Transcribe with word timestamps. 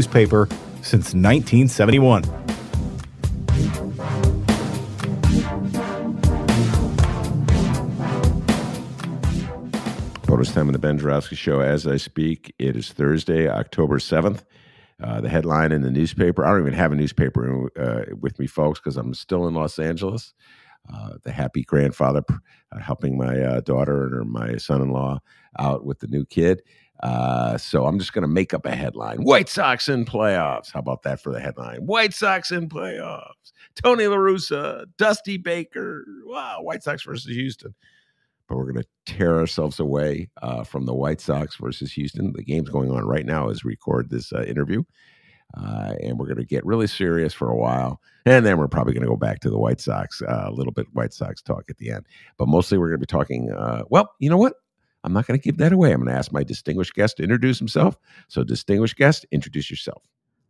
newspaper 0.00 0.48
since 0.80 1.12
1971. 1.12 2.22
Bonus 10.22 10.54
time 10.54 10.68
on 10.68 10.72
the 10.72 10.78
Ben 10.78 10.96
Joravsky 10.96 11.36
Show 11.36 11.60
as 11.60 11.86
I 11.86 11.98
speak. 11.98 12.54
It 12.58 12.76
is 12.76 12.90
Thursday, 12.90 13.46
October 13.46 13.98
7th. 13.98 14.42
Uh, 15.02 15.20
the 15.20 15.28
headline 15.28 15.70
in 15.70 15.82
the 15.82 15.90
newspaper. 15.90 16.46
I 16.46 16.50
don't 16.52 16.60
even 16.60 16.72
have 16.72 16.92
a 16.92 16.96
newspaper 16.96 17.70
uh, 17.78 18.14
with 18.18 18.38
me, 18.38 18.46
folks, 18.46 18.80
because 18.80 18.96
I'm 18.96 19.12
still 19.12 19.46
in 19.48 19.52
Los 19.52 19.78
Angeles. 19.78 20.32
Uh, 20.90 21.10
the 21.24 21.30
happy 21.30 21.62
grandfather 21.62 22.22
uh, 22.72 22.78
helping 22.78 23.18
my 23.18 23.38
uh, 23.38 23.60
daughter 23.60 24.20
and 24.20 24.30
my 24.30 24.56
son 24.56 24.80
in 24.80 24.90
law 24.90 25.18
out 25.58 25.84
with 25.84 25.98
the 26.00 26.06
new 26.06 26.24
kid. 26.24 26.62
Uh, 27.02 27.56
so 27.56 27.86
I'm 27.86 27.98
just 27.98 28.12
going 28.12 28.22
to 28.22 28.28
make 28.28 28.52
up 28.52 28.66
a 28.66 28.74
headline. 28.74 29.22
White 29.22 29.48
Sox 29.48 29.88
in 29.88 30.04
playoffs. 30.04 30.70
How 30.70 30.80
about 30.80 31.02
that 31.04 31.22
for 31.22 31.32
the 31.32 31.40
headline? 31.40 31.86
White 31.86 32.12
Sox 32.12 32.50
in 32.50 32.68
playoffs. 32.68 33.52
Tony 33.82 34.06
La 34.06 34.16
Russa, 34.16 34.84
Dusty 34.98 35.38
Baker. 35.38 36.04
Wow, 36.26 36.58
White 36.60 36.82
Sox 36.82 37.02
versus 37.02 37.34
Houston. 37.34 37.74
But 38.48 38.56
we're 38.56 38.70
going 38.70 38.84
to 38.84 39.14
tear 39.14 39.38
ourselves 39.38 39.80
away 39.80 40.28
uh, 40.42 40.64
from 40.64 40.84
the 40.84 40.92
White 40.92 41.22
Sox 41.22 41.56
versus 41.56 41.92
Houston. 41.92 42.32
The 42.34 42.42
game's 42.42 42.68
going 42.68 42.90
on 42.90 43.06
right 43.06 43.24
now 43.24 43.48
as 43.48 43.64
we 43.64 43.70
record 43.70 44.10
this 44.10 44.32
uh, 44.32 44.42
interview. 44.42 44.82
Uh, 45.56 45.94
and 46.02 46.18
we're 46.18 46.26
going 46.26 46.36
to 46.36 46.44
get 46.44 46.66
really 46.66 46.86
serious 46.86 47.32
for 47.32 47.48
a 47.48 47.56
while. 47.56 48.00
And 48.26 48.44
then 48.44 48.58
we're 48.58 48.68
probably 48.68 48.92
going 48.92 49.04
to 49.04 49.08
go 49.08 49.16
back 49.16 49.40
to 49.40 49.50
the 49.50 49.58
White 49.58 49.80
Sox, 49.80 50.20
uh, 50.20 50.44
a 50.48 50.52
little 50.52 50.72
bit 50.72 50.86
White 50.92 51.14
Sox 51.14 51.40
talk 51.40 51.64
at 51.70 51.78
the 51.78 51.90
end. 51.92 52.06
But 52.36 52.48
mostly 52.48 52.76
we're 52.76 52.88
going 52.88 53.00
to 53.00 53.06
be 53.06 53.10
talking, 53.10 53.50
well, 53.88 54.12
you 54.18 54.28
know 54.28 54.36
what? 54.36 54.54
I'm 55.04 55.12
not 55.12 55.26
going 55.26 55.38
to 55.38 55.42
give 55.42 55.58
that 55.58 55.72
away. 55.72 55.92
I'm 55.92 56.00
going 56.00 56.12
to 56.12 56.18
ask 56.18 56.32
my 56.32 56.44
distinguished 56.44 56.94
guest 56.94 57.16
to 57.16 57.22
introduce 57.22 57.58
himself. 57.58 57.96
So, 58.28 58.44
distinguished 58.44 58.96
guest, 58.96 59.26
introduce 59.30 59.70
yourself. 59.70 60.02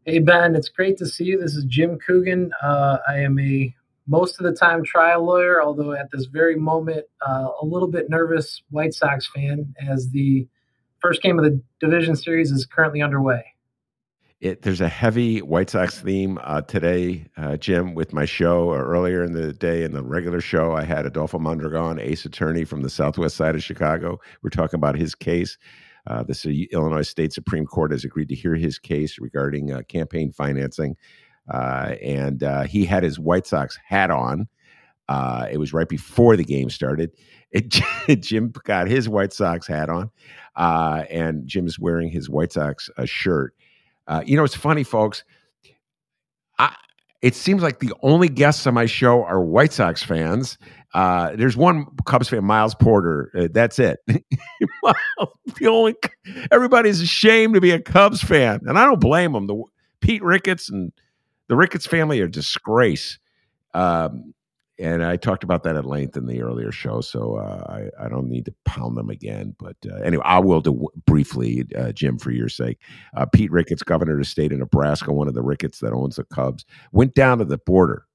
Hey, 0.05 0.19
Ben, 0.19 0.57
it's 0.57 0.69
great 0.69 0.97
to 0.99 1.07
see 1.07 1.25
you. 1.25 1.41
This 1.41 1.55
is 1.55 1.65
Jim 1.65 1.99
Coogan. 2.05 2.53
Uh, 2.63 2.99
I 3.09 3.19
am 3.19 3.39
a 3.39 3.75
most 4.07 4.41
of 4.41 4.45
the 4.45 4.53
time 4.53 4.83
trial 4.83 5.25
lawyer, 5.25 5.63
although 5.63 5.93
at 5.93 6.11
this 6.11 6.25
very 6.25 6.57
moment, 6.57 7.07
uh, 7.27 7.49
a 7.61 7.65
little 7.65 7.87
bit 7.87 8.11
nervous 8.11 8.63
White 8.71 8.93
Sox 8.95 9.29
fan 9.33 9.75
as 9.81 10.11
the 10.11 10.49
first 11.01 11.23
game 11.23 11.39
of 11.39 11.45
the 11.45 11.61
division 11.81 12.17
series 12.17 12.51
is 12.51 12.67
currently 12.67 13.03
underway. 13.03 13.45
It, 14.41 14.63
there's 14.63 14.81
a 14.81 14.89
heavy 14.89 15.43
White 15.43 15.69
Sox 15.69 16.01
theme 16.01 16.39
uh, 16.43 16.63
today, 16.63 17.27
uh, 17.37 17.59
Jim, 17.59 17.93
with 17.93 18.15
my 18.15 18.25
show. 18.25 18.71
Uh, 18.71 18.77
earlier 18.77 19.23
in 19.23 19.35
the 19.35 19.53
day, 19.53 19.83
in 19.83 19.93
the 19.93 20.03
regular 20.03 20.41
show, 20.41 20.73
I 20.73 20.83
had 20.83 21.05
Adolfo 21.05 21.39
Mondragon, 21.39 21.99
ace 21.99 22.25
attorney 22.25 22.65
from 22.65 22.81
the 22.81 22.89
southwest 22.89 23.37
side 23.37 23.55
of 23.55 23.63
Chicago. 23.63 24.19
We're 24.43 24.49
talking 24.49 24.79
about 24.79 24.97
his 24.97 25.15
case. 25.15 25.59
Uh, 26.07 26.23
the 26.23 26.69
Illinois 26.73 27.03
State 27.03 27.35
Supreme 27.35 27.67
Court 27.67 27.91
has 27.91 28.03
agreed 28.03 28.31
to 28.31 28.35
hear 28.35 28.55
his 28.55 28.79
case 28.79 29.19
regarding 29.19 29.73
uh, 29.73 29.83
campaign 29.89 30.33
financing. 30.33 30.97
Uh, 31.53 31.97
and 32.01 32.43
he 32.67 32.87
had 32.87 33.03
his 33.03 33.19
White 33.19 33.47
Sox 33.47 33.79
hat 33.87 34.11
on. 34.11 34.49
it 35.51 35.59
was 35.59 35.75
right 35.75 35.89
before 35.89 36.37
the 36.37 36.45
game 36.45 36.71
started. 36.71 37.11
It, 37.51 37.69
Jim 38.23 38.55
got 38.65 38.89
his 38.89 39.07
White 39.07 39.35
Sox 39.35 39.67
hat 39.67 39.91
on, 39.91 40.11
and 40.57 41.47
Jim's 41.47 41.79
wearing 41.79 42.09
his 42.09 42.31
White 42.31 42.55
Sox 42.55 42.89
shirt. 43.05 43.55
Uh, 44.11 44.23
you 44.27 44.37
know, 44.37 44.43
it's 44.43 44.57
funny, 44.57 44.83
folks. 44.83 45.23
I, 46.59 46.75
it 47.23 47.37
seems 47.37 47.63
like 47.63 47.79
the 47.79 47.93
only 48.03 48.29
guests 48.29 48.67
on 48.67 48.75
my 48.75 48.87
show 48.87 49.23
are 49.23 49.41
White 49.41 49.73
Sox 49.73 50.03
fans. 50.03 50.59
Uh, 50.95 51.37
there's 51.37 51.57
one 51.57 51.87
Cubs 52.07 52.29
fan, 52.29 52.45
Miles 52.45 52.75
Porter. 52.75 53.31
Uh, 53.39 53.49
that's 53.53 53.79
it. 53.79 54.01
the 54.09 55.67
only 55.69 55.95
everybody's 56.51 57.01
ashamed 57.01 57.55
to 57.55 57.61
be 57.61 57.71
a 57.71 57.81
Cubs 57.81 58.21
fan, 58.21 58.59
and 58.67 58.77
I 58.77 58.85
don't 58.85 59.01
blame 59.01 59.33
them. 59.33 59.47
The 59.47 59.63
Pete 60.01 60.25
Ricketts 60.25 60.69
and 60.69 60.93
the 61.47 61.55
Ricketts 61.55 61.87
family 61.87 62.21
are 62.21 62.27
disgrace. 62.27 63.21
Um, 63.75 64.35
and 64.81 65.05
I 65.05 65.17
talked 65.17 65.45
about 65.45 65.63
that 65.65 65.77
at 65.77 65.85
length 65.85 66.17
in 66.17 66.27
the 66.27 66.41
earlier 66.41 66.73
show, 66.73 67.01
so 67.03 67.37
uh, 67.37 67.65
I, 67.69 68.05
I, 68.05 68.09
don't 68.09 68.29
need 68.29 68.47
to 68.47 68.55
pound 68.65 68.97
them 68.97 69.11
again. 69.11 69.55
But 69.59 69.77
uh, 69.87 69.97
anyway, 69.97 70.23
I 70.25 70.39
will 70.39 70.61
do 70.61 70.89
briefly, 71.07 71.67
uh, 71.77 71.93
Jim, 71.93 72.19
for 72.19 72.31
your 72.31 72.49
sake. 72.49 72.79
Uh, 73.15 73.27
Pete 73.27 73.51
Ricketts, 73.51 73.83
governor 73.83 74.15
of 74.15 74.19
the 74.19 74.25
state 74.25 74.53
of 74.53 74.59
Nebraska, 74.59 75.13
one 75.13 75.29
of 75.29 75.35
the 75.35 75.43
Ricketts 75.43 75.81
that 75.81 75.93
owns 75.93 76.17
the 76.17 76.25
Cubs, 76.25 76.65
went 76.93 77.15
down 77.15 77.39
to 77.39 77.45
the 77.45 77.59
border 77.59 78.07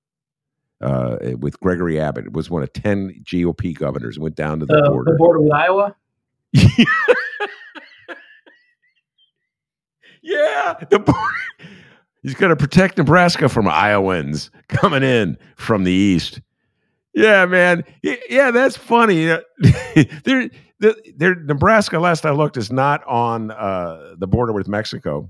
uh, 0.81 1.17
with 1.39 1.59
Gregory 1.59 1.99
Abbott. 1.99 2.25
It 2.25 2.33
was 2.33 2.49
one 2.49 2.63
of 2.63 2.73
ten 2.73 3.13
GOP 3.23 3.77
governors. 3.77 4.17
Went 4.17 4.35
down 4.35 4.59
to 4.59 4.65
the 4.65 4.81
border. 4.87 5.11
The 5.11 5.17
border 5.17 5.41
with 5.41 5.53
Iowa. 5.53 5.95
yeah, 10.21 10.73
the 10.89 10.99
border. 10.99 11.21
He's 12.25 12.33
going 12.33 12.49
to 12.49 12.55
protect 12.55 12.97
Nebraska 12.97 13.47
from 13.47 13.67
Iowans 13.67 14.49
coming 14.67 15.03
in 15.03 15.37
from 15.57 15.83
the 15.83 15.91
east. 15.91 16.41
Yeah, 17.15 17.45
man. 17.45 17.85
Yeah, 18.03 18.51
that's 18.51 18.75
funny. 18.75 19.25
there, 20.25 20.49
there, 21.15 21.35
Nebraska. 21.35 21.97
Last 21.97 22.25
I 22.25 22.31
looked, 22.31 22.57
is 22.57 22.71
not 22.71 23.03
on 23.05 23.51
uh, 23.51 24.15
the 24.17 24.27
border 24.27 24.51
with 24.51 24.67
Mexico, 24.67 25.29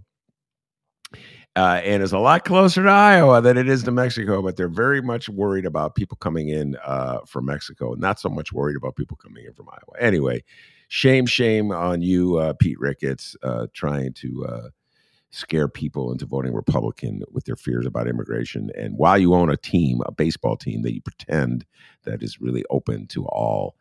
uh, 1.56 1.82
and 1.84 2.02
is 2.02 2.12
a 2.12 2.18
lot 2.18 2.44
closer 2.44 2.82
to 2.82 2.90
Iowa 2.90 3.40
than 3.40 3.56
it 3.56 3.70
is 3.70 3.84
to 3.84 3.92
Mexico. 3.92 4.42
But 4.42 4.58
they're 4.58 4.68
very 4.68 5.00
much 5.02 5.30
worried 5.30 5.66
about 5.68 5.94
people 5.94 6.18
coming 6.18 6.50
in 6.50 6.76
uh, 6.84 7.20
from 7.28 7.46
Mexico, 7.46 7.94
not 7.94 8.20
so 8.20 8.30
much 8.30 8.52
worried 8.52 8.78
about 8.78 8.96
people 8.96 9.18
coming 9.18 9.46
in 9.46 9.54
from 9.54 9.70
Iowa. 9.70 10.00
Anyway, 10.00 10.44
shame, 10.88 11.28
shame 11.28 11.72
on 11.72 12.02
you, 12.02 12.38
uh, 12.38 12.54
Pete 12.54 12.80
Ricketts, 12.80 13.36
uh, 13.44 13.68
trying 13.74 14.14
to 14.14 14.46
uh, 14.46 14.70
scare 15.36 15.68
people 15.68 16.14
into 16.14 16.26
voting 16.26 16.54
Republican 16.54 17.22
with 17.32 17.44
their 17.44 17.58
fears 17.58 17.86
about 17.86 18.08
immigration. 18.08 18.72
And 18.78 18.98
while 18.98 19.18
you 19.18 19.34
own 19.34 19.50
a 19.50 19.58
team, 19.58 20.00
a 20.06 20.12
baseball 20.12 20.56
team 20.56 20.82
that 20.84 20.94
you 20.94 21.02
pretend 21.02 21.66
that 22.04 22.24
is 22.24 22.40
really 22.40 22.64
open 22.70 23.06
to 23.08 23.26
all, 23.26 23.76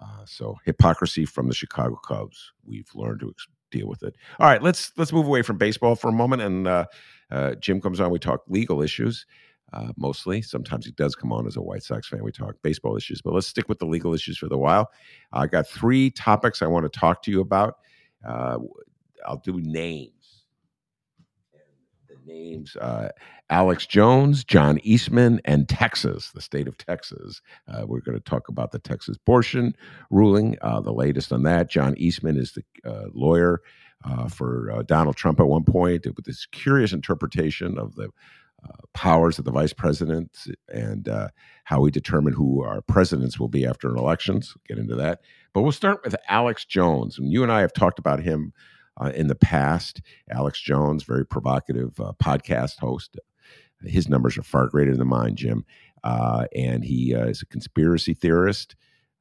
uh, 0.00 0.24
so 0.24 0.56
hypocrisy 0.64 1.24
from 1.24 1.48
the 1.48 1.54
Chicago 1.54 1.96
Cubs. 1.96 2.52
We've 2.64 2.88
learned 2.94 3.20
to 3.20 3.30
ex- 3.30 3.48
deal 3.72 3.88
with 3.88 4.04
it. 4.04 4.14
All 4.38 4.48
right, 4.48 4.62
let's 4.62 4.92
let's 4.96 5.12
move 5.12 5.26
away 5.26 5.42
from 5.42 5.58
baseball 5.58 5.96
for 5.96 6.08
a 6.08 6.12
moment. 6.12 6.42
And 6.42 6.68
uh, 6.68 6.86
uh, 7.30 7.54
Jim 7.56 7.80
comes 7.80 7.98
on. 7.98 8.10
We 8.10 8.18
talk 8.18 8.42
legal 8.48 8.80
issues. 8.80 9.26
Uh, 9.72 9.90
mostly. 9.96 10.42
Sometimes 10.42 10.84
he 10.84 10.92
does 10.92 11.16
come 11.16 11.32
on 11.32 11.46
as 11.46 11.56
a 11.56 11.62
White 11.62 11.82
Sox 11.82 12.06
fan. 12.06 12.22
We 12.22 12.30
talk 12.30 12.56
baseball 12.62 12.94
issues, 12.94 13.22
but 13.22 13.32
let's 13.32 13.46
stick 13.46 13.70
with 13.70 13.78
the 13.78 13.86
legal 13.86 14.12
issues 14.12 14.36
for 14.36 14.46
the 14.46 14.58
while. 14.58 14.90
I 15.32 15.46
got 15.46 15.66
three 15.66 16.10
topics 16.10 16.60
I 16.60 16.66
want 16.66 16.84
to 16.84 17.00
talk 17.00 17.22
to 17.22 17.30
you 17.30 17.40
about. 17.40 17.78
Uh, 18.22 18.58
I'll 19.24 19.38
do 19.38 19.58
names 19.62 20.21
names 22.26 22.76
uh, 22.76 23.08
Alex 23.50 23.86
Jones, 23.86 24.44
John 24.44 24.78
Eastman, 24.82 25.40
and 25.44 25.68
Texas, 25.68 26.30
the 26.32 26.40
state 26.40 26.68
of 26.68 26.76
Texas. 26.76 27.40
Uh, 27.68 27.84
we're 27.86 28.00
going 28.00 28.16
to 28.16 28.24
talk 28.24 28.48
about 28.48 28.72
the 28.72 28.78
Texas 28.78 29.16
abortion 29.16 29.74
ruling, 30.10 30.56
uh, 30.62 30.80
the 30.80 30.92
latest 30.92 31.32
on 31.32 31.42
that. 31.44 31.70
John 31.70 31.94
Eastman 31.96 32.36
is 32.36 32.52
the 32.52 32.90
uh, 32.90 33.06
lawyer 33.12 33.60
uh, 34.04 34.28
for 34.28 34.72
uh, 34.72 34.82
Donald 34.82 35.16
Trump 35.16 35.40
at 35.40 35.46
one 35.46 35.64
point 35.64 36.06
with 36.16 36.24
this 36.24 36.46
curious 36.46 36.92
interpretation 36.92 37.78
of 37.78 37.94
the 37.94 38.10
powers 38.94 39.40
of 39.40 39.44
the 39.44 39.50
vice 39.50 39.72
president 39.72 40.38
and 40.68 41.08
how 41.64 41.80
we 41.80 41.90
determine 41.90 42.32
who 42.32 42.62
our 42.62 42.80
presidents 42.80 43.40
will 43.40 43.48
be 43.48 43.66
after 43.66 43.88
elections. 43.88 44.54
We'll 44.54 44.76
get 44.76 44.80
into 44.80 44.94
that. 44.94 45.20
But 45.52 45.62
we'll 45.62 45.72
start 45.72 46.04
with 46.04 46.14
Alex 46.28 46.64
Jones. 46.64 47.18
And 47.18 47.32
you 47.32 47.42
and 47.42 47.50
I 47.50 47.60
have 47.60 47.72
talked 47.72 47.98
about 47.98 48.22
him 48.22 48.52
uh, 49.00 49.12
in 49.14 49.28
the 49.28 49.34
past. 49.34 50.00
Alex 50.30 50.60
Jones, 50.60 51.04
very 51.04 51.26
provocative 51.26 51.98
uh, 52.00 52.12
podcast 52.22 52.78
host. 52.78 53.18
His 53.84 54.08
numbers 54.08 54.38
are 54.38 54.42
far 54.42 54.68
greater 54.68 54.96
than 54.96 55.08
mine, 55.08 55.36
Jim. 55.36 55.64
Uh, 56.04 56.46
and 56.54 56.84
he 56.84 57.14
uh, 57.14 57.26
is 57.26 57.42
a 57.42 57.46
conspiracy 57.46 58.14
theorist. 58.14 58.76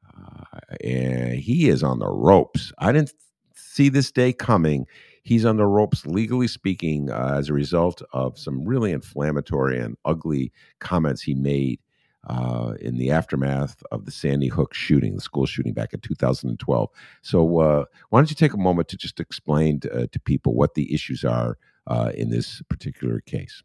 Uh, 0.08 0.60
and 0.84 1.36
he 1.36 1.70
is 1.70 1.84
on 1.84 2.00
the 2.00 2.10
ropes. 2.10 2.72
I 2.78 2.92
didn't 2.92 3.14
see 3.56 3.90
this 3.90 4.12
day 4.12 4.34
coming. 4.34 4.86
He's 5.24 5.46
on 5.46 5.58
the 5.58 5.66
ropes, 5.66 6.06
legally 6.06 6.48
speaking, 6.48 7.10
as 7.10 7.50
a 7.50 7.54
result 7.54 8.02
of 8.12 8.38
some 8.38 8.66
really 8.66 8.92
inflammatory 8.92 9.80
and 9.80 9.96
ugly 10.04 10.52
comments 10.80 11.22
he 11.22 11.36
made 11.36 11.80
uh, 12.28 12.74
in 12.80 12.98
the 12.98 13.12
aftermath 13.12 13.82
of 13.92 14.06
the 14.06 14.12
Sandy 14.12 14.48
Hook 14.48 14.74
shooting, 14.74 15.16
the 15.16 15.22
school 15.22 15.46
shooting 15.46 15.74
back 15.74 15.94
in 15.94 16.00
2012. 16.00 16.90
So, 17.22 17.60
uh, 17.60 17.86
why 18.10 18.20
don't 18.20 18.30
you 18.30 18.36
take 18.36 18.54
a 18.54 18.58
moment 18.58 18.90
to 18.90 18.98
just 18.98 19.20
explain 19.20 19.80
to, 19.82 20.04
uh, 20.04 20.08
to 20.12 20.20
people 20.20 20.54
what 20.54 20.76
the 20.76 20.94
issues 20.94 21.24
are 21.24 21.58
uh, 21.88 22.12
in 22.14 22.30
this 22.30 22.62
particular 22.70 23.22
case? 23.22 23.64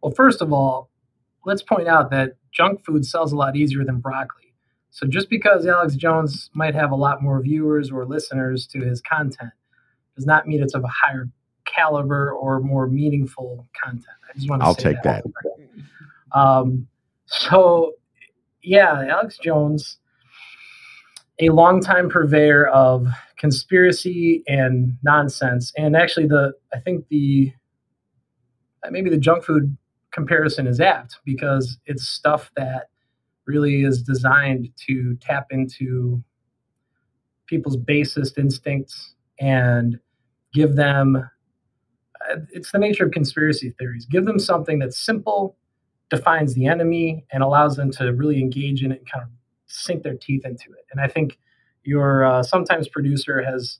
Well, 0.00 0.12
first 0.12 0.40
of 0.40 0.52
all, 0.52 0.90
let's 1.44 1.62
point 1.62 1.88
out 1.88 2.10
that 2.10 2.36
junk 2.50 2.84
food 2.84 3.04
sells 3.04 3.32
a 3.32 3.36
lot 3.36 3.56
easier 3.56 3.84
than 3.84 4.00
broccoli. 4.00 4.54
So, 4.90 5.06
just 5.06 5.28
because 5.28 5.66
Alex 5.66 5.96
Jones 5.96 6.50
might 6.54 6.74
have 6.74 6.90
a 6.90 6.96
lot 6.96 7.22
more 7.22 7.42
viewers 7.42 7.90
or 7.90 8.06
listeners 8.06 8.66
to 8.68 8.80
his 8.80 9.02
content 9.02 9.52
does 10.14 10.24
not 10.24 10.48
mean 10.48 10.62
it's 10.62 10.74
of 10.74 10.82
a 10.82 10.88
higher 10.88 11.28
caliber 11.66 12.32
or 12.32 12.60
more 12.60 12.86
meaningful 12.86 13.66
content. 13.84 14.06
I 14.30 14.32
just 14.34 14.48
want 14.48 14.62
to 14.62 14.66
I'll 14.66 14.74
take 14.74 15.02
that. 15.02 15.24
that. 15.24 16.38
Um, 16.38 16.88
so, 17.26 17.92
yeah, 18.62 19.04
Alex 19.08 19.38
Jones, 19.38 19.98
a 21.40 21.48
longtime 21.50 22.08
purveyor 22.08 22.66
of 22.68 23.06
conspiracy 23.36 24.42
and 24.46 24.96
nonsense, 25.02 25.72
and 25.76 25.96
actually, 25.96 26.26
the 26.26 26.52
I 26.72 26.80
think 26.80 27.06
the 27.08 27.52
maybe 28.90 29.10
the 29.10 29.18
junk 29.18 29.44
food 29.44 29.76
comparison 30.12 30.66
is 30.66 30.80
apt 30.80 31.18
because 31.24 31.78
it's 31.86 32.06
stuff 32.06 32.50
that 32.56 32.88
really 33.46 33.82
is 33.82 34.02
designed 34.02 34.68
to 34.86 35.16
tap 35.20 35.46
into 35.50 36.22
people's 37.46 37.76
basest 37.76 38.38
instincts 38.38 39.14
and 39.38 39.98
give 40.54 40.74
them 40.76 41.16
uh, 42.30 42.36
it's 42.50 42.72
the 42.72 42.78
nature 42.78 43.04
of 43.04 43.12
conspiracy 43.12 43.74
theories. 43.78 44.06
Give 44.06 44.24
them 44.24 44.38
something 44.38 44.78
that's 44.78 44.98
simple 44.98 45.56
defines 46.10 46.54
the 46.54 46.66
enemy 46.66 47.24
and 47.32 47.42
allows 47.42 47.76
them 47.76 47.90
to 47.90 48.12
really 48.12 48.40
engage 48.40 48.82
in 48.82 48.92
it 48.92 48.98
and 48.98 49.10
kind 49.10 49.24
of 49.24 49.30
sink 49.66 50.02
their 50.02 50.14
teeth 50.14 50.44
into 50.44 50.70
it. 50.72 50.86
And 50.92 51.00
I 51.00 51.08
think 51.08 51.38
your 51.82 52.24
uh, 52.24 52.42
sometimes 52.42 52.88
producer 52.88 53.42
has 53.42 53.78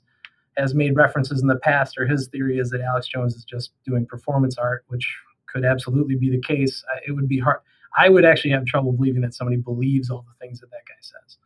has 0.57 0.75
made 0.75 0.97
references 0.97 1.43
in 1.43 1.49
the 1.49 1.57
past, 1.57 1.99
or 1.99 2.07
his 2.07 2.29
theory 2.29 2.59
is 2.59 2.71
that 2.71 2.81
Alex 2.81 3.09
Jones 3.09 3.35
is 3.35 3.45
just 3.45 3.73
doing 3.85 4.07
performance 4.07 4.57
art, 4.57 4.85
which 4.89 5.07
could 5.53 5.67
absolutely 5.67 6.17
be 6.17 6.31
the 6.31 6.41
case. 6.41 6.83
It 7.07 7.13
would 7.13 7.29
be 7.29 7.39
hard. 7.39 7.59
I 7.99 8.09
would 8.09 8.25
actually 8.25 8.53
have 8.53 8.65
trouble 8.65 8.93
believing 8.93 9.21
that 9.23 9.35
somebody 9.35 9.59
believes 9.59 10.11
all 10.11 10.25
the 10.27 10.47
things 10.47 10.61
that 10.61 10.71
that 10.71 10.87
guy 10.89 10.95
says. 11.01 11.39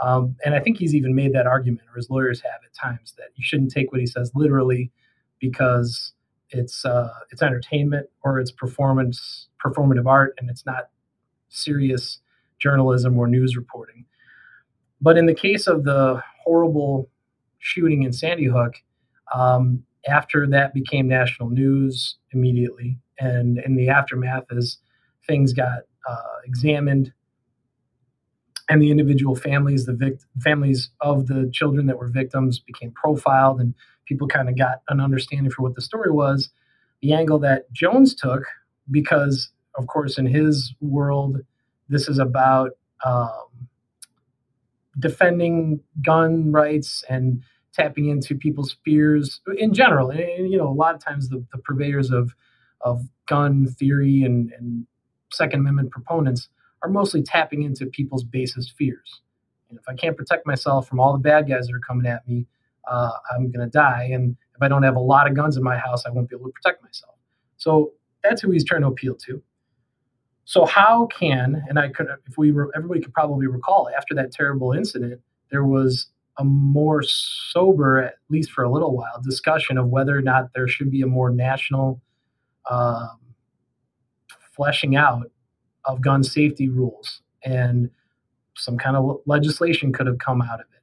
Um, 0.00 0.36
and 0.44 0.54
I 0.54 0.60
think 0.60 0.78
he's 0.78 0.94
even 0.94 1.14
made 1.14 1.32
that 1.34 1.46
argument, 1.46 1.86
or 1.90 1.96
his 1.96 2.10
lawyers 2.10 2.40
have 2.40 2.60
at 2.64 2.74
times, 2.74 3.14
that 3.18 3.28
you 3.36 3.44
shouldn't 3.44 3.70
take 3.70 3.92
what 3.92 4.00
he 4.00 4.06
says 4.06 4.30
literally 4.34 4.90
because 5.38 6.12
it's 6.50 6.84
uh, 6.84 7.12
it's 7.30 7.42
entertainment 7.42 8.08
or 8.22 8.40
it's 8.40 8.50
performance 8.50 9.48
performative 9.64 10.06
art 10.06 10.34
and 10.38 10.50
it's 10.50 10.64
not 10.64 10.88
serious 11.48 12.20
journalism 12.58 13.18
or 13.18 13.26
news 13.26 13.56
reporting. 13.56 14.04
But 15.00 15.16
in 15.16 15.26
the 15.26 15.34
case 15.34 15.66
of 15.66 15.84
the 15.84 16.22
horrible 16.44 17.08
shooting 17.58 18.02
in 18.02 18.12
Sandy 18.12 18.46
Hook, 18.46 18.74
um, 19.34 19.84
after 20.08 20.46
that 20.46 20.74
became 20.74 21.08
national 21.08 21.50
news 21.50 22.16
immediately, 22.32 22.98
and 23.18 23.58
in 23.58 23.76
the 23.76 23.88
aftermath, 23.88 24.44
as 24.56 24.78
things 25.26 25.52
got 25.52 25.80
uh, 26.08 26.16
examined, 26.44 27.12
and 28.70 28.80
the 28.80 28.90
individual 28.90 29.34
families, 29.34 29.84
the 29.84 29.92
vict- 29.92 30.24
families 30.38 30.90
of 31.00 31.26
the 31.26 31.50
children 31.52 31.86
that 31.86 31.98
were 31.98 32.06
victims, 32.06 32.60
became 32.60 32.92
profiled, 32.92 33.60
and 33.60 33.74
people 34.06 34.28
kind 34.28 34.48
of 34.48 34.56
got 34.56 34.82
an 34.88 35.00
understanding 35.00 35.50
for 35.50 35.62
what 35.62 35.74
the 35.74 35.82
story 35.82 36.12
was. 36.12 36.50
The 37.02 37.12
angle 37.12 37.40
that 37.40 37.70
Jones 37.72 38.14
took, 38.14 38.44
because 38.88 39.50
of 39.74 39.88
course 39.88 40.18
in 40.18 40.26
his 40.26 40.72
world, 40.80 41.38
this 41.88 42.08
is 42.08 42.18
about 42.18 42.70
um, 43.04 43.68
defending 44.98 45.80
gun 46.04 46.52
rights 46.52 47.04
and 47.08 47.42
tapping 47.72 48.08
into 48.08 48.36
people's 48.36 48.76
fears 48.84 49.40
in 49.58 49.74
general. 49.74 50.10
And, 50.10 50.48
you 50.50 50.58
know, 50.58 50.68
a 50.68 50.72
lot 50.72 50.94
of 50.94 51.02
times 51.02 51.28
the, 51.28 51.44
the 51.52 51.58
purveyors 51.58 52.10
of 52.10 52.34
of 52.82 53.02
gun 53.26 53.66
theory 53.66 54.22
and, 54.22 54.52
and 54.56 54.86
Second 55.32 55.60
Amendment 55.60 55.90
proponents 55.90 56.48
are 56.82 56.90
mostly 56.90 57.22
tapping 57.22 57.62
into 57.62 57.86
people's 57.86 58.24
basest 58.24 58.74
fears. 58.76 59.20
And 59.68 59.78
if 59.78 59.84
I 59.88 59.94
can't 59.94 60.16
protect 60.16 60.46
myself 60.46 60.88
from 60.88 61.00
all 61.00 61.12
the 61.12 61.18
bad 61.18 61.48
guys 61.48 61.66
that 61.66 61.74
are 61.74 61.80
coming 61.80 62.06
at 62.06 62.26
me, 62.26 62.46
uh, 62.88 63.10
I'm 63.32 63.50
going 63.50 63.64
to 63.64 63.70
die. 63.70 64.10
And 64.12 64.36
if 64.54 64.62
I 64.62 64.68
don't 64.68 64.82
have 64.82 64.96
a 64.96 65.00
lot 65.00 65.28
of 65.28 65.34
guns 65.34 65.56
in 65.56 65.62
my 65.62 65.78
house, 65.78 66.04
I 66.06 66.10
won't 66.10 66.28
be 66.28 66.36
able 66.36 66.46
to 66.46 66.52
protect 66.52 66.82
myself. 66.82 67.14
So 67.56 67.92
that's 68.22 68.42
who 68.42 68.50
he's 68.50 68.64
trying 68.64 68.82
to 68.82 68.88
appeal 68.88 69.14
to. 69.26 69.42
So 70.44 70.64
how 70.64 71.06
can 71.06 71.62
and 71.68 71.78
I 71.78 71.90
could 71.90 72.08
if 72.26 72.36
we 72.36 72.50
were 72.50 72.72
everybody 72.74 73.00
could 73.00 73.12
probably 73.12 73.46
recall 73.46 73.88
after 73.96 74.14
that 74.16 74.32
terrible 74.32 74.72
incident, 74.72 75.20
there 75.50 75.64
was 75.64 76.06
a 76.38 76.44
more 76.44 77.02
sober, 77.02 78.02
at 78.02 78.14
least 78.30 78.50
for 78.50 78.64
a 78.64 78.70
little 78.70 78.96
while, 78.96 79.20
discussion 79.22 79.78
of 79.78 79.88
whether 79.88 80.16
or 80.16 80.22
not 80.22 80.46
there 80.54 80.66
should 80.66 80.90
be 80.90 81.02
a 81.02 81.06
more 81.06 81.30
national 81.30 82.00
um, 82.68 83.20
fleshing 84.56 84.96
out 84.96 85.30
of 85.84 86.00
gun 86.00 86.22
safety 86.22 86.68
rules 86.68 87.22
and 87.44 87.90
some 88.56 88.76
kind 88.76 88.96
of 88.96 89.20
legislation 89.26 89.92
could 89.92 90.06
have 90.06 90.18
come 90.18 90.42
out 90.42 90.60
of 90.60 90.66
it. 90.74 90.82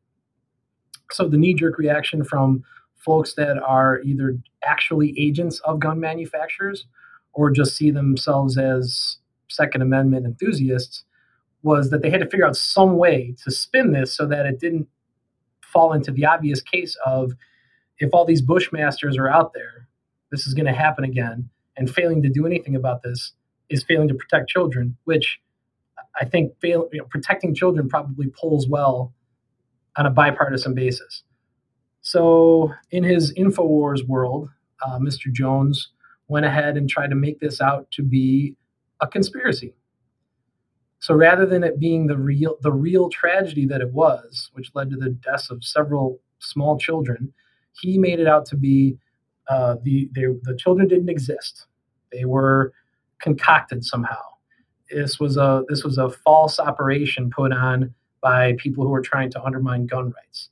So 1.11 1.27
the 1.27 1.37
knee 1.37 1.53
jerk 1.53 1.77
reaction 1.77 2.23
from 2.23 2.63
folks 2.95 3.33
that 3.35 3.57
are 3.57 4.01
either 4.01 4.37
actually 4.63 5.13
agents 5.17 5.59
of 5.59 5.79
gun 5.79 5.99
manufacturers 5.99 6.85
or 7.33 7.51
just 7.51 7.75
see 7.75 7.91
themselves 7.91 8.57
as 8.57 9.17
Second 9.49 9.81
Amendment 9.81 10.25
enthusiasts 10.25 11.03
was 11.63 11.89
that 11.89 12.01
they 12.01 12.09
had 12.09 12.21
to 12.21 12.29
figure 12.29 12.45
out 12.45 12.55
some 12.55 12.97
way 12.97 13.35
to 13.43 13.51
spin 13.51 13.91
this 13.91 14.13
so 14.15 14.25
that 14.27 14.45
it 14.45 14.59
didn't 14.59 14.87
fall 15.61 15.93
into 15.93 16.11
the 16.11 16.25
obvious 16.25 16.61
case 16.61 16.97
of 17.05 17.33
if 17.99 18.09
all 18.13 18.25
these 18.25 18.41
Bushmasters 18.41 19.17
are 19.17 19.29
out 19.29 19.53
there, 19.53 19.87
this 20.31 20.47
is 20.47 20.53
going 20.53 20.65
to 20.65 20.73
happen 20.73 21.03
again, 21.03 21.49
and 21.77 21.89
failing 21.89 22.21
to 22.23 22.29
do 22.29 22.45
anything 22.45 22.75
about 22.75 23.03
this 23.03 23.33
is 23.69 23.83
failing 23.83 24.07
to 24.07 24.13
protect 24.13 24.49
children, 24.49 24.97
which 25.05 25.39
I 26.19 26.25
think 26.25 26.53
fail, 26.61 26.89
you 26.91 26.99
know, 26.99 27.05
protecting 27.09 27.53
children 27.53 27.89
probably 27.89 28.27
pulls 28.27 28.67
well 28.67 29.13
on 29.97 30.05
a 30.05 30.09
bipartisan 30.09 30.73
basis. 30.73 31.23
So, 32.01 32.73
in 32.91 33.03
his 33.03 33.33
InfoWars 33.33 34.07
world, 34.07 34.49
uh, 34.85 34.99
Mr. 34.99 35.31
Jones 35.31 35.89
went 36.27 36.45
ahead 36.45 36.77
and 36.77 36.89
tried 36.89 37.09
to 37.09 37.15
make 37.15 37.39
this 37.39 37.61
out 37.61 37.89
to 37.91 38.03
be 38.03 38.55
a 39.01 39.07
conspiracy. 39.07 39.73
So 40.99 41.13
rather 41.13 41.45
than 41.45 41.63
it 41.63 41.79
being 41.79 42.07
the 42.07 42.17
real 42.17 42.57
the 42.61 42.71
real 42.71 43.09
tragedy 43.09 43.65
that 43.67 43.81
it 43.81 43.93
was, 43.93 44.49
which 44.53 44.71
led 44.73 44.89
to 44.89 44.97
the 44.97 45.09
deaths 45.09 45.51
of 45.51 45.63
several 45.63 46.19
small 46.39 46.77
children, 46.77 47.33
he 47.79 47.97
made 47.97 48.19
it 48.19 48.27
out 48.27 48.45
to 48.47 48.57
be 48.57 48.97
uh, 49.49 49.75
the 49.83 50.09
they, 50.15 50.25
the 50.41 50.55
children 50.57 50.87
didn't 50.87 51.09
exist. 51.09 51.67
They 52.11 52.25
were 52.25 52.73
concocted 53.21 53.83
somehow. 53.83 54.21
This 54.91 55.19
was 55.19 55.37
a 55.37 55.63
this 55.67 55.83
was 55.83 55.97
a 55.97 56.09
false 56.09 56.59
operation 56.59 57.29
put 57.29 57.51
on 57.51 57.93
by 58.21 58.55
people 58.57 58.83
who 58.83 58.89
were 58.89 59.01
trying 59.01 59.31
to 59.31 59.43
undermine 59.43 59.85
gun 59.85 60.11
rights. 60.11 60.49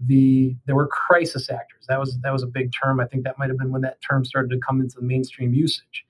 The 0.00 0.56
there 0.66 0.74
were 0.74 0.88
crisis 0.88 1.48
actors. 1.50 1.86
That 1.88 2.00
was 2.00 2.18
that 2.22 2.32
was 2.32 2.42
a 2.42 2.48
big 2.48 2.72
term. 2.72 3.00
I 3.00 3.06
think 3.06 3.24
that 3.24 3.38
might 3.38 3.48
have 3.48 3.58
been 3.58 3.70
when 3.70 3.82
that 3.82 3.98
term 4.06 4.24
started 4.24 4.50
to 4.50 4.58
come 4.58 4.80
into 4.80 4.96
the 4.96 5.06
mainstream 5.06 5.54
usage 5.54 6.04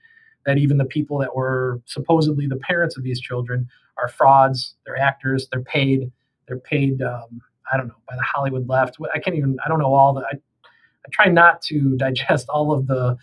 that 0.47 0.59
even 0.59 0.79
the 0.79 0.85
people 0.85 1.19
that 1.19 1.35
were 1.35 1.83
supposedly 1.85 2.47
the 2.47 2.57
parents 2.57 2.97
of 2.97 3.03
these 3.03 3.21
children 3.21 3.69
are 3.99 4.09
frauds. 4.09 4.75
They're 4.87 4.99
actors. 4.99 5.49
They're 5.51 5.61
paid. 5.63 6.11
They're 6.47 6.59
paid. 6.59 7.03
Um, 7.03 7.43
I 7.71 7.77
don't 7.77 7.89
know 7.89 7.97
by 8.09 8.17
the 8.17 8.23
Hollywood 8.23 8.69
left. 8.69 8.97
I 9.13 9.19
can't 9.19 9.37
even. 9.37 9.59
I 9.65 9.69
don't 9.69 9.81
know 9.81 9.95
all 9.95 10.15
the. 10.15 10.21
I, 10.23 10.35
I 10.35 11.09
try 11.13 11.27
not 11.27 11.61
to 11.63 11.97
digest 11.99 12.49
all 12.49 12.73
of 12.73 12.87
the 12.87 13.17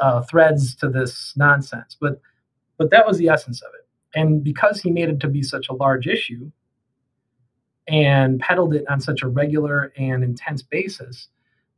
uh, 0.00 0.22
threads 0.22 0.74
to 0.76 0.88
this 0.88 1.32
nonsense. 1.36 1.96
But 2.00 2.20
but 2.76 2.90
that 2.90 3.06
was 3.06 3.18
the 3.18 3.28
essence 3.28 3.62
of 3.62 3.70
it. 3.74 3.86
And 4.18 4.42
because 4.42 4.80
he 4.80 4.90
made 4.90 5.08
it 5.08 5.20
to 5.20 5.28
be 5.28 5.42
such 5.42 5.68
a 5.68 5.74
large 5.74 6.06
issue 6.06 6.50
and 7.86 8.40
peddled 8.40 8.74
it 8.74 8.84
on 8.88 9.00
such 9.00 9.22
a 9.22 9.28
regular 9.28 9.92
and 9.96 10.24
intense 10.24 10.62
basis, 10.62 11.28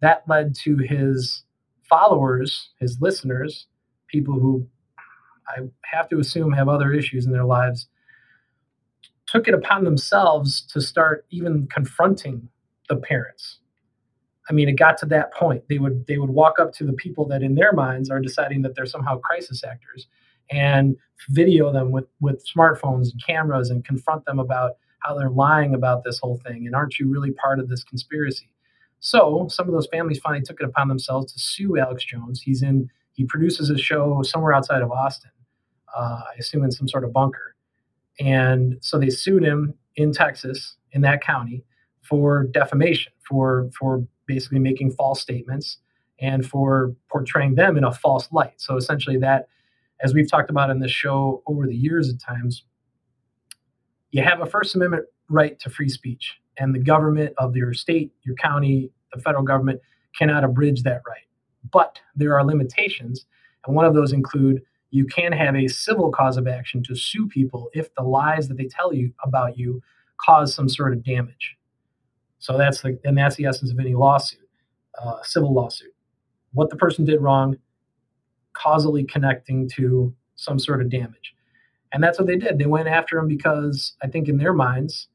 that 0.01 0.23
led 0.29 0.55
to 0.63 0.77
his 0.77 1.45
followers, 1.89 2.71
his 2.81 2.99
listeners, 3.01 3.67
people 4.09 4.35
who 4.35 4.67
I 5.49 5.63
have 5.85 6.09
to 6.09 6.19
assume 6.19 6.53
have 6.53 6.69
other 6.69 6.93
issues 6.93 7.27
in 7.27 7.33
their 7.33 7.45
lives, 7.45 7.89
took 9.27 9.49
it 9.49 9.55
upon 9.55 9.85
themselves 9.85 10.61
to 10.73 10.81
start 10.81 11.27
even 11.31 11.67
confronting 11.67 12.49
the 12.89 12.97
parents. 12.97 13.59
I 14.49 14.53
mean, 14.53 14.69
it 14.69 14.75
got 14.79 14.97
to 14.99 15.07
that 15.07 15.35
point. 15.35 15.65
They 15.69 15.79
would 15.79 16.07
they 16.07 16.19
would 16.19 16.31
walk 16.31 16.59
up 16.59 16.73
to 16.75 16.85
the 16.85 16.93
people 16.93 17.27
that 17.29 17.43
in 17.43 17.55
their 17.55 17.73
minds 17.73 18.11
are 18.11 18.21
deciding 18.21 18.63
that 18.63 18.75
they're 18.75 18.87
somehow 18.87 19.19
crisis 19.19 19.65
actors 19.65 20.07
and 20.51 20.97
video 21.31 21.73
them 21.73 21.91
with 21.91 22.07
with 22.21 22.45
smartphones 22.47 23.11
and 23.11 23.25
cameras 23.25 23.71
and 23.71 23.85
confront 23.85 24.25
them 24.25 24.39
about 24.39 24.73
how 25.01 25.17
they're 25.17 25.31
lying 25.31 25.75
about 25.75 26.05
this 26.05 26.19
whole 26.19 26.41
thing 26.47 26.67
and 26.67 26.75
aren't 26.75 26.99
you 26.99 27.11
really 27.11 27.33
part 27.33 27.59
of 27.59 27.69
this 27.69 27.83
conspiracy? 27.83 28.51
So 29.01 29.47
some 29.51 29.69
of 29.69 29.75
those 29.75 29.89
families 29.93 30.19
finally 30.19 30.43
took 30.43 30.61
it 30.61 30.65
upon 30.65 30.89
themselves 30.89 31.33
to 31.33 31.41
sue 31.41 31.77
alex 31.79 32.05
jones. 32.05 32.41
He's 32.41 32.63
in 32.63 32.89
he 33.13 33.25
produces 33.25 33.71
a 33.71 33.79
show 33.79 34.23
somewhere 34.23 34.55
outside 34.55 34.83
of 34.83 34.93
austin 34.93 35.31
uh, 35.97 36.21
i 36.33 36.39
assume 36.39 36.63
in 36.65 36.71
some 36.71 36.89
sort 36.89 37.05
of 37.05 37.13
bunker. 37.13 37.55
And 38.19 38.79
so 38.81 38.99
they 38.99 39.11
sued 39.11 39.43
him 39.43 39.75
in 39.97 40.13
texas 40.13 40.77
in 40.93 41.01
that 41.03 41.21
county 41.21 41.65
for 42.09 42.45
defamation 42.45 43.13
for 43.29 43.69
for 43.79 44.07
basically 44.27 44.59
making 44.59 44.91
false 44.93 45.21
statements 45.21 45.79
and 46.21 46.47
for 46.47 46.95
portraying 47.11 47.55
them 47.55 47.77
in 47.77 47.85
a 47.85 47.93
false 47.93 48.29
light 48.33 48.55
so 48.57 48.77
essentially 48.77 49.19
that 49.19 49.49
as 50.03 50.15
we've 50.15 50.31
talked 50.31 50.51
about 50.51 50.71
in 50.71 50.81
this 50.81 50.91
show 50.91 51.43
over 51.47 51.67
the 51.67 51.75
years 51.75 52.11
at 52.11 52.21
times, 52.21 52.65
you 54.11 54.23
have 54.23 54.41
a 54.41 54.47
First 54.47 54.75
Amendment 54.75 55.07
right 55.29 55.59
to 55.61 55.71
free 55.71 55.89
speech, 55.89 56.39
and 56.59 56.75
the 56.75 56.79
government 56.79 57.35
of 57.39 57.57
your 57.57 57.75
state, 57.75 58.13
your 58.23 58.37
county, 58.37 58.91
the 59.13 59.21
federal 59.21 59.43
government 59.43 59.81
cannot 60.17 60.45
abridge 60.45 60.83
that 60.83 61.03
right. 61.09 61.25
But 61.73 62.01
there 62.15 62.35
are 62.35 62.45
limitations, 62.45 63.27
and 63.67 63.75
one 63.75 63.85
of 63.85 63.95
those 63.95 64.13
include 64.13 64.63
you 64.91 65.07
can 65.07 65.33
have 65.33 65.57
a 65.57 65.69
civil 65.69 66.13
cause 66.13 66.37
of 66.37 66.47
action 66.47 66.83
to 66.85 66.95
sue 66.95 67.27
people 67.27 67.69
if 67.75 67.93
the 67.95 68.03
lies 68.03 68.49
that 68.49 68.57
they 68.57 68.69
tell 68.69 68.93
you 68.93 69.13
about 69.25 69.59
you 69.59 69.83
cause 70.25 70.55
some 70.55 70.69
sort 70.69 70.93
of 70.93 71.05
damage. 71.05 71.56
So 72.39 72.57
that's 72.59 72.83
the 72.83 72.99
and 73.05 73.17
that's 73.17 73.37
the 73.37 73.47
essence 73.47 73.71
of 73.71 73.79
any 73.79 73.95
lawsuit, 73.95 74.49
uh, 75.03 75.23
civil 75.23 75.53
lawsuit. 75.53 75.95
What 76.53 76.71
the 76.71 76.77
person 76.77 77.05
did 77.05 77.21
wrong, 77.21 77.57
causally 78.53 79.05
connecting 79.05 79.69
to 79.77 80.15
some 80.37 80.59
sort 80.59 80.81
of 80.81 80.91
damage. 80.91 81.35
And 81.93 82.03
that's 82.03 82.19
what 82.19 82.27
they 82.27 82.37
did. 82.37 82.59
They 82.59 82.67
went 82.67 82.89
after 82.89 83.19
him 83.19 83.29
because 83.29 83.95
I 84.03 84.07
think 84.07 84.29
in 84.29 84.39
their 84.39 84.53
minds, 84.53 85.09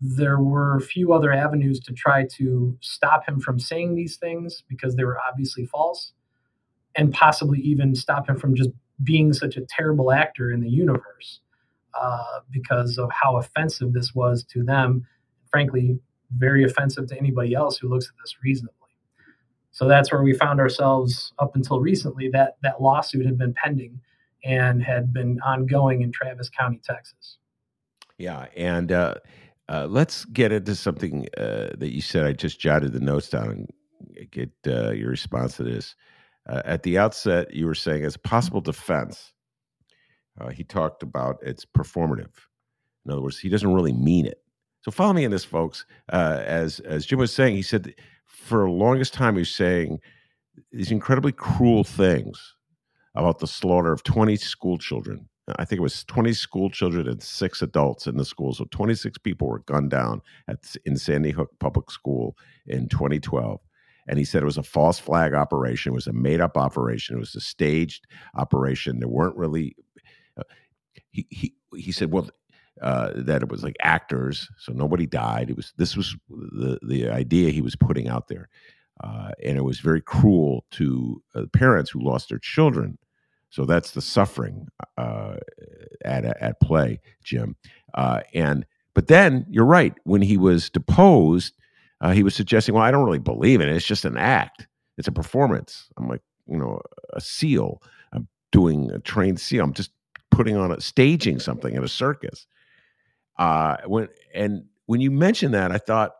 there 0.00 0.38
were 0.38 0.80
few 0.80 1.12
other 1.12 1.32
avenues 1.32 1.80
to 1.80 1.92
try 1.92 2.26
to 2.36 2.76
stop 2.80 3.26
him 3.26 3.40
from 3.40 3.58
saying 3.58 3.94
these 3.94 4.16
things 4.16 4.62
because 4.68 4.96
they 4.96 5.04
were 5.04 5.18
obviously 5.20 5.66
false, 5.66 6.12
and 6.96 7.12
possibly 7.12 7.60
even 7.60 7.94
stop 7.94 8.28
him 8.28 8.38
from 8.38 8.54
just 8.54 8.70
being 9.04 9.32
such 9.32 9.56
a 9.56 9.66
terrible 9.68 10.10
actor 10.10 10.50
in 10.50 10.60
the 10.60 10.68
universe 10.68 11.40
uh, 11.98 12.40
because 12.50 12.98
of 12.98 13.10
how 13.10 13.36
offensive 13.36 13.92
this 13.92 14.14
was 14.14 14.44
to 14.44 14.62
them. 14.62 15.06
Frankly, 15.50 15.98
very 16.30 16.64
offensive 16.64 17.06
to 17.08 17.18
anybody 17.18 17.54
else 17.54 17.78
who 17.78 17.88
looks 17.88 18.06
at 18.06 18.14
this 18.22 18.36
reasonably. 18.42 18.72
So 19.70 19.86
that's 19.86 20.10
where 20.10 20.22
we 20.22 20.32
found 20.32 20.58
ourselves 20.58 21.32
up 21.38 21.54
until 21.54 21.80
recently. 21.80 22.30
That 22.30 22.56
that 22.62 22.80
lawsuit 22.80 23.26
had 23.26 23.36
been 23.36 23.54
pending 23.54 24.00
and 24.44 24.82
had 24.82 25.12
been 25.12 25.40
ongoing 25.40 26.02
in 26.02 26.12
Travis 26.12 26.48
County, 26.48 26.80
Texas. 26.82 27.38
Yeah, 28.18 28.46
and 28.56 28.90
uh, 28.90 29.14
uh, 29.68 29.86
let's 29.90 30.24
get 30.26 30.52
into 30.52 30.74
something 30.74 31.26
uh, 31.36 31.70
that 31.76 31.92
you 31.92 32.00
said. 32.00 32.24
I 32.24 32.32
just 32.32 32.58
jotted 32.58 32.92
the 32.92 33.00
notes 33.00 33.28
down 33.28 33.50
and 33.50 34.30
get 34.30 34.50
uh, 34.66 34.92
your 34.92 35.10
response 35.10 35.56
to 35.56 35.64
this. 35.64 35.94
Uh, 36.48 36.62
at 36.64 36.82
the 36.82 36.96
outset, 36.96 37.52
you 37.52 37.66
were 37.66 37.74
saying 37.74 38.04
as 38.04 38.14
a 38.14 38.20
possible 38.20 38.60
defense, 38.60 39.32
uh, 40.40 40.50
he 40.50 40.62
talked 40.62 41.02
about 41.02 41.38
it's 41.42 41.64
performative. 41.64 42.32
In 43.04 43.12
other 43.12 43.22
words, 43.22 43.38
he 43.38 43.48
doesn't 43.48 43.72
really 43.72 43.92
mean 43.92 44.26
it. 44.26 44.40
So 44.86 44.92
follow 44.92 45.14
me 45.14 45.24
in 45.24 45.32
this, 45.32 45.44
folks. 45.44 45.84
as 46.10 46.78
as 46.78 47.06
Jim 47.06 47.18
was 47.18 47.32
saying, 47.32 47.56
he 47.56 47.62
said 47.62 47.92
for 48.24 48.66
the 48.66 48.70
longest 48.70 49.12
time 49.12 49.34
he 49.34 49.40
was 49.40 49.52
saying 49.52 49.98
these 50.70 50.92
incredibly 50.92 51.32
cruel 51.32 51.82
things 51.82 52.54
about 53.16 53.40
the 53.40 53.48
slaughter 53.48 53.90
of 53.90 54.04
20 54.04 54.36
school 54.36 54.78
children. 54.78 55.28
I 55.56 55.64
think 55.64 55.80
it 55.80 55.82
was 55.82 56.04
20 56.04 56.32
school 56.34 56.70
children 56.70 57.08
and 57.08 57.20
six 57.20 57.62
adults 57.62 58.06
in 58.06 58.16
the 58.16 58.24
school. 58.24 58.54
So 58.54 58.66
26 58.70 59.18
people 59.18 59.48
were 59.48 59.58
gunned 59.66 59.90
down 59.90 60.22
at, 60.46 60.58
in 60.84 60.96
Sandy 60.96 61.32
Hook 61.32 61.50
Public 61.58 61.90
School 61.90 62.36
in 62.68 62.88
2012. 62.88 63.58
And 64.06 64.20
he 64.20 64.24
said 64.24 64.40
it 64.40 64.46
was 64.46 64.56
a 64.56 64.62
false 64.62 65.00
flag 65.00 65.34
operation. 65.34 65.94
It 65.94 65.96
was 65.96 66.06
a 66.06 66.12
made 66.12 66.40
up 66.40 66.56
operation. 66.56 67.16
It 67.16 67.20
was 67.20 67.34
a 67.34 67.40
staged 67.40 68.06
operation. 68.36 69.00
There 69.00 69.08
weren't 69.08 69.36
really. 69.36 69.74
Uh, 70.38 70.44
he, 71.10 71.26
he, 71.30 71.54
he 71.74 71.90
said, 71.90 72.12
well, 72.12 72.30
uh, 72.82 73.10
that 73.16 73.42
it 73.42 73.48
was 73.48 73.62
like 73.62 73.76
actors, 73.82 74.48
so 74.58 74.72
nobody 74.72 75.06
died. 75.06 75.50
It 75.50 75.56
was 75.56 75.72
this 75.76 75.96
was 75.96 76.16
the 76.28 76.78
the 76.82 77.08
idea 77.08 77.50
he 77.50 77.62
was 77.62 77.76
putting 77.76 78.08
out 78.08 78.28
there, 78.28 78.48
uh, 79.02 79.30
and 79.42 79.56
it 79.56 79.64
was 79.64 79.80
very 79.80 80.00
cruel 80.00 80.64
to 80.72 81.22
uh, 81.34 81.42
parents 81.52 81.90
who 81.90 82.00
lost 82.00 82.28
their 82.28 82.38
children. 82.38 82.98
So 83.50 83.64
that's 83.64 83.92
the 83.92 84.02
suffering 84.02 84.68
uh, 84.98 85.36
at 86.04 86.24
at 86.24 86.60
play, 86.60 87.00
Jim. 87.24 87.56
Uh, 87.94 88.20
and 88.34 88.66
but 88.94 89.06
then 89.08 89.46
you're 89.48 89.64
right. 89.64 89.94
When 90.04 90.22
he 90.22 90.36
was 90.36 90.68
deposed, 90.70 91.54
he 92.12 92.22
was 92.22 92.34
suggesting, 92.34 92.74
"Well, 92.74 92.84
I 92.84 92.90
don't 92.90 93.04
really 93.04 93.18
believe 93.18 93.60
in 93.60 93.68
it. 93.68 93.76
It's 93.76 93.86
just 93.86 94.04
an 94.04 94.18
act. 94.18 94.66
It's 94.98 95.08
a 95.08 95.12
performance." 95.12 95.88
I'm 95.96 96.08
like, 96.08 96.22
you 96.46 96.58
know, 96.58 96.80
a 97.14 97.20
seal. 97.20 97.82
I'm 98.12 98.28
doing 98.52 98.90
a 98.90 98.98
trained 98.98 99.40
seal. 99.40 99.64
I'm 99.64 99.72
just 99.72 99.90
putting 100.30 100.56
on 100.56 100.70
a 100.70 100.80
staging 100.80 101.38
something 101.38 101.74
at 101.74 101.84
a 101.84 101.88
circus. 101.88 102.46
Uh, 103.38 103.76
when 103.86 104.08
and 104.34 104.64
when 104.86 105.00
you 105.00 105.10
mentioned 105.10 105.54
that, 105.54 105.72
I 105.72 105.78
thought, 105.78 106.12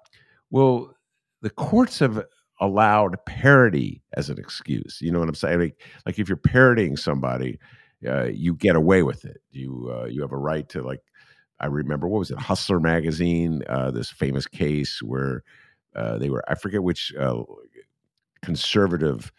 well, 0.51 0.95
the 1.43 1.51
courts 1.51 1.99
have 2.01 2.25
allowed 2.61 3.17
parody 3.27 4.03
as 4.15 4.31
an 4.31 4.39
excuse. 4.39 4.99
You 5.01 5.13
know 5.13 5.21
what 5.21 5.29
I'm 5.29 5.35
saying? 5.35 5.61
Like, 5.61 5.83
like 6.05 6.19
if 6.19 6.29
you're 6.29 6.37
parodying 6.37 6.97
somebody, 6.97 7.59
uh, 8.07 8.25
you 8.25 8.55
get 8.55 8.77
away 8.77 9.03
with 9.03 9.25
it. 9.25 9.39
You 9.51 9.91
uh, 9.93 10.07
you 10.07 10.23
have 10.23 10.33
a 10.33 10.39
right 10.39 10.69
to 10.71 10.83
like. 10.83 11.01
I 11.59 11.67
remember 11.67 12.07
what 12.07 12.19
was 12.19 12.31
it, 12.31 12.39
Hustler 12.39 12.81
magazine? 12.81 13.63
Uh, 13.67 13.91
this 13.91 14.11
famous 14.11 14.47
case 14.47 15.03
where 15.03 15.43
uh, 15.95 16.19
they 16.19 16.29
were 16.29 16.45
I 16.49 16.55
forget 16.55 16.83
which 16.83 17.15
uh, 17.19 17.43
conservative. 18.43 19.33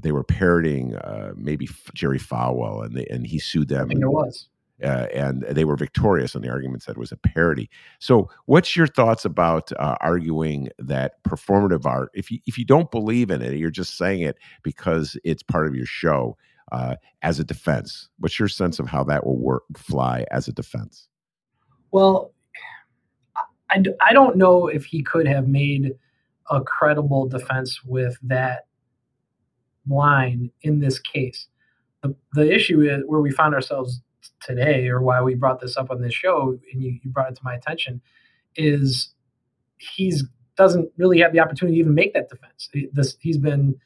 They 0.00 0.12
were 0.12 0.22
parodying 0.22 0.96
maybe 1.34 1.68
Jerry 1.92 2.20
Falwell, 2.20 2.86
and 2.86 2.96
they, 2.96 3.04
and 3.06 3.26
he 3.26 3.40
sued 3.40 3.66
them. 3.66 3.88
Think 3.88 4.00
it 4.00 4.06
was 4.06 4.48
uh, 4.82 5.06
and 5.12 5.42
they 5.42 5.64
were 5.64 5.76
victorious 5.76 6.34
on 6.34 6.42
the 6.42 6.50
arguments 6.50 6.86
that 6.86 6.92
it 6.92 6.98
was 6.98 7.12
a 7.12 7.16
parody. 7.16 7.70
So, 7.98 8.28
what's 8.46 8.76
your 8.76 8.86
thoughts 8.86 9.24
about 9.24 9.72
uh, 9.72 9.96
arguing 10.00 10.68
that 10.78 11.22
performative 11.24 11.86
art? 11.86 12.10
If 12.14 12.30
you 12.30 12.38
if 12.46 12.58
you 12.58 12.64
don't 12.64 12.90
believe 12.90 13.30
in 13.30 13.42
it, 13.42 13.54
you're 13.56 13.70
just 13.70 13.96
saying 13.96 14.22
it 14.22 14.36
because 14.62 15.16
it's 15.24 15.42
part 15.42 15.66
of 15.66 15.74
your 15.74 15.86
show 15.86 16.36
uh, 16.72 16.96
as 17.22 17.38
a 17.38 17.44
defense. 17.44 18.08
What's 18.18 18.38
your 18.38 18.48
sense 18.48 18.78
of 18.78 18.88
how 18.88 19.04
that 19.04 19.26
will 19.26 19.38
work 19.38 19.64
fly 19.76 20.26
as 20.30 20.48
a 20.48 20.52
defense? 20.52 21.08
Well, 21.90 22.32
I, 23.70 23.82
I 24.00 24.12
don't 24.12 24.36
know 24.36 24.68
if 24.68 24.84
he 24.84 25.02
could 25.02 25.26
have 25.26 25.48
made 25.48 25.92
a 26.50 26.60
credible 26.60 27.28
defense 27.28 27.82
with 27.84 28.16
that 28.22 28.66
line 29.88 30.50
in 30.62 30.80
this 30.80 30.98
case. 30.98 31.48
The, 32.02 32.14
the 32.32 32.52
issue 32.52 32.80
is 32.80 33.02
where 33.06 33.20
we 33.20 33.30
found 33.30 33.54
ourselves 33.54 34.00
today 34.40 34.88
or 34.88 35.00
why 35.00 35.20
we 35.22 35.34
brought 35.34 35.60
this 35.60 35.76
up 35.76 35.90
on 35.90 36.00
this 36.00 36.14
show 36.14 36.58
and 36.72 36.82
you, 36.82 36.98
you 37.02 37.10
brought 37.10 37.30
it 37.30 37.36
to 37.36 37.42
my 37.44 37.54
attention 37.54 38.00
is 38.56 39.12
he's 39.78 40.24
doesn't 40.56 40.90
really 40.98 41.20
have 41.20 41.32
the 41.32 41.40
opportunity 41.40 41.76
to 41.76 41.80
even 41.80 41.94
make 41.94 42.12
that 42.12 42.28
defense. 42.28 42.68
This, 42.92 43.16
he's 43.20 43.38
been 43.38 43.76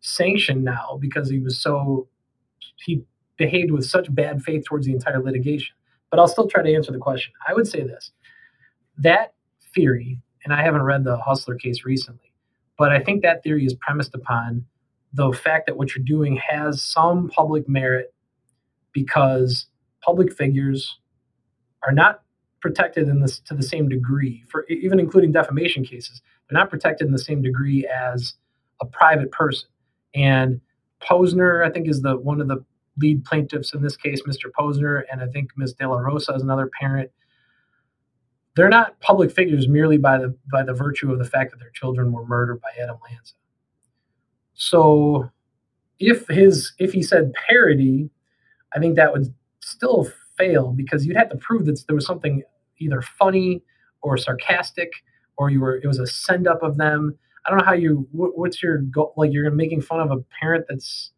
sanctioned 0.00 0.64
now 0.64 0.98
because 1.00 1.30
he 1.30 1.38
was 1.38 1.60
so 1.60 2.08
he 2.84 3.04
behaved 3.36 3.70
with 3.70 3.84
such 3.84 4.12
bad 4.14 4.42
faith 4.42 4.64
towards 4.64 4.86
the 4.86 4.92
entire 4.92 5.22
litigation. 5.22 5.74
But 6.10 6.20
I'll 6.20 6.28
still 6.28 6.48
try 6.48 6.62
to 6.62 6.74
answer 6.74 6.92
the 6.92 6.98
question. 6.98 7.32
I 7.46 7.54
would 7.54 7.66
say 7.66 7.82
this: 7.82 8.10
that 8.98 9.34
theory, 9.74 10.20
and 10.44 10.52
I 10.52 10.62
haven't 10.62 10.82
read 10.82 11.04
the 11.04 11.16
Hustler 11.18 11.56
case 11.56 11.84
recently, 11.84 12.32
but 12.76 12.92
I 12.92 13.00
think 13.00 13.22
that 13.22 13.42
theory 13.42 13.64
is 13.64 13.74
premised 13.74 14.14
upon 14.14 14.66
the 15.12 15.32
fact 15.32 15.66
that 15.66 15.76
what 15.76 15.94
you're 15.94 16.04
doing 16.04 16.36
has 16.36 16.82
some 16.82 17.28
public 17.28 17.68
merit 17.68 18.12
because 18.92 19.66
public 20.06 20.32
figures 20.32 20.98
are 21.82 21.92
not 21.92 22.22
protected 22.60 23.08
in 23.08 23.20
this 23.20 23.40
to 23.40 23.54
the 23.54 23.62
same 23.62 23.88
degree 23.88 24.44
for 24.48 24.64
even 24.68 25.00
including 25.00 25.32
defamation 25.32 25.84
cases 25.84 26.22
they're 26.48 26.58
not 26.58 26.70
protected 26.70 27.06
in 27.06 27.12
the 27.12 27.18
same 27.18 27.42
degree 27.42 27.86
as 27.86 28.34
a 28.80 28.86
private 28.86 29.30
person 29.32 29.68
and 30.14 30.60
Pozner, 31.00 31.64
I 31.64 31.70
think, 31.70 31.88
is 31.88 32.02
the 32.02 32.16
one 32.16 32.40
of 32.40 32.48
the 32.48 32.64
lead 32.98 33.24
plaintiffs 33.24 33.74
in 33.74 33.82
this 33.82 33.96
case, 33.96 34.22
Mr. 34.26 34.50
Pozner, 34.58 35.02
and 35.12 35.20
I 35.20 35.26
think 35.26 35.50
Ms. 35.56 35.74
De 35.74 35.88
La 35.88 35.98
Rosa 35.98 36.32
is 36.32 36.42
another 36.42 36.70
parent. 36.80 37.10
They're 38.54 38.70
not 38.70 38.98
public 39.00 39.30
figures 39.30 39.68
merely 39.68 39.98
by 39.98 40.18
the 40.18 40.34
by 40.50 40.62
the 40.62 40.72
virtue 40.72 41.12
of 41.12 41.18
the 41.18 41.26
fact 41.26 41.50
that 41.50 41.58
their 41.60 41.70
children 41.70 42.12
were 42.12 42.26
murdered 42.26 42.60
by 42.62 42.70
Adam 42.82 42.96
Lanza. 43.08 43.34
So 44.54 45.30
if 45.98 46.26
his 46.28 46.72
if 46.78 46.94
he 46.94 47.02
said 47.02 47.34
parody, 47.46 48.08
I 48.74 48.78
think 48.78 48.96
that 48.96 49.12
would 49.12 49.34
still 49.66 50.08
fail 50.38 50.72
because 50.72 51.04
you'd 51.04 51.16
have 51.16 51.30
to 51.30 51.36
prove 51.36 51.66
that 51.66 51.82
there 51.86 51.96
was 51.96 52.06
something 52.06 52.42
either 52.78 53.02
funny 53.02 53.62
or 54.02 54.16
sarcastic 54.16 54.92
or 55.36 55.50
you 55.50 55.60
were 55.60 55.76
it 55.76 55.86
was 55.86 55.98
a 55.98 56.06
send 56.06 56.46
up 56.46 56.62
of 56.62 56.76
them. 56.76 57.18
I 57.44 57.50
don't 57.50 57.58
know 57.58 57.64
how 57.64 57.72
you 57.72 58.06
what, 58.12 58.38
what's 58.38 58.62
your 58.62 58.78
goal 58.78 59.12
like 59.16 59.32
you're 59.32 59.50
making 59.50 59.82
fun 59.82 60.00
of 60.00 60.10
a 60.10 60.22
parent 60.40 60.66
that's 60.68 61.10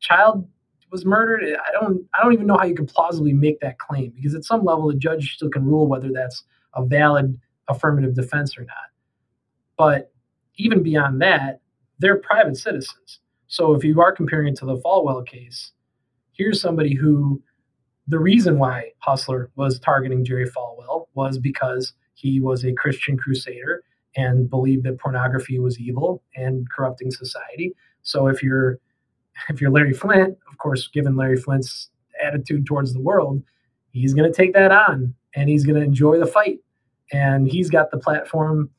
child 0.00 0.48
was 0.92 1.04
murdered. 1.04 1.42
I 1.42 1.72
don't 1.72 2.06
I 2.14 2.22
don't 2.22 2.32
even 2.32 2.46
know 2.46 2.56
how 2.56 2.66
you 2.66 2.74
could 2.74 2.88
plausibly 2.88 3.32
make 3.32 3.58
that 3.60 3.78
claim 3.78 4.12
because 4.14 4.34
at 4.34 4.44
some 4.44 4.64
level 4.64 4.88
the 4.88 4.94
judge 4.94 5.34
still 5.34 5.50
can 5.50 5.64
rule 5.64 5.88
whether 5.88 6.10
that's 6.12 6.44
a 6.74 6.84
valid 6.84 7.38
affirmative 7.68 8.14
defense 8.14 8.56
or 8.56 8.62
not. 8.62 8.90
But 9.76 10.12
even 10.56 10.82
beyond 10.84 11.20
that, 11.22 11.60
they're 11.98 12.18
private 12.18 12.56
citizens. 12.56 13.20
So 13.48 13.74
if 13.74 13.82
you 13.82 14.00
are 14.00 14.12
comparing 14.12 14.48
it 14.48 14.56
to 14.58 14.66
the 14.66 14.76
Falwell 14.76 15.26
case, 15.26 15.72
here's 16.32 16.60
somebody 16.60 16.94
who 16.94 17.42
the 18.08 18.18
reason 18.18 18.58
why 18.58 18.92
Hustler 18.98 19.50
was 19.56 19.78
targeting 19.80 20.24
Jerry 20.24 20.48
Falwell 20.48 21.06
was 21.14 21.38
because 21.38 21.92
he 22.14 22.40
was 22.40 22.64
a 22.64 22.72
Christian 22.72 23.16
crusader 23.16 23.82
and 24.16 24.48
believed 24.48 24.84
that 24.84 24.98
pornography 24.98 25.58
was 25.58 25.78
evil 25.78 26.22
and 26.34 26.70
corrupting 26.70 27.10
society. 27.10 27.74
So 28.02 28.28
if 28.28 28.42
you're 28.42 28.78
if 29.50 29.60
you're 29.60 29.70
Larry 29.70 29.92
Flynt, 29.92 30.36
of 30.50 30.58
course, 30.58 30.88
given 30.88 31.16
Larry 31.16 31.36
Flynt's 31.36 31.90
attitude 32.22 32.64
towards 32.64 32.94
the 32.94 33.00
world, 33.00 33.42
he's 33.92 34.14
going 34.14 34.30
to 34.30 34.34
take 34.34 34.54
that 34.54 34.72
on 34.72 35.14
and 35.34 35.50
he's 35.50 35.64
going 35.64 35.76
to 35.76 35.84
enjoy 35.84 36.18
the 36.18 36.26
fight. 36.26 36.60
And 37.12 37.46
he's 37.46 37.68
got 37.68 37.90
the 37.90 37.98
platform 37.98 38.70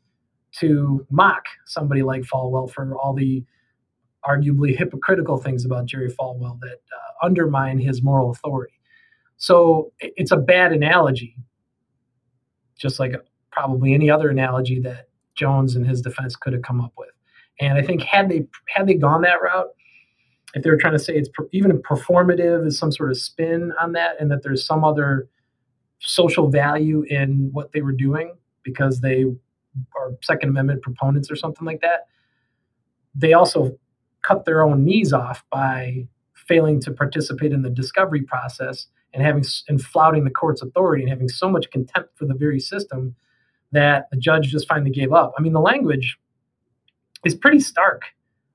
to 0.59 1.05
mock 1.11 1.43
somebody 1.65 2.01
like 2.01 2.23
Falwell 2.23 2.71
for 2.71 2.95
all 2.95 3.13
the 3.13 3.43
arguably 4.25 4.75
hypocritical 4.75 5.37
things 5.37 5.63
about 5.63 5.85
Jerry 5.85 6.11
Falwell 6.11 6.59
that 6.61 6.79
uh, 6.91 7.25
undermine 7.25 7.77
his 7.77 8.01
moral 8.01 8.31
authority. 8.31 8.73
So 9.37 9.91
it's 9.99 10.31
a 10.31 10.37
bad 10.37 10.73
analogy, 10.73 11.35
just 12.77 12.99
like 12.99 13.15
probably 13.51 13.93
any 13.93 14.09
other 14.09 14.29
analogy 14.29 14.79
that 14.81 15.09
Jones 15.35 15.75
and 15.75 15.85
his 15.85 16.01
defense 16.01 16.35
could 16.35 16.53
have 16.53 16.63
come 16.63 16.81
up 16.81 16.93
with. 16.97 17.09
And 17.59 17.77
I 17.77 17.81
think 17.81 18.01
had 18.01 18.29
they 18.29 18.47
had 18.67 18.87
they 18.87 18.95
gone 18.95 19.21
that 19.21 19.41
route, 19.41 19.69
if 20.53 20.63
they 20.63 20.69
were 20.69 20.77
trying 20.77 20.93
to 20.93 20.99
say 20.99 21.15
it's 21.15 21.29
per, 21.29 21.47
even 21.51 21.81
performative 21.81 22.65
is 22.65 22.77
some 22.77 22.91
sort 22.91 23.11
of 23.11 23.17
spin 23.17 23.71
on 23.79 23.93
that, 23.93 24.19
and 24.19 24.31
that 24.31 24.43
there's 24.43 24.65
some 24.65 24.83
other 24.83 25.27
social 25.99 26.49
value 26.49 27.03
in 27.09 27.49
what 27.51 27.71
they 27.71 27.81
were 27.81 27.91
doing 27.91 28.35
because 28.63 29.01
they 29.01 29.25
are 29.95 30.11
Second 30.21 30.49
Amendment 30.49 30.81
proponents 30.81 31.31
or 31.31 31.35
something 31.35 31.65
like 31.65 31.81
that, 31.81 32.07
they 33.15 33.33
also 33.33 33.77
cut 34.21 34.45
their 34.45 34.63
own 34.63 34.83
knees 34.83 35.13
off 35.13 35.43
by 35.51 36.07
failing 36.33 36.79
to 36.81 36.91
participate 36.91 37.51
in 37.51 37.61
the 37.61 37.69
discovery 37.69 38.21
process 38.21 38.87
and 39.13 39.23
having 39.23 39.43
and 39.67 39.81
flouting 39.81 40.23
the 40.23 40.29
court's 40.29 40.61
authority 40.61 41.03
and 41.03 41.09
having 41.09 41.29
so 41.29 41.49
much 41.49 41.69
contempt 41.71 42.17
for 42.17 42.25
the 42.25 42.33
very 42.33 42.59
system 42.59 43.15
that 43.71 44.07
the 44.11 44.17
judge 44.17 44.49
just 44.49 44.67
finally 44.67 44.91
gave 44.91 45.11
up. 45.11 45.33
I 45.37 45.41
mean, 45.41 45.53
the 45.53 45.59
language 45.59 46.17
is 47.25 47.35
pretty 47.35 47.59
stark. 47.59 48.03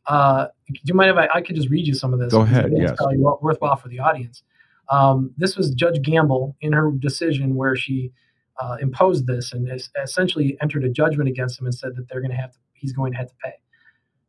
Uh, 0.06 0.46
do 0.68 0.80
you 0.84 0.94
mind 0.94 1.10
if 1.10 1.16
I, 1.16 1.28
I 1.38 1.40
could 1.42 1.56
just 1.56 1.68
read 1.68 1.86
you 1.86 1.94
some 1.94 2.12
of 2.12 2.20
this? 2.20 2.32
Go 2.32 2.42
ahead. 2.42 2.72
Yes. 2.74 2.94
Probably 2.96 3.18
worthwhile 3.18 3.76
for 3.76 3.88
the 3.88 4.00
audience. 4.00 4.42
Um, 4.90 5.32
this 5.36 5.56
was 5.56 5.70
Judge 5.74 6.02
Gamble 6.02 6.56
in 6.60 6.72
her 6.72 6.90
decision 6.90 7.54
where 7.54 7.76
she 7.76 8.12
uh, 8.60 8.76
imposed 8.80 9.26
this 9.26 9.52
and 9.52 9.68
essentially 10.02 10.56
entered 10.60 10.84
a 10.84 10.88
judgment 10.88 11.28
against 11.28 11.58
him 11.58 11.66
and 11.66 11.74
said 11.74 11.96
that 11.96 12.08
they're 12.08 12.20
going 12.20 12.30
to 12.30 12.36
have 12.36 12.52
to, 12.52 12.58
he's 12.74 12.92
going 12.92 13.12
to 13.12 13.18
have 13.18 13.28
to 13.28 13.34
pay. 13.42 13.54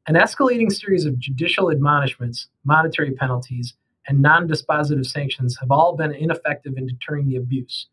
An 0.08 0.16
escalating 0.16 0.72
series 0.72 1.06
of 1.06 1.18
judicial 1.18 1.72
admonishments, 1.72 2.48
monetary 2.66 3.12
penalties, 3.12 3.74
and 4.08 4.22
non 4.22 4.48
dispositive 4.48 5.06
sanctions 5.06 5.58
have 5.60 5.72
all 5.72 5.96
been 5.96 6.14
ineffective 6.14 6.74
in 6.78 6.88
deterring 6.88 7.28
the 7.28 7.36
abuse. 7.36 7.88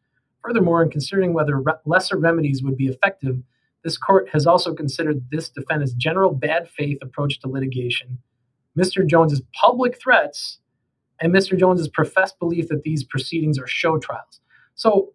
Furthermore, 0.44 0.82
in 0.82 0.90
considering 0.90 1.32
whether 1.32 1.60
re- 1.60 1.74
lesser 1.84 2.16
remedies 2.16 2.62
would 2.62 2.76
be 2.76 2.86
effective, 2.86 3.36
this 3.84 3.96
court 3.96 4.28
has 4.32 4.46
also 4.46 4.74
considered 4.74 5.24
this 5.30 5.48
defendant's 5.48 5.94
general 5.94 6.32
bad 6.32 6.68
faith 6.68 6.98
approach 7.02 7.40
to 7.40 7.48
litigation, 7.48 8.18
Mr. 8.78 9.06
Jones's 9.06 9.42
public 9.54 10.00
threats, 10.00 10.58
and 11.20 11.32
Mr. 11.32 11.58
Jones's 11.58 11.88
professed 11.88 12.38
belief 12.38 12.68
that 12.68 12.82
these 12.82 13.04
proceedings 13.04 13.58
are 13.58 13.66
show 13.66 13.98
trials. 13.98 14.40
So 14.74 15.12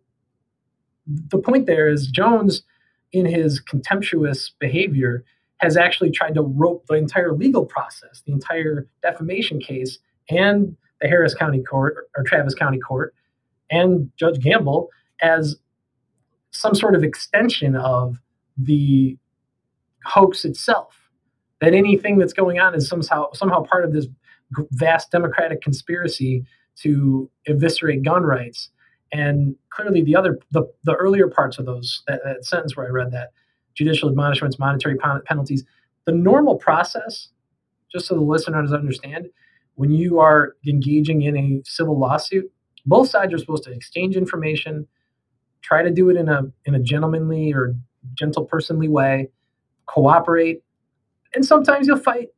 the 1.08 1.40
point 1.40 1.66
there 1.66 1.88
is 1.88 2.08
Jones, 2.08 2.64
in 3.12 3.26
his 3.26 3.60
contemptuous 3.60 4.52
behavior, 4.60 5.24
has 5.58 5.78
actually 5.78 6.12
tried 6.12 6.36
to 6.36 6.42
rope 6.42 6.86
the 6.88 6.96
entire 6.96 7.34
legal 7.34 7.66
process, 7.66 8.22
the 8.26 8.34
entire 8.34 8.88
defamation 9.02 9.60
case, 9.60 10.00
and 10.30 10.76
the 11.06 11.10
Harris 11.10 11.36
County 11.36 11.62
Court 11.62 12.10
or 12.18 12.24
Travis 12.24 12.56
County 12.56 12.80
Court, 12.80 13.14
and 13.70 14.10
Judge 14.18 14.40
Gamble 14.40 14.90
as 15.22 15.56
some 16.52 16.74
sort 16.74 16.96
of 16.96 17.04
extension 17.04 17.76
of 17.76 18.18
the 18.58 19.18
hoax 20.04 20.46
itself. 20.46 20.96
That 21.62 21.74
anything 21.74 22.18
that's 22.18 22.34
going 22.34 22.60
on 22.60 22.74
is 22.76 22.88
somehow 22.88 23.32
somehow 23.34 23.64
part 23.64 23.86
of 23.86 23.94
this 23.94 24.08
vast 24.72 25.12
democratic 25.12 25.62
conspiracy 25.62 26.44
to 26.82 27.30
eviscerate 27.46 28.04
gun 28.04 28.24
rights. 28.24 28.70
And 29.14 29.56
clearly, 29.70 30.02
the 30.02 30.16
other 30.16 30.40
the, 30.52 30.64
the 30.84 30.96
earlier 30.96 31.28
parts 31.28 31.60
of 31.60 31.66
those 31.66 32.02
that, 32.08 32.22
that 32.26 32.46
sentence 32.46 32.76
where 32.76 32.88
I 32.88 32.90
read 32.90 33.12
that 33.12 33.30
judicial 33.76 34.10
admonishments, 34.10 34.58
monetary 34.58 34.98
penalties, 35.26 35.64
the 36.06 36.12
normal 36.12 36.56
process, 36.56 37.30
just 37.92 38.08
so 38.08 38.16
the 38.16 38.22
listeners 38.22 38.74
understand, 38.74 39.28
when 39.76 39.92
you 39.92 40.20
are 40.20 40.56
engaging 40.68 41.22
in 41.22 41.38
a 41.38 41.62
civil 41.66 41.98
lawsuit, 41.98 42.52
both 42.86 43.10
sides 43.10 43.34
are 43.34 43.38
supposed 43.38 43.64
to 43.64 43.72
exchange 43.72 44.16
information, 44.16 44.88
try 45.62 45.84
to 45.84 45.92
do 45.92 46.10
it 46.10 46.18
in 46.18 46.30
a 46.30 46.44
in 46.66 46.76
a 46.76 46.80
gentlemanly 46.80 47.54
or 47.54 47.76
gentle 48.14 48.46
personly 48.46 48.88
way, 48.88 49.30
cooperate, 49.86 50.64
and 51.34 51.46
sometimes 51.46 51.88
you'll 51.88 51.98
fight. 51.98 52.30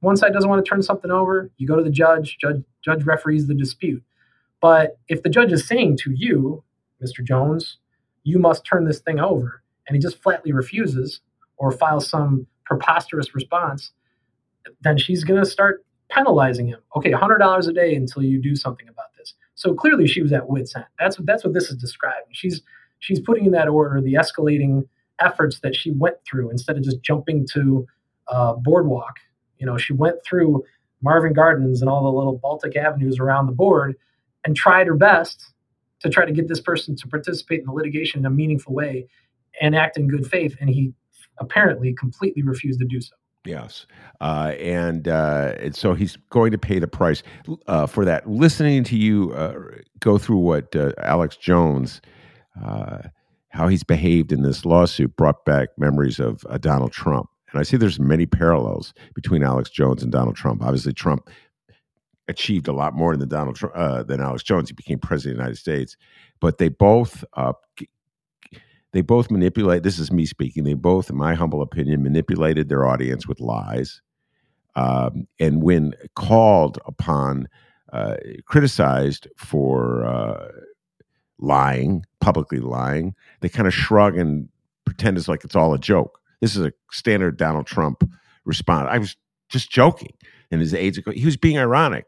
One 0.00 0.16
side 0.16 0.32
doesn't 0.32 0.48
want 0.48 0.64
to 0.64 0.68
turn 0.68 0.82
something 0.82 1.10
over, 1.10 1.50
you 1.58 1.66
go 1.66 1.76
to 1.76 1.82
the 1.82 1.90
judge, 1.90 2.38
judge 2.40 2.62
judge 2.82 3.04
referees 3.04 3.46
the 3.46 3.54
dispute. 3.54 4.02
But 4.60 4.98
if 5.08 5.22
the 5.22 5.28
judge 5.28 5.52
is 5.52 5.66
saying 5.66 5.98
to 5.98 6.12
you, 6.14 6.64
Mr. 7.02 7.24
Jones, 7.24 7.78
you 8.24 8.38
must 8.38 8.64
turn 8.64 8.84
this 8.84 9.00
thing 9.00 9.18
over, 9.18 9.62
and 9.86 9.96
he 9.96 10.00
just 10.00 10.22
flatly 10.22 10.52
refuses 10.52 11.20
or 11.56 11.72
files 11.72 12.08
some 12.08 12.46
preposterous 12.64 13.34
response, 13.34 13.92
then 14.82 14.96
she's 14.96 15.24
going 15.24 15.42
to 15.42 15.48
start 15.48 15.84
penalizing 16.10 16.66
him. 16.66 16.80
Okay, 16.96 17.12
$100 17.12 17.68
a 17.68 17.72
day 17.72 17.94
until 17.94 18.22
you 18.22 18.40
do 18.40 18.54
something 18.54 18.88
about 18.88 19.14
this. 19.16 19.34
So 19.54 19.74
clearly 19.74 20.06
she 20.06 20.22
was 20.22 20.32
at 20.32 20.48
wit's 20.48 20.74
end. 20.74 20.86
That's 20.98 21.18
what 21.18 21.26
that's 21.26 21.44
what 21.44 21.54
this 21.54 21.70
is 21.70 21.76
describing. 21.76 22.28
She's 22.32 22.62
she's 22.98 23.20
putting 23.20 23.46
in 23.46 23.52
that 23.52 23.68
order 23.68 24.00
the 24.00 24.14
escalating 24.14 24.86
efforts 25.20 25.60
that 25.60 25.74
she 25.74 25.90
went 25.90 26.16
through 26.28 26.50
instead 26.50 26.76
of 26.76 26.82
just 26.82 27.02
jumping 27.02 27.46
to 27.52 27.86
uh, 28.28 28.54
boardwalk. 28.54 29.16
You 29.58 29.66
know, 29.66 29.76
she 29.76 29.92
went 29.92 30.16
through 30.24 30.64
Marvin 31.02 31.32
Gardens 31.32 31.80
and 31.80 31.90
all 31.90 32.04
the 32.04 32.16
little 32.16 32.38
Baltic 32.38 32.76
avenues 32.76 33.18
around 33.18 33.46
the 33.46 33.52
board 33.52 33.96
and 34.44 34.56
tried 34.56 34.86
her 34.86 34.94
best 34.94 35.52
to 36.00 36.08
try 36.08 36.24
to 36.24 36.32
get 36.32 36.48
this 36.48 36.60
person 36.60 36.96
to 36.96 37.06
participate 37.08 37.60
in 37.60 37.66
the 37.66 37.72
litigation 37.72 38.20
in 38.20 38.26
a 38.26 38.30
meaningful 38.30 38.74
way 38.74 39.06
and 39.60 39.76
act 39.76 39.98
in 39.98 40.08
good 40.08 40.26
faith. 40.26 40.56
And 40.60 40.70
he 40.70 40.94
apparently 41.38 41.92
completely 41.92 42.42
refused 42.42 42.80
to 42.80 42.86
do 42.86 43.00
so. 43.00 43.14
Yes, 43.46 43.86
uh, 44.20 44.52
and, 44.58 45.08
uh, 45.08 45.54
and 45.58 45.74
so 45.74 45.94
he's 45.94 46.16
going 46.28 46.50
to 46.52 46.58
pay 46.58 46.78
the 46.78 46.86
price 46.86 47.22
uh, 47.66 47.86
for 47.86 48.04
that. 48.04 48.28
Listening 48.28 48.84
to 48.84 48.96
you 48.98 49.32
uh, 49.32 49.54
go 49.98 50.18
through 50.18 50.38
what 50.38 50.76
uh, 50.76 50.92
Alex 50.98 51.36
Jones, 51.36 52.02
uh, 52.62 52.98
how 53.48 53.68
he's 53.68 53.82
behaved 53.82 54.30
in 54.30 54.42
this 54.42 54.66
lawsuit, 54.66 55.16
brought 55.16 55.46
back 55.46 55.70
memories 55.78 56.20
of 56.20 56.44
Donald 56.60 56.92
Trump, 56.92 57.30
and 57.50 57.58
I 57.58 57.62
see 57.62 57.78
there's 57.78 57.98
many 57.98 58.26
parallels 58.26 58.92
between 59.14 59.42
Alex 59.42 59.70
Jones 59.70 60.02
and 60.02 60.12
Donald 60.12 60.36
Trump. 60.36 60.62
Obviously, 60.62 60.92
Trump 60.92 61.30
achieved 62.28 62.68
a 62.68 62.72
lot 62.72 62.94
more 62.94 63.16
than 63.16 63.28
Donald 63.28 63.56
Trump, 63.56 64.06
than 64.06 64.20
Alex 64.20 64.42
Jones. 64.42 64.68
He 64.68 64.74
became 64.74 64.98
president 64.98 65.32
of 65.32 65.38
the 65.38 65.42
United 65.44 65.58
States, 65.58 65.96
but 66.40 66.58
they 66.58 66.68
both 66.68 67.24
they 68.92 69.02
both 69.02 69.30
manipulate. 69.30 69.82
This 69.82 69.98
is 69.98 70.12
me 70.12 70.26
speaking. 70.26 70.64
They 70.64 70.74
both, 70.74 71.10
in 71.10 71.16
my 71.16 71.34
humble 71.34 71.62
opinion, 71.62 72.02
manipulated 72.02 72.68
their 72.68 72.86
audience 72.86 73.26
with 73.26 73.40
lies. 73.40 74.02
Um, 74.76 75.26
and 75.38 75.62
when 75.62 75.94
called 76.16 76.78
upon, 76.86 77.48
uh, 77.92 78.16
criticized 78.46 79.28
for 79.36 80.04
uh, 80.04 80.48
lying, 81.38 82.04
publicly 82.20 82.60
lying, 82.60 83.14
they 83.40 83.48
kind 83.48 83.66
of 83.66 83.74
shrug 83.74 84.16
and 84.16 84.48
pretend 84.84 85.18
it's 85.18 85.28
like 85.28 85.44
it's 85.44 85.56
all 85.56 85.74
a 85.74 85.78
joke. 85.78 86.20
This 86.40 86.56
is 86.56 86.64
a 86.64 86.72
standard 86.90 87.36
Donald 87.36 87.66
Trump 87.66 88.02
response. 88.44 88.88
I 88.90 88.98
was 88.98 89.16
just 89.48 89.70
joking. 89.70 90.12
and 90.50 90.60
his 90.60 90.74
aides. 90.74 90.98
He 91.14 91.24
was 91.24 91.36
being 91.36 91.58
ironic. 91.58 92.06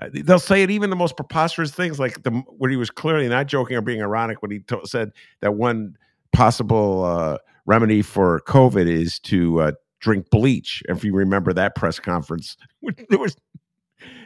Uh, 0.00 0.08
they'll 0.12 0.38
say 0.38 0.62
it 0.62 0.70
even 0.70 0.90
the 0.90 0.96
most 0.96 1.16
preposterous 1.16 1.72
things, 1.72 1.98
like 1.98 2.22
the 2.22 2.42
he 2.68 2.76
was 2.76 2.90
clearly 2.90 3.28
not 3.28 3.46
joking 3.46 3.76
or 3.76 3.82
being 3.82 4.02
ironic 4.02 4.42
when 4.42 4.50
he 4.50 4.60
to- 4.60 4.80
said 4.86 5.10
that 5.40 5.54
one 5.54 5.96
possible 6.32 7.04
uh, 7.04 7.38
remedy 7.66 8.02
for 8.02 8.40
COVID 8.46 8.86
is 8.86 9.18
to 9.20 9.60
uh, 9.60 9.72
drink 10.00 10.30
bleach. 10.30 10.82
If 10.88 11.04
you 11.04 11.14
remember 11.14 11.52
that 11.52 11.74
press 11.74 11.98
conference, 11.98 12.56
there 13.08 13.18
was, 13.18 13.36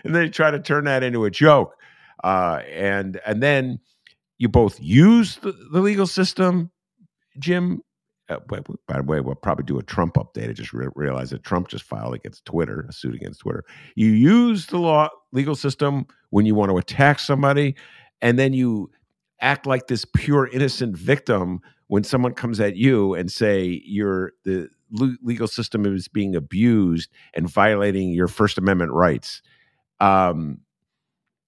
and 0.04 0.14
they 0.14 0.28
try 0.28 0.50
to 0.50 0.60
turn 0.60 0.84
that 0.84 1.02
into 1.02 1.24
a 1.24 1.30
joke, 1.30 1.74
uh, 2.22 2.62
and 2.72 3.20
and 3.26 3.42
then 3.42 3.78
you 4.38 4.48
both 4.48 4.80
use 4.80 5.36
the, 5.36 5.52
the 5.72 5.80
legal 5.80 6.06
system, 6.06 6.70
Jim. 7.38 7.80
Uh, 8.30 8.38
by, 8.48 8.58
the 8.96 9.02
way, 9.02 9.20
we'll 9.20 9.34
probably 9.34 9.64
do 9.64 9.78
a 9.78 9.82
Trump 9.82 10.14
update. 10.14 10.48
I 10.48 10.54
just 10.54 10.72
re- 10.72 10.88
realized 10.94 11.32
that 11.32 11.42
Trump 11.42 11.68
just 11.68 11.84
filed 11.84 12.14
against 12.14 12.46
Twitter, 12.46 12.86
a 12.88 12.92
suit 12.92 13.14
against 13.14 13.40
Twitter. 13.40 13.64
You 13.96 14.12
use 14.12 14.66
the 14.66 14.78
law 14.78 15.10
legal 15.32 15.54
system 15.54 16.06
when 16.30 16.46
you 16.46 16.54
want 16.54 16.70
to 16.70 16.78
attack 16.78 17.18
somebody, 17.18 17.74
and 18.22 18.38
then 18.38 18.54
you 18.54 18.90
act 19.42 19.66
like 19.66 19.88
this 19.88 20.06
pure 20.06 20.46
innocent 20.46 20.96
victim 20.96 21.60
when 21.88 22.04
someone 22.04 22.34
comes 22.34 22.60
at 22.60 22.76
you 22.76 23.14
and 23.14 23.30
say 23.30 23.82
you're 23.84 24.32
the 24.44 24.68
legal 24.90 25.48
system 25.48 25.84
is 25.86 26.08
being 26.08 26.36
abused 26.36 27.10
and 27.34 27.48
violating 27.50 28.10
your 28.10 28.28
First 28.28 28.58
Amendment 28.58 28.92
rights. 28.92 29.42
Um, 30.00 30.60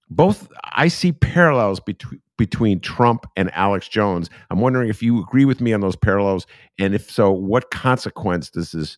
both 0.09 0.49
I 0.63 0.87
see 0.87 1.11
parallels 1.11 1.79
between 1.79 2.21
between 2.37 2.79
Trump 2.79 3.25
and 3.35 3.51
Alex 3.53 3.87
Jones. 3.87 4.29
I'm 4.51 4.59
wondering 4.59 4.89
if 4.89 5.01
you 5.01 5.19
agree 5.21 5.45
with 5.45 5.59
me 5.59 5.73
on 5.73 5.81
those 5.81 5.95
parallels, 5.95 6.45
and 6.77 6.93
if 6.93 7.09
so, 7.09 7.31
what 7.31 7.71
consequence 7.71 8.49
does 8.49 8.71
this 8.71 8.97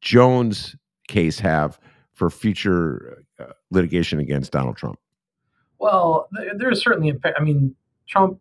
Jones 0.00 0.74
case 1.08 1.38
have 1.40 1.78
for 2.14 2.30
future 2.30 3.24
uh, 3.38 3.52
litigation 3.70 4.18
against 4.18 4.52
Donald 4.52 4.76
Trump? 4.76 4.98
Well, 5.78 6.28
there 6.56 6.70
is 6.70 6.80
certainly 6.80 7.10
a. 7.10 7.38
I 7.38 7.42
mean, 7.42 7.76
Trump 8.08 8.40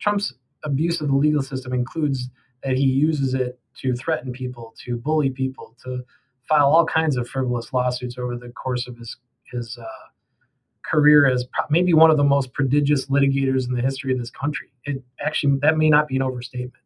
Trump's 0.00 0.34
abuse 0.64 1.00
of 1.00 1.08
the 1.08 1.14
legal 1.14 1.42
system 1.42 1.72
includes 1.72 2.28
that 2.62 2.76
he 2.76 2.84
uses 2.84 3.34
it 3.34 3.58
to 3.80 3.94
threaten 3.94 4.32
people, 4.32 4.74
to 4.84 4.96
bully 4.96 5.30
people, 5.30 5.76
to 5.84 6.04
file 6.48 6.66
all 6.66 6.84
kinds 6.84 7.16
of 7.16 7.28
frivolous 7.28 7.72
lawsuits 7.72 8.18
over 8.18 8.36
the 8.36 8.50
course 8.50 8.86
of 8.86 8.96
his 8.96 9.16
his 9.50 9.78
uh, 9.78 10.08
career 10.84 11.26
as 11.26 11.44
pro- 11.52 11.66
maybe 11.70 11.92
one 11.94 12.10
of 12.10 12.16
the 12.16 12.24
most 12.24 12.52
prodigious 12.52 13.06
litigators 13.06 13.68
in 13.68 13.74
the 13.74 13.82
history 13.82 14.12
of 14.12 14.18
this 14.18 14.30
country. 14.30 14.68
It 14.84 15.02
actually 15.24 15.58
that 15.62 15.76
may 15.76 15.90
not 15.90 16.08
be 16.08 16.16
an 16.16 16.22
overstatement, 16.22 16.82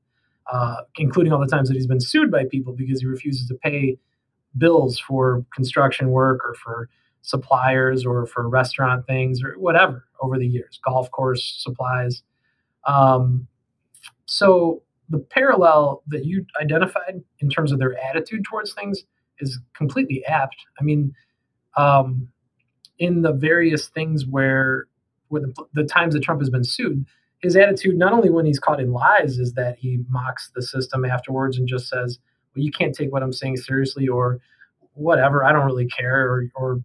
uh, 0.52 0.82
including 0.96 1.32
all 1.32 1.40
the 1.40 1.46
times 1.46 1.68
that 1.68 1.74
he's 1.74 1.86
been 1.86 2.00
sued 2.00 2.30
by 2.30 2.44
people 2.44 2.72
because 2.72 3.00
he 3.00 3.06
refuses 3.06 3.46
to 3.48 3.54
pay 3.54 3.98
bills 4.56 4.98
for 4.98 5.44
construction 5.54 6.10
work 6.10 6.40
or 6.44 6.54
for 6.54 6.88
suppliers 7.22 8.06
or 8.06 8.26
for 8.26 8.48
restaurant 8.48 9.06
things 9.06 9.42
or 9.42 9.54
whatever 9.58 10.04
over 10.20 10.38
the 10.38 10.46
years, 10.46 10.80
golf 10.84 11.10
course 11.10 11.56
supplies. 11.58 12.22
Um, 12.86 13.46
so 14.28 14.82
the 15.08 15.18
parallel 15.18 16.02
that 16.08 16.26
you 16.26 16.44
identified 16.60 17.22
in 17.40 17.48
terms 17.48 17.72
of 17.72 17.78
their 17.78 17.98
attitude 17.98 18.44
towards 18.44 18.74
things 18.74 19.02
is 19.40 19.58
completely 19.74 20.22
apt. 20.26 20.56
I 20.78 20.84
mean, 20.84 21.14
um, 21.78 22.28
in 22.98 23.22
the 23.22 23.32
various 23.32 23.88
things 23.88 24.26
where, 24.26 24.86
where 25.28 25.40
the, 25.40 25.64
the 25.72 25.84
times 25.84 26.12
that 26.12 26.22
Trump 26.22 26.42
has 26.42 26.50
been 26.50 26.64
sued, 26.64 27.06
his 27.38 27.56
attitude, 27.56 27.96
not 27.96 28.12
only 28.12 28.28
when 28.28 28.44
he's 28.44 28.58
caught 28.58 28.80
in 28.80 28.92
lies, 28.92 29.38
is 29.38 29.54
that 29.54 29.78
he 29.78 30.00
mocks 30.10 30.50
the 30.54 30.60
system 30.60 31.06
afterwards 31.06 31.56
and 31.56 31.66
just 31.66 31.88
says, 31.88 32.18
"Well, 32.54 32.64
you 32.64 32.72
can't 32.72 32.94
take 32.94 33.10
what 33.12 33.22
I'm 33.22 33.32
saying 33.32 33.58
seriously," 33.58 34.08
or 34.08 34.40
"Whatever, 34.94 35.44
I 35.44 35.52
don't 35.52 35.64
really 35.64 35.86
care," 35.86 36.28
or, 36.28 36.50
or 36.56 36.82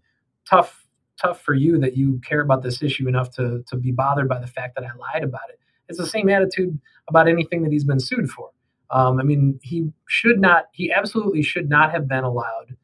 "Tough, 0.48 0.86
tough 1.20 1.42
for 1.42 1.56
you 1.56 1.80
that 1.80 1.98
you 1.98 2.22
care 2.26 2.42
about 2.42 2.62
this 2.62 2.84
issue 2.84 3.08
enough 3.08 3.32
to 3.32 3.64
to 3.68 3.76
be 3.76 3.92
bothered 3.92 4.30
by 4.30 4.40
the 4.40 4.48
fact 4.48 4.76
that 4.76 4.86
I 4.86 4.96
lied 4.96 5.24
about 5.24 5.50
it." 5.50 5.60
It's 5.90 5.98
the 5.98 6.08
same 6.08 6.30
attitude 6.30 6.80
about 7.08 7.28
anything 7.28 7.64
that 7.64 7.72
he's 7.72 7.84
been 7.84 8.00
sued 8.00 8.30
for. 8.30 8.50
Um, 8.90 9.20
I 9.20 9.24
mean, 9.24 9.60
he 9.62 9.90
should 10.08 10.40
not, 10.40 10.66
he 10.72 10.92
absolutely 10.92 11.42
should 11.42 11.70
not 11.70 11.92
have 11.92 12.08
been 12.08 12.24
allowed 12.24 12.78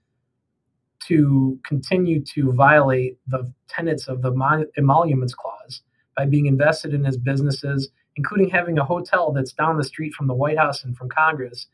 to 1.07 1.59
continue 1.65 2.23
to 2.23 2.51
violate 2.53 3.17
the 3.27 3.51
tenets 3.67 4.07
of 4.07 4.21
the 4.21 4.67
emoluments 4.77 5.33
clause 5.33 5.81
by 6.15 6.25
being 6.25 6.45
invested 6.45 6.93
in 6.93 7.03
his 7.03 7.17
businesses, 7.17 7.89
including 8.15 8.49
having 8.49 8.77
a 8.77 8.83
hotel 8.83 9.31
that's 9.31 9.53
down 9.53 9.77
the 9.77 9.83
street 9.83 10.13
from 10.13 10.27
the 10.27 10.33
White 10.33 10.57
House 10.57 10.83
and 10.83 10.97
from 10.97 11.09
Congress, 11.09 11.67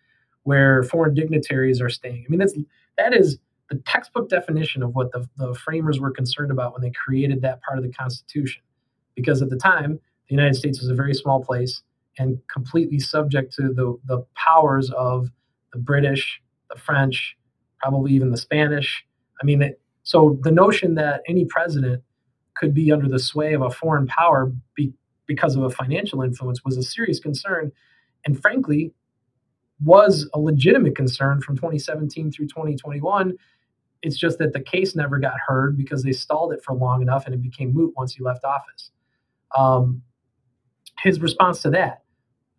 where 0.43 0.83
foreign 0.83 1.13
dignitaries 1.15 1.81
are 1.81 1.89
staying. 1.89 2.23
I 2.27 2.29
mean, 2.29 2.39
that's 2.39 2.57
that 2.97 3.13
is 3.13 3.39
the 3.69 3.77
textbook 3.88 4.29
definition 4.29 4.83
of 4.83 4.93
what 4.93 5.11
the, 5.11 5.27
the 5.38 5.55
framers 5.55 5.99
were 5.99 6.11
concerned 6.11 6.51
about 6.51 6.73
when 6.73 6.81
they 6.81 6.91
created 6.91 7.41
that 7.41 7.61
part 7.63 7.79
of 7.79 7.83
the 7.83 7.91
Constitution. 7.91 8.61
Because 9.15 9.41
at 9.41 9.49
the 9.49 9.57
time, 9.57 9.99
the 10.27 10.35
United 10.35 10.55
States 10.55 10.79
was 10.79 10.89
a 10.89 10.95
very 10.95 11.13
small 11.13 11.43
place 11.43 11.81
and 12.17 12.39
completely 12.51 12.99
subject 12.99 13.53
to 13.53 13.73
the, 13.73 13.97
the 14.05 14.25
powers 14.35 14.89
of 14.91 15.29
the 15.73 15.79
British, 15.79 16.41
the 16.69 16.79
French, 16.79 17.38
probably 17.79 18.13
even 18.13 18.31
the 18.31 18.38
Spanish. 18.38 19.05
I 19.41 19.45
mean, 19.45 19.61
it, 19.61 19.81
so 20.03 20.39
the 20.41 20.51
notion 20.51 20.95
that 20.95 21.21
any 21.27 21.45
president 21.45 22.03
could 22.55 22.73
be 22.73 22.91
under 22.91 23.07
the 23.07 23.19
sway 23.19 23.53
of 23.53 23.61
a 23.61 23.69
foreign 23.69 24.07
power 24.07 24.51
be, 24.75 24.93
because 25.27 25.55
of 25.55 25.63
a 25.63 25.69
financial 25.69 26.21
influence 26.21 26.63
was 26.63 26.77
a 26.77 26.83
serious 26.83 27.19
concern, 27.19 27.71
and 28.25 28.41
frankly, 28.41 28.93
was 29.83 30.29
a 30.33 30.39
legitimate 30.39 30.95
concern 30.95 31.41
from 31.41 31.55
2017 31.57 32.31
through 32.31 32.47
2021. 32.47 33.33
It's 34.01 34.17
just 34.17 34.38
that 34.38 34.53
the 34.53 34.61
case 34.61 34.95
never 34.95 35.19
got 35.19 35.33
heard 35.47 35.75
because 35.75 36.03
they 36.03 36.13
stalled 36.13 36.53
it 36.53 36.63
for 36.63 36.73
long 36.73 37.01
enough, 37.01 37.25
and 37.25 37.35
it 37.35 37.41
became 37.41 37.73
moot 37.73 37.93
once 37.97 38.13
he 38.13 38.23
left 38.23 38.45
office. 38.45 38.91
Um, 39.57 40.01
his 41.05 41.21
response 41.21 41.61
to 41.61 41.69
that 41.69 42.01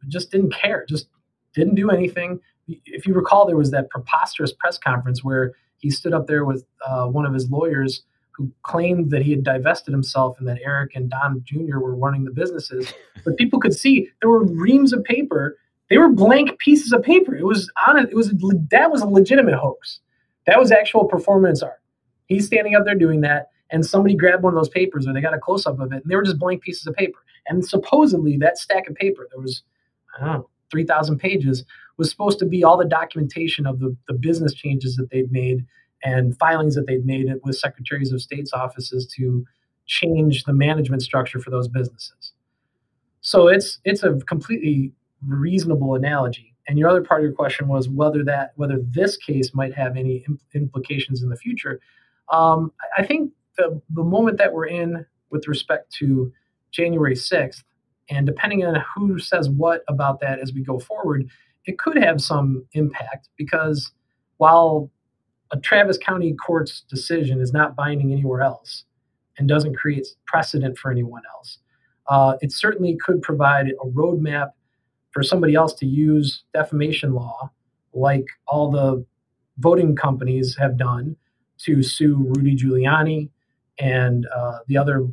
just 0.09 0.31
didn't 0.31 0.53
care, 0.53 0.85
just 0.89 1.09
didn't 1.55 1.75
do 1.75 1.91
anything. 1.91 2.41
If 2.69 3.07
you 3.07 3.15
recall, 3.15 3.47
there 3.47 3.57
was 3.57 3.71
that 3.71 3.91
preposterous 3.91 4.53
press 4.53 4.79
conference 4.79 5.25
where 5.25 5.53
he 5.79 5.91
stood 5.91 6.15
up 6.15 6.27
there 6.27 6.45
with 6.45 6.65
uh, 6.87 7.07
one 7.07 7.27
of 7.27 7.35
his 7.35 7.51
lawyers 7.51 8.03
who 8.33 8.53
claimed 8.63 9.11
that 9.11 9.23
he 9.23 9.31
had 9.31 9.43
divested 9.43 9.93
himself 9.93 10.37
and 10.39 10.47
that 10.49 10.59
Eric 10.63 10.93
and 10.95 11.11
Don 11.11 11.43
Jr. 11.45 11.79
were 11.79 11.95
running 11.95 12.25
the 12.25 12.31
businesses. 12.31 12.93
But 13.25 13.39
people 13.39 13.59
could 13.59 13.75
see 13.75 14.09
there 14.21 14.31
were 14.31 14.45
reams 14.45 14.93
of 14.93 15.03
paper. 15.03 15.59
They 15.91 15.99
were 15.99 16.09
blank 16.09 16.61
pieces 16.61 16.93
of 16.93 17.03
paper. 17.03 17.35
It 17.35 17.45
was 17.45 17.69
on 17.85 17.99
it. 17.99 18.11
It 18.11 18.15
was 18.15 18.33
that 18.71 18.93
was 18.93 19.03
a 19.03 19.07
legitimate 19.09 19.55
hoax. 19.55 19.99
That 20.47 20.61
was 20.61 20.71
actual 20.71 21.07
performance 21.07 21.61
art. 21.61 21.81
He's 22.27 22.47
standing 22.47 22.77
up 22.77 22.85
there 22.85 22.95
doing 22.95 23.23
that, 23.23 23.49
and 23.71 23.85
somebody 23.85 24.15
grabbed 24.15 24.43
one 24.43 24.53
of 24.53 24.59
those 24.59 24.69
papers 24.69 25.07
or 25.07 25.13
they 25.13 25.21
got 25.21 25.35
a 25.35 25.39
close 25.39 25.67
up 25.67 25.81
of 25.81 25.93
it, 25.93 26.03
and 26.03 26.11
they 26.11 26.17
were 26.17 26.23
just 26.23 26.39
blank 26.39 26.63
pieces 26.63 26.87
of 26.87 26.95
paper. 26.95 27.19
And 27.49 27.65
supposedly 27.65 28.37
that 28.39 28.59
stack 28.59 28.89
of 28.89 28.95
paper, 28.95 29.29
there 29.31 29.41
was 29.41 29.63
I 30.17 30.25
don't 30.25 30.35
know, 30.35 30.49
3,000 30.71 31.19
pages, 31.19 31.65
was 31.97 32.11
supposed 32.11 32.39
to 32.41 32.47
be 32.47 32.65
all 32.65 32.77
the 32.77 32.85
documentation 32.85 33.67
of 33.67 33.79
the, 33.79 33.97
the 34.09 34.15
business 34.15 34.55
changes 34.55 34.97
that 34.97 35.11
they'd 35.11 35.31
made 35.33 35.65
and 36.03 36.37
filings 36.39 36.75
that 36.75 36.87
they'd 36.87 37.07
made 37.07 37.33
with 37.43 37.57
secretaries 37.57 38.13
of 38.13 38.21
state's 38.21 38.53
offices 38.53 39.07
to 39.17 39.45
change 39.87 40.45
the 40.45 40.53
management 40.53 41.03
structure 41.03 41.41
for 41.41 41.51
those 41.51 41.69
businesses. 41.69 42.33
So 43.21 43.49
it's 43.49 43.81
it's 43.85 44.03
a 44.03 44.15
completely 44.27 44.93
reasonable 45.27 45.95
analogy. 45.95 46.55
And 46.69 46.79
your 46.79 46.89
other 46.89 47.03
part 47.03 47.21
of 47.21 47.25
your 47.25 47.33
question 47.33 47.69
was 47.69 47.89
whether 47.89 48.25
that 48.25 48.53
whether 48.57 48.79
this 48.81 49.17
case 49.17 49.55
might 49.55 49.75
have 49.75 49.97
any 49.97 50.27
implications 50.55 51.23
in 51.23 51.29
the 51.29 51.37
future. 51.37 51.81
Um, 52.33 52.73
I 52.99 53.05
think 53.05 53.33
the 53.57 53.81
the 53.95 54.05
moment 54.05 54.39
that 54.39 54.53
we're 54.53 54.67
in 54.67 55.05
with 55.31 55.49
respect 55.49 55.93
to 55.99 56.33
January 56.73 57.17
sixth 57.17 57.65
and 58.09 58.27
depending 58.27 58.65
on 58.65 58.83
who 58.95 59.19
says 59.19 59.49
what 59.49 59.83
about 59.89 60.21
that 60.21 60.39
as 60.39 60.53
we 60.53 60.63
go 60.63 60.79
forward, 60.79 61.29
it 61.65 61.79
could 61.79 61.97
have 61.97 62.21
some 62.21 62.65
impact 62.73 63.29
because 63.37 63.93
while 64.37 64.91
a 65.53 65.59
Travis 65.59 65.99
County 65.99 66.35
court's 66.35 66.83
decision 66.89 67.41
is 67.41 67.53
not 67.53 67.77
binding 67.77 68.13
anywhere 68.13 68.43
else 68.43 68.85
and 69.39 69.49
doesn't 69.49 69.77
create 69.77 70.07
precedent 70.27 70.79
for 70.79 70.91
anyone 70.91 71.23
else, 71.35 71.59
uh, 72.09 72.35
it 72.41 72.53
certainly 72.53 72.97
could 73.05 73.23
provide 73.23 73.69
a 73.69 73.87
roadmap 73.89 74.51
for 75.11 75.23
somebody 75.23 75.55
else 75.55 75.75
to 75.75 75.87
use 75.87 76.45
defamation 76.53 77.13
law, 77.15 77.51
like 77.95 78.27
all 78.47 78.71
the 78.71 79.05
voting 79.59 79.97
companies 79.97 80.57
have 80.57 80.77
done, 80.77 81.17
to 81.59 81.83
sue 81.83 82.17
Rudy 82.17 82.55
Giuliani 82.55 83.31
and 83.79 84.27
uh, 84.35 84.59
the 84.67 84.77
other 84.77 85.07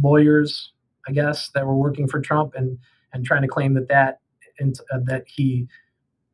lawyers 0.00 0.72
I 1.08 1.12
guess, 1.12 1.50
that 1.50 1.66
were 1.66 1.76
working 1.76 2.08
for 2.08 2.20
Trump 2.20 2.54
and 2.54 2.78
and 3.12 3.24
trying 3.24 3.42
to 3.42 3.48
claim 3.48 3.74
that 3.74 3.88
that 3.88 4.20
uh, 4.60 4.98
that 5.04 5.24
he 5.26 5.68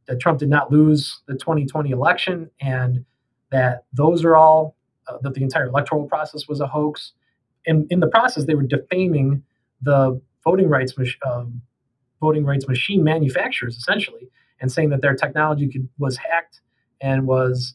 that 0.06 0.20
Trump 0.20 0.38
did 0.38 0.48
not 0.48 0.70
lose 0.70 1.20
the 1.26 1.34
2020 1.34 1.90
election 1.90 2.50
and 2.60 3.04
that 3.50 3.84
those 3.92 4.24
are 4.24 4.36
all 4.36 4.76
uh, 5.06 5.18
that 5.22 5.34
the 5.34 5.42
entire 5.42 5.66
electoral 5.66 6.06
process 6.06 6.48
was 6.48 6.60
a 6.60 6.66
hoax. 6.66 7.12
And 7.66 7.86
in 7.90 8.00
the 8.00 8.06
process, 8.06 8.44
they 8.46 8.54
were 8.54 8.62
defaming 8.62 9.42
the 9.82 10.20
voting 10.44 10.68
rights 10.68 10.94
um, 11.26 11.62
voting 12.20 12.44
rights 12.44 12.68
machine 12.68 13.04
manufacturers 13.04 13.76
essentially, 13.76 14.28
and 14.60 14.70
saying 14.70 14.90
that 14.90 15.02
their 15.02 15.14
technology 15.14 15.68
could, 15.68 15.88
was 15.98 16.16
hacked 16.16 16.60
and 17.00 17.26
was 17.26 17.74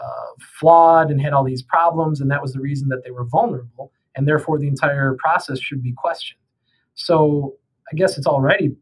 uh, 0.00 0.26
flawed 0.58 1.10
and 1.10 1.20
had 1.20 1.32
all 1.32 1.44
these 1.44 1.62
problems, 1.62 2.20
and 2.20 2.30
that 2.30 2.42
was 2.42 2.52
the 2.52 2.60
reason 2.60 2.88
that 2.88 3.04
they 3.04 3.10
were 3.10 3.24
vulnerable, 3.24 3.92
and 4.14 4.26
therefore 4.26 4.58
the 4.58 4.68
entire 4.68 5.16
process 5.18 5.60
should 5.60 5.82
be 5.82 5.92
questioned. 5.92 6.40
So 6.94 7.54
I 7.92 7.96
guess 7.96 8.18
it's 8.18 8.26
already 8.26 8.76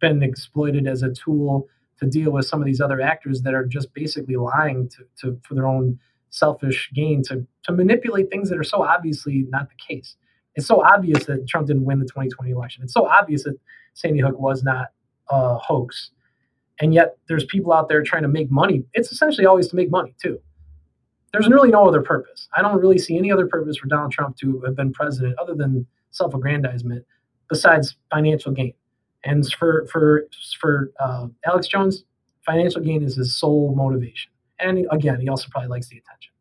been 0.00 0.22
exploited 0.22 0.86
as 0.86 1.02
a 1.02 1.12
tool 1.12 1.68
to 1.98 2.06
deal 2.06 2.32
with 2.32 2.46
some 2.46 2.60
of 2.60 2.66
these 2.66 2.80
other 2.80 3.00
actors 3.00 3.42
that 3.42 3.54
are 3.54 3.64
just 3.64 3.92
basically 3.92 4.36
lying 4.36 4.88
to, 4.88 5.04
to 5.20 5.40
for 5.46 5.54
their 5.54 5.66
own 5.66 5.98
selfish 6.30 6.90
gain 6.94 7.22
to 7.24 7.46
to 7.64 7.72
manipulate 7.72 8.30
things 8.30 8.48
that 8.48 8.58
are 8.58 8.64
so 8.64 8.82
obviously 8.82 9.46
not 9.50 9.68
the 9.68 9.94
case. 9.94 10.16
It's 10.54 10.66
so 10.66 10.82
obvious 10.82 11.26
that 11.26 11.46
Trump 11.48 11.66
didn't 11.66 11.84
win 11.84 11.98
the 11.98 12.06
2020 12.06 12.50
election. 12.50 12.82
It's 12.82 12.94
so 12.94 13.06
obvious 13.06 13.44
that 13.44 13.56
Sandy 13.94 14.20
Hook 14.20 14.38
was 14.38 14.62
not 14.62 14.88
a 15.28 15.56
hoax. 15.56 16.10
And 16.80 16.94
yet 16.94 17.16
there's 17.28 17.44
people 17.44 17.72
out 17.72 17.88
there 17.88 18.02
trying 18.02 18.22
to 18.22 18.28
make 18.28 18.50
money. 18.50 18.84
It's 18.94 19.12
essentially 19.12 19.46
always 19.46 19.68
to 19.68 19.76
make 19.76 19.90
money 19.90 20.14
too. 20.20 20.40
There's 21.32 21.48
really 21.48 21.70
no 21.70 21.86
other 21.86 22.02
purpose. 22.02 22.48
I 22.56 22.62
don't 22.62 22.80
really 22.80 22.98
see 22.98 23.16
any 23.16 23.30
other 23.30 23.46
purpose 23.46 23.76
for 23.76 23.86
Donald 23.86 24.12
Trump 24.12 24.36
to 24.38 24.60
have 24.66 24.74
been 24.74 24.92
president 24.92 25.38
other 25.38 25.54
than 25.54 25.86
self-aggrandizement 26.10 27.04
besides 27.48 27.96
financial 28.10 28.52
gain. 28.52 28.72
And 29.24 29.46
for 29.52 29.86
for 29.92 30.26
for 30.58 30.90
uh, 30.98 31.28
Alex 31.44 31.68
Jones, 31.68 32.04
financial 32.46 32.80
gain 32.80 33.02
is 33.02 33.16
his 33.16 33.36
sole 33.36 33.74
motivation. 33.76 34.32
And 34.58 34.86
again, 34.90 35.20
he 35.20 35.28
also 35.28 35.48
probably 35.50 35.68
likes 35.68 35.88
the 35.88 35.98
attention. 35.98 36.32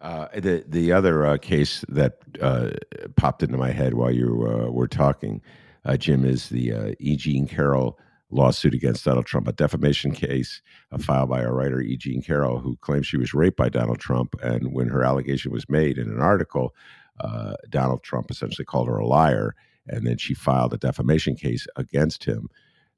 Uh, 0.00 0.28
the 0.40 0.64
the 0.68 0.92
other 0.92 1.26
uh, 1.26 1.36
case 1.38 1.84
that 1.88 2.18
uh, 2.40 2.70
popped 3.16 3.42
into 3.42 3.58
my 3.58 3.72
head 3.72 3.94
while 3.94 4.12
you 4.12 4.46
uh, 4.48 4.70
were 4.70 4.86
talking, 4.86 5.42
uh, 5.84 5.96
Jim, 5.96 6.24
is 6.24 6.48
the 6.48 6.94
E. 7.00 7.16
Jean 7.16 7.48
Carroll 7.48 7.98
lawsuit 8.30 8.74
against 8.74 9.04
Donald 9.04 9.26
Trump, 9.26 9.48
a 9.48 9.52
defamation 9.52 10.12
case 10.12 10.60
uh, 10.92 10.98
filed 10.98 11.30
by 11.30 11.40
a 11.40 11.50
writer, 11.50 11.80
E. 11.80 11.96
Jean 11.96 12.22
Carroll, 12.22 12.58
who 12.58 12.76
claims 12.82 13.06
she 13.06 13.16
was 13.16 13.34
raped 13.34 13.56
by 13.56 13.68
Donald 13.68 13.98
Trump. 13.98 14.34
And 14.42 14.72
when 14.72 14.88
her 14.88 15.04
allegation 15.04 15.52
was 15.52 15.68
made 15.68 15.98
in 15.98 16.08
an 16.10 16.20
article, 16.20 16.74
uh, 17.20 17.54
Donald 17.70 18.02
Trump 18.02 18.30
essentially 18.30 18.64
called 18.64 18.88
her 18.88 18.98
a 18.98 19.06
liar, 19.06 19.54
and 19.86 20.06
then 20.06 20.18
she 20.18 20.34
filed 20.34 20.74
a 20.74 20.78
defamation 20.78 21.34
case 21.34 21.66
against 21.76 22.24
him. 22.24 22.48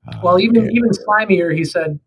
Uh, 0.07 0.19
well, 0.23 0.38
even 0.38 0.57
and, 0.57 0.73
even 0.73 0.90
slimier, 0.90 1.57
he 1.57 1.64
said 1.64 2.01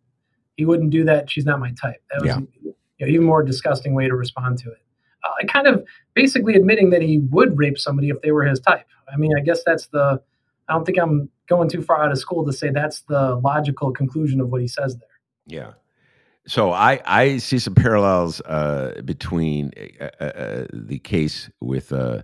he 0.57 0.65
wouldn't 0.65 0.91
do 0.91 1.03
that. 1.05 1.29
She's 1.29 1.45
not 1.45 1.59
my 1.59 1.71
type. 1.71 2.01
That 2.11 2.21
was 2.21 2.27
yeah. 2.27 2.39
you 2.61 2.75
know, 2.99 3.07
even 3.07 3.25
more 3.25 3.43
disgusting 3.43 3.93
way 3.93 4.07
to 4.07 4.15
respond 4.15 4.59
to 4.59 4.71
it. 4.71 4.79
Uh, 5.23 5.47
kind 5.47 5.67
of 5.67 5.85
basically 6.13 6.55
admitting 6.55 6.89
that 6.89 7.01
he 7.01 7.19
would 7.31 7.57
rape 7.57 7.77
somebody 7.77 8.09
if 8.09 8.21
they 8.21 8.31
were 8.31 8.43
his 8.43 8.59
type. 8.59 8.85
I 9.11 9.17
mean, 9.17 9.31
I 9.37 9.41
guess 9.41 9.63
that's 9.65 9.87
the. 9.87 10.21
I 10.67 10.73
don't 10.73 10.85
think 10.85 10.97
I'm 10.97 11.29
going 11.47 11.69
too 11.69 11.81
far 11.81 12.03
out 12.03 12.11
of 12.11 12.17
school 12.17 12.45
to 12.45 12.53
say 12.53 12.69
that's 12.69 13.01
the 13.01 13.35
logical 13.35 13.91
conclusion 13.91 14.41
of 14.41 14.49
what 14.49 14.61
he 14.61 14.67
says 14.67 14.97
there. 14.97 15.09
Yeah. 15.45 15.73
So 16.47 16.71
I 16.71 16.99
I 17.05 17.37
see 17.37 17.59
some 17.59 17.75
parallels 17.75 18.41
uh, 18.41 19.01
between 19.05 19.71
uh, 19.99 20.09
uh, 20.19 20.23
uh 20.23 20.65
the 20.73 20.99
case 20.99 21.49
with 21.61 21.93
uh, 21.93 22.23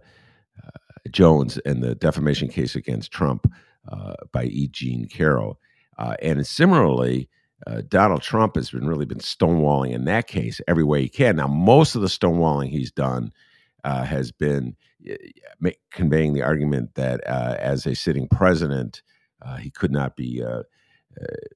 Jones 1.12 1.58
and 1.66 1.82
the 1.82 1.96
defamation 1.96 2.50
case 2.50 2.76
against 2.76 3.12
Trump 3.12 3.52
by 4.32 4.46
E. 4.46 4.68
Jean 4.68 5.08
Carroll, 5.08 5.60
and 5.98 6.46
similarly 6.46 7.30
uh, 7.68 7.82
Donald 7.88 8.22
Trump 8.22 8.56
has 8.56 8.72
been 8.72 8.88
really 8.88 9.06
been 9.06 9.20
stonewalling 9.20 9.92
in 9.92 10.06
that 10.06 10.28
case 10.28 10.62
every 10.68 10.84
way 10.84 11.02
he 11.02 11.10
can. 11.10 11.36
Now, 11.36 11.48
most 11.48 11.96
of 11.96 12.02
the 12.02 12.08
stonewalling 12.08 12.70
he's 12.70 12.92
done 12.92 13.32
uh, 13.84 14.04
has 14.04 14.32
been 14.32 14.76
uh, 15.10 15.70
conveying 15.92 16.34
the 16.34 16.42
argument 16.44 16.96
that 16.96 17.26
uh, 17.28 17.56
as 17.60 17.86
a 17.86 17.96
sitting 17.96 18.28
president, 18.28 19.02
uh, 19.42 19.58
he 19.58 19.70
could 19.70 19.92
not 19.92 20.16
be 20.16 20.44
uh, 20.44 20.64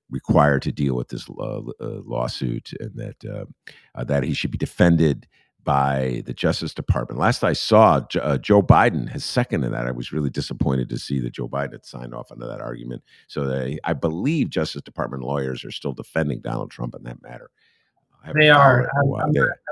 required 0.10 0.62
to 0.62 0.71
deal 0.71 0.95
with 0.95 1.10
this 1.10 1.27
lawsuit, 1.29 2.73
and 2.79 2.95
that 2.95 3.47
that 4.06 4.23
he 4.23 4.34
should 4.34 4.51
be 4.51 4.58
defended 4.58 5.27
by 5.63 6.21
the 6.25 6.34
Justice 6.34 6.73
Department. 6.73 7.19
Last 7.19 7.43
I 7.43 7.53
saw, 7.53 8.01
uh, 8.21 8.38
Joe 8.38 8.62
Biden 8.62 9.10
has 9.10 9.23
seconded 9.23 9.73
that. 9.73 9.88
I 9.88 9.91
was 9.91 10.12
really 10.12 10.29
disappointed 10.29 10.89
to 10.89 10.97
see 10.97 11.19
that 11.21 11.34
Joe 11.34 11.47
Biden 11.47 11.71
had 11.73 11.86
signed 11.86 12.13
off 12.13 12.32
on 12.32 12.39
that 12.39 12.60
argument. 12.60 13.03
So 13.27 13.47
they, 13.47 13.79
I 13.84 13.93
believe 13.93 14.49
Justice 14.49 14.82
Department 14.82 15.23
lawyers 15.23 15.63
are 15.63 15.71
still 15.71 15.93
defending 15.93 16.41
Donald 16.41 16.71
Trump 16.71 16.95
in 16.95 17.03
that 17.03 17.21
matter. 17.21 17.49
They 18.36 18.49
are. 18.49 18.84
I, 18.84 18.99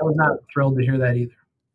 I 0.00 0.04
was 0.04 0.16
not 0.16 0.38
thrilled 0.52 0.76
to 0.78 0.84
hear 0.84 0.98
that 0.98 1.16
either. 1.16 1.32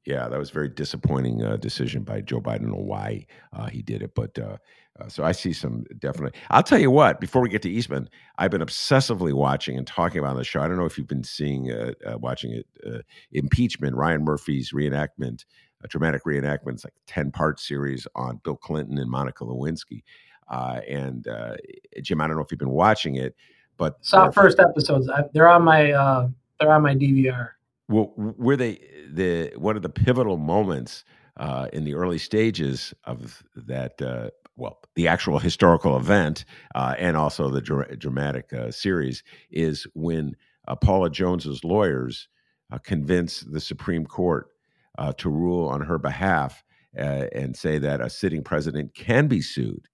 Yeah, 0.08 0.30
that 0.30 0.40
was 0.40 0.52
a 0.52 0.54
very 0.54 0.70
disappointing 0.70 1.44
uh, 1.44 1.58
decision 1.58 2.04
by 2.04 2.22
Joe 2.22 2.40
Biden 2.40 2.74
on 2.74 2.86
why 2.86 3.28
uh, 3.52 3.66
he 3.66 3.82
did 3.82 4.02
it. 4.02 4.16
But 4.16 4.40
uh, 4.40 4.56
uh, 4.98 5.10
so 5.10 5.26
I 5.26 5.34
see 5.34 5.52
some 5.52 5.84
definitely. 6.00 6.40
I'll 6.50 6.64
tell 6.64 6.80
you 6.80 6.90
what. 6.90 7.20
Before 7.20 7.42
we 7.42 7.50
get 7.50 7.62
to 7.64 7.70
Eastman, 7.70 8.10
I've 8.38 8.50
been 8.50 8.62
obsessively 8.62 9.34
watching 9.34 9.78
and 9.78 9.86
talking 9.86 10.20
about 10.20 10.38
the 10.38 10.46
show. 10.46 10.62
I 10.62 10.70
don't 10.70 10.78
know 10.78 10.86
if 10.86 10.98
you've 10.98 11.10
been 11.10 11.26
seeing, 11.26 11.74
uh, 11.74 11.92
uh, 12.06 12.18
watching 12.20 12.54
it. 12.54 12.68
Uh, 12.86 13.00
impeachment, 13.34 13.98
Ryan 13.98 14.24
Murphy's 14.24 14.72
reenactment, 14.72 15.44
a 15.84 15.90
dramatic 15.90 16.24
reenactment. 16.24 16.76
It's 16.76 16.86
like 16.86 16.94
ten 17.06 17.30
part 17.30 17.60
series 17.60 18.08
on 18.16 18.40
Bill 18.46 18.56
Clinton 18.56 19.00
and 19.00 19.12
Monica 19.12 19.44
Lewinsky. 19.44 20.04
Uh, 20.48 20.80
and 20.88 21.28
uh, 21.28 21.58
Jim, 22.02 22.22
I 22.22 22.28
don't 22.28 22.38
know 22.38 22.44
if 22.44 22.52
you've 22.54 22.60
been 22.60 22.70
watching 22.70 23.16
it, 23.16 23.36
but 23.76 23.98
saw 24.00 24.32
first 24.32 24.58
episodes. 24.62 25.10
I, 25.10 25.24
they're 25.34 25.50
on 25.50 25.64
my 25.64 26.30
they're 26.62 26.72
on 26.72 26.82
my 26.82 26.96
DVR. 26.96 27.50
Well, 27.88 28.14
were 28.18 28.58
they 28.58 28.80
the 29.12 29.54
one 29.56 29.76
of 29.78 29.82
the 29.82 29.90
pivotal 29.90 30.38
moments? 30.38 31.04
Uh, 31.38 31.68
in 31.72 31.84
the 31.84 31.94
early 31.94 32.18
stages 32.18 32.96
of 33.04 33.44
that 33.56 34.02
uh, 34.02 34.28
well, 34.56 34.80
the 34.96 35.08
actual 35.08 35.38
historical 35.38 35.96
event 35.96 36.46
uh, 36.74 36.96
and 36.98 37.16
also 37.16 37.52
the 37.52 37.62
dra- 37.62 37.96
dramatic 37.96 38.52
uh, 38.54 38.72
series 38.72 39.22
is 39.52 39.86
when 39.94 40.36
uh, 40.68 40.76
Paula 40.76 41.12
Jones's 41.12 41.64
lawyers 41.64 42.28
uh, 42.72 42.80
convince 42.80 43.42
the 43.42 43.62
Supreme 43.62 44.04
Court 44.06 44.48
to 45.18 45.30
rule 45.30 45.70
on 45.70 45.82
her 45.82 46.00
behalf 46.00 46.64
and 46.96 47.56
say 47.56 47.78
that 47.78 48.02
a 48.02 48.10
sitting 48.10 48.44
president 48.44 48.96
can 48.96 49.28
be 49.28 49.42
sued. 49.42 49.88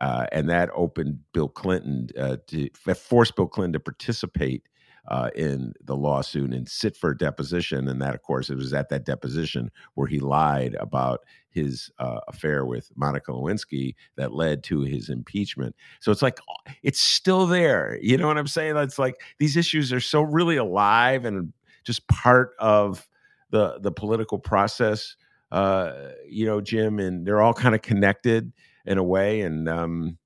and 0.00 0.48
that 0.48 0.68
opened 0.74 1.20
Bill 1.32 1.48
Clinton 1.48 2.08
to 2.48 2.70
forced 2.96 3.36
Bill 3.36 3.46
Clinton 3.46 3.74
to 3.74 3.78
participate 3.80 4.64
uh, 5.08 5.30
in 5.34 5.72
the 5.82 5.96
lawsuit 5.96 6.52
and 6.52 6.68
sit 6.68 6.96
for 6.96 7.10
a 7.10 7.16
deposition. 7.16 7.88
And 7.88 8.00
that, 8.00 8.14
of 8.14 8.22
course, 8.22 8.50
it 8.50 8.56
was 8.56 8.72
at 8.72 8.88
that 8.90 9.04
deposition 9.04 9.70
where 9.94 10.06
he 10.06 10.20
lied 10.20 10.76
about 10.78 11.20
his 11.50 11.90
uh, 11.98 12.20
affair 12.28 12.64
with 12.64 12.90
Monica 12.96 13.32
Lewinsky 13.32 13.94
that 14.16 14.32
led 14.32 14.62
to 14.64 14.82
his 14.82 15.08
impeachment. 15.08 15.74
So 16.00 16.12
it's 16.12 16.22
like 16.22 16.38
it's 16.82 17.00
still 17.00 17.46
there. 17.46 17.98
You 18.00 18.16
know 18.16 18.26
what 18.26 18.38
I'm 18.38 18.46
saying? 18.46 18.76
It's 18.76 18.98
like 18.98 19.20
these 19.38 19.56
issues 19.56 19.92
are 19.92 20.00
so 20.00 20.22
really 20.22 20.56
alive 20.56 21.24
and 21.24 21.52
just 21.84 22.06
part 22.08 22.52
of 22.58 23.08
the 23.50 23.78
the 23.80 23.92
political 23.92 24.38
process. 24.38 25.16
Uh, 25.50 26.12
you 26.26 26.46
know, 26.46 26.62
Jim, 26.62 26.98
and 26.98 27.26
they're 27.26 27.42
all 27.42 27.52
kind 27.52 27.74
of 27.74 27.82
connected 27.82 28.52
in 28.86 28.96
a 28.96 29.02
way. 29.02 29.42
And 29.42 29.68
um, 29.68 30.16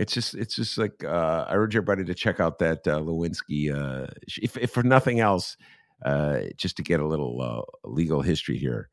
it's 0.00 0.14
just 0.14 0.34
it's 0.34 0.56
just 0.56 0.78
like 0.78 1.04
uh, 1.04 1.44
I 1.46 1.54
urge 1.54 1.76
everybody 1.76 2.04
to 2.06 2.14
check 2.14 2.40
out 2.40 2.58
that 2.60 2.88
uh, 2.88 3.00
Lewinsky, 3.00 3.70
uh, 3.70 4.06
if, 4.26 4.56
if 4.56 4.70
for 4.70 4.82
nothing 4.82 5.20
else, 5.20 5.58
uh, 6.06 6.40
just 6.56 6.78
to 6.78 6.82
get 6.82 7.00
a 7.00 7.06
little 7.06 7.42
uh, 7.42 7.88
legal 7.88 8.22
history 8.22 8.56
here. 8.56 8.88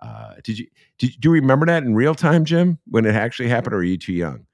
Uh, 0.00 0.34
did 0.44 0.60
you 0.60 0.68
did, 0.98 1.14
do 1.18 1.30
you 1.30 1.32
remember 1.32 1.66
that 1.66 1.82
in 1.82 1.96
real 1.96 2.14
time, 2.14 2.44
Jim, 2.44 2.78
when 2.86 3.04
it 3.04 3.16
actually 3.16 3.48
happened, 3.48 3.74
or 3.74 3.78
are 3.78 3.82
you 3.82 3.98
too 3.98 4.12
young? 4.12 4.46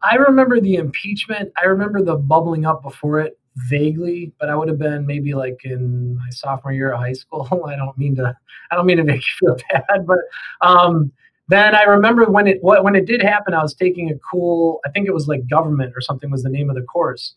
I 0.00 0.14
remember 0.14 0.60
the 0.60 0.76
impeachment. 0.76 1.50
I 1.60 1.66
remember 1.66 2.02
the 2.02 2.14
bubbling 2.14 2.64
up 2.64 2.80
before 2.84 3.18
it 3.18 3.36
vaguely, 3.68 4.32
but 4.38 4.48
I 4.48 4.54
would 4.54 4.68
have 4.68 4.78
been 4.78 5.04
maybe 5.06 5.34
like 5.34 5.58
in 5.64 6.16
my 6.16 6.30
sophomore 6.30 6.72
year 6.72 6.92
of 6.92 7.00
high 7.00 7.14
school. 7.14 7.48
I 7.66 7.74
don't 7.74 7.98
mean 7.98 8.14
to 8.16 8.36
I 8.70 8.76
don't 8.76 8.86
mean 8.86 8.98
to 8.98 9.04
make 9.04 9.22
you 9.22 9.48
feel 9.48 9.56
bad, 9.72 10.06
but 10.06 10.18
um, 10.60 11.10
then 11.52 11.74
I 11.74 11.82
remember 11.82 12.24
when 12.24 12.46
it 12.46 12.58
when 12.62 12.94
it 12.94 13.06
did 13.06 13.22
happen, 13.22 13.54
I 13.54 13.62
was 13.62 13.74
taking 13.74 14.10
a 14.10 14.14
cool, 14.30 14.80
I 14.86 14.90
think 14.90 15.06
it 15.06 15.14
was 15.14 15.28
like 15.28 15.48
government 15.48 15.92
or 15.96 16.00
something 16.00 16.30
was 16.30 16.42
the 16.42 16.48
name 16.48 16.70
of 16.70 16.76
the 16.76 16.82
course. 16.82 17.34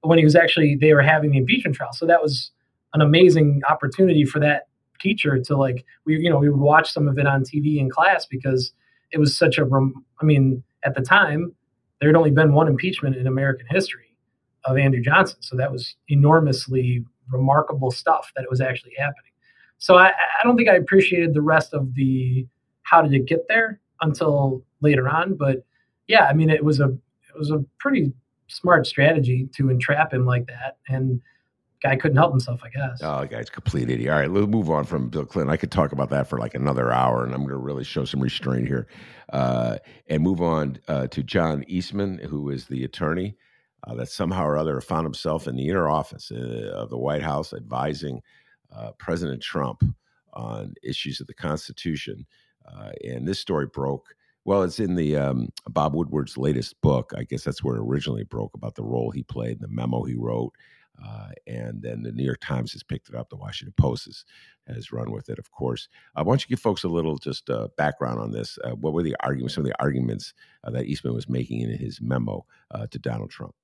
When 0.00 0.18
he 0.18 0.24
was 0.24 0.34
actually 0.34 0.76
they 0.80 0.92
were 0.94 1.02
having 1.02 1.30
the 1.30 1.38
impeachment 1.38 1.76
trial, 1.76 1.92
so 1.92 2.06
that 2.06 2.22
was 2.22 2.50
an 2.94 3.00
amazing 3.00 3.62
opportunity 3.68 4.24
for 4.24 4.40
that 4.40 4.68
teacher 5.00 5.38
to 5.42 5.56
like 5.56 5.84
we 6.06 6.18
you 6.18 6.30
know 6.30 6.38
we 6.38 6.48
would 6.48 6.60
watch 6.60 6.92
some 6.92 7.08
of 7.08 7.18
it 7.18 7.26
on 7.26 7.42
TV 7.42 7.78
in 7.78 7.90
class 7.90 8.26
because 8.26 8.72
it 9.10 9.18
was 9.18 9.36
such 9.36 9.58
a 9.58 9.64
I 10.20 10.24
mean 10.24 10.62
at 10.84 10.94
the 10.94 11.02
time 11.02 11.54
there 12.00 12.08
had 12.08 12.16
only 12.16 12.30
been 12.30 12.52
one 12.52 12.68
impeachment 12.68 13.16
in 13.16 13.26
American 13.26 13.66
history 13.70 14.16
of 14.64 14.76
Andrew 14.76 15.00
Johnson, 15.00 15.38
so 15.40 15.56
that 15.56 15.70
was 15.70 15.96
enormously 16.08 17.04
remarkable 17.30 17.90
stuff 17.90 18.32
that 18.34 18.42
it 18.42 18.50
was 18.50 18.60
actually 18.60 18.92
happening. 18.98 19.32
So 19.78 19.96
I, 19.96 20.08
I 20.08 20.44
don't 20.44 20.56
think 20.56 20.68
I 20.68 20.76
appreciated 20.76 21.34
the 21.34 21.42
rest 21.42 21.74
of 21.74 21.94
the 21.94 22.46
how 22.92 23.00
did 23.00 23.14
it 23.14 23.24
get 23.26 23.48
there 23.48 23.80
until 24.02 24.62
later 24.82 25.08
on. 25.08 25.34
But 25.34 25.64
yeah, 26.06 26.26
I 26.26 26.34
mean, 26.34 26.50
it 26.50 26.62
was 26.62 26.78
a 26.78 26.88
it 26.88 27.38
was 27.38 27.50
a 27.50 27.64
pretty 27.78 28.12
smart 28.48 28.86
strategy 28.86 29.48
to 29.56 29.70
entrap 29.70 30.12
him 30.12 30.26
like 30.26 30.46
that, 30.46 30.76
and 30.88 31.20
guy 31.82 31.96
couldn't 31.96 32.18
help 32.18 32.32
himself, 32.32 32.60
I 32.62 32.68
guess. 32.68 33.00
Oh, 33.02 33.24
guy's 33.24 33.48
complete 33.48 33.88
idiot. 33.88 34.12
All 34.12 34.18
right, 34.18 34.30
let's 34.30 34.46
move 34.46 34.68
on 34.70 34.84
from 34.84 35.08
Bill 35.08 35.24
Clinton. 35.24 35.50
I 35.50 35.56
could 35.56 35.70
talk 35.70 35.92
about 35.92 36.10
that 36.10 36.28
for 36.28 36.38
like 36.38 36.54
another 36.54 36.92
hour, 36.92 37.24
and 37.24 37.32
I'm 37.32 37.40
going 37.40 37.52
to 37.52 37.56
really 37.56 37.82
show 37.82 38.04
some 38.04 38.20
restraint 38.20 38.68
here, 38.68 38.86
uh, 39.32 39.78
and 40.08 40.22
move 40.22 40.42
on 40.42 40.78
uh, 40.86 41.06
to 41.08 41.22
John 41.22 41.64
Eastman, 41.66 42.18
who 42.18 42.50
is 42.50 42.66
the 42.66 42.84
attorney 42.84 43.36
uh, 43.86 43.94
that 43.94 44.10
somehow 44.10 44.44
or 44.44 44.58
other 44.58 44.78
found 44.82 45.06
himself 45.06 45.48
in 45.48 45.56
the 45.56 45.68
inner 45.68 45.88
office 45.88 46.30
uh, 46.30 46.72
of 46.74 46.90
the 46.90 46.98
White 46.98 47.22
House 47.22 47.54
advising 47.54 48.20
uh, 48.70 48.92
President 48.98 49.42
Trump 49.42 49.82
on 50.34 50.74
issues 50.82 51.20
of 51.22 51.26
the 51.26 51.34
Constitution. 51.34 52.26
Uh, 52.66 52.90
and 53.04 53.26
this 53.26 53.38
story 53.38 53.66
broke. 53.66 54.14
Well, 54.44 54.62
it's 54.62 54.80
in 54.80 54.96
the 54.96 55.16
um, 55.16 55.48
Bob 55.68 55.94
Woodward's 55.94 56.36
latest 56.36 56.80
book. 56.80 57.12
I 57.16 57.22
guess 57.22 57.44
that's 57.44 57.62
where 57.62 57.76
it 57.76 57.82
originally 57.82 58.24
broke 58.24 58.54
about 58.54 58.74
the 58.74 58.82
role 58.82 59.10
he 59.10 59.22
played, 59.22 59.60
the 59.60 59.68
memo 59.68 60.02
he 60.02 60.16
wrote, 60.16 60.52
uh, 61.04 61.28
and 61.46 61.80
then 61.80 62.02
the 62.02 62.10
New 62.10 62.24
York 62.24 62.40
Times 62.40 62.72
has 62.72 62.82
picked 62.82 63.08
it 63.08 63.14
up. 63.14 63.30
The 63.30 63.36
Washington 63.36 63.74
Post 63.78 64.06
has, 64.06 64.24
has 64.66 64.92
run 64.92 65.12
with 65.12 65.28
it, 65.28 65.38
of 65.38 65.50
course. 65.52 65.88
Uh, 66.16 66.24
why 66.24 66.32
don't 66.32 66.42
you 66.42 66.48
give 66.48 66.60
folks 66.60 66.82
a 66.82 66.88
little 66.88 67.18
just 67.18 67.48
uh, 67.50 67.68
background 67.76 68.18
on 68.18 68.32
this? 68.32 68.58
Uh, 68.64 68.70
what 68.70 68.92
were 68.92 69.04
the 69.04 69.16
arguments, 69.20 69.54
some 69.54 69.64
of 69.64 69.70
the 69.70 69.80
arguments 69.80 70.34
uh, 70.64 70.70
that 70.70 70.86
Eastman 70.86 71.14
was 71.14 71.28
making 71.28 71.60
in 71.60 71.78
his 71.78 72.00
memo 72.00 72.44
to 72.90 72.98
Donald 72.98 73.30
Trump? 73.30 73.54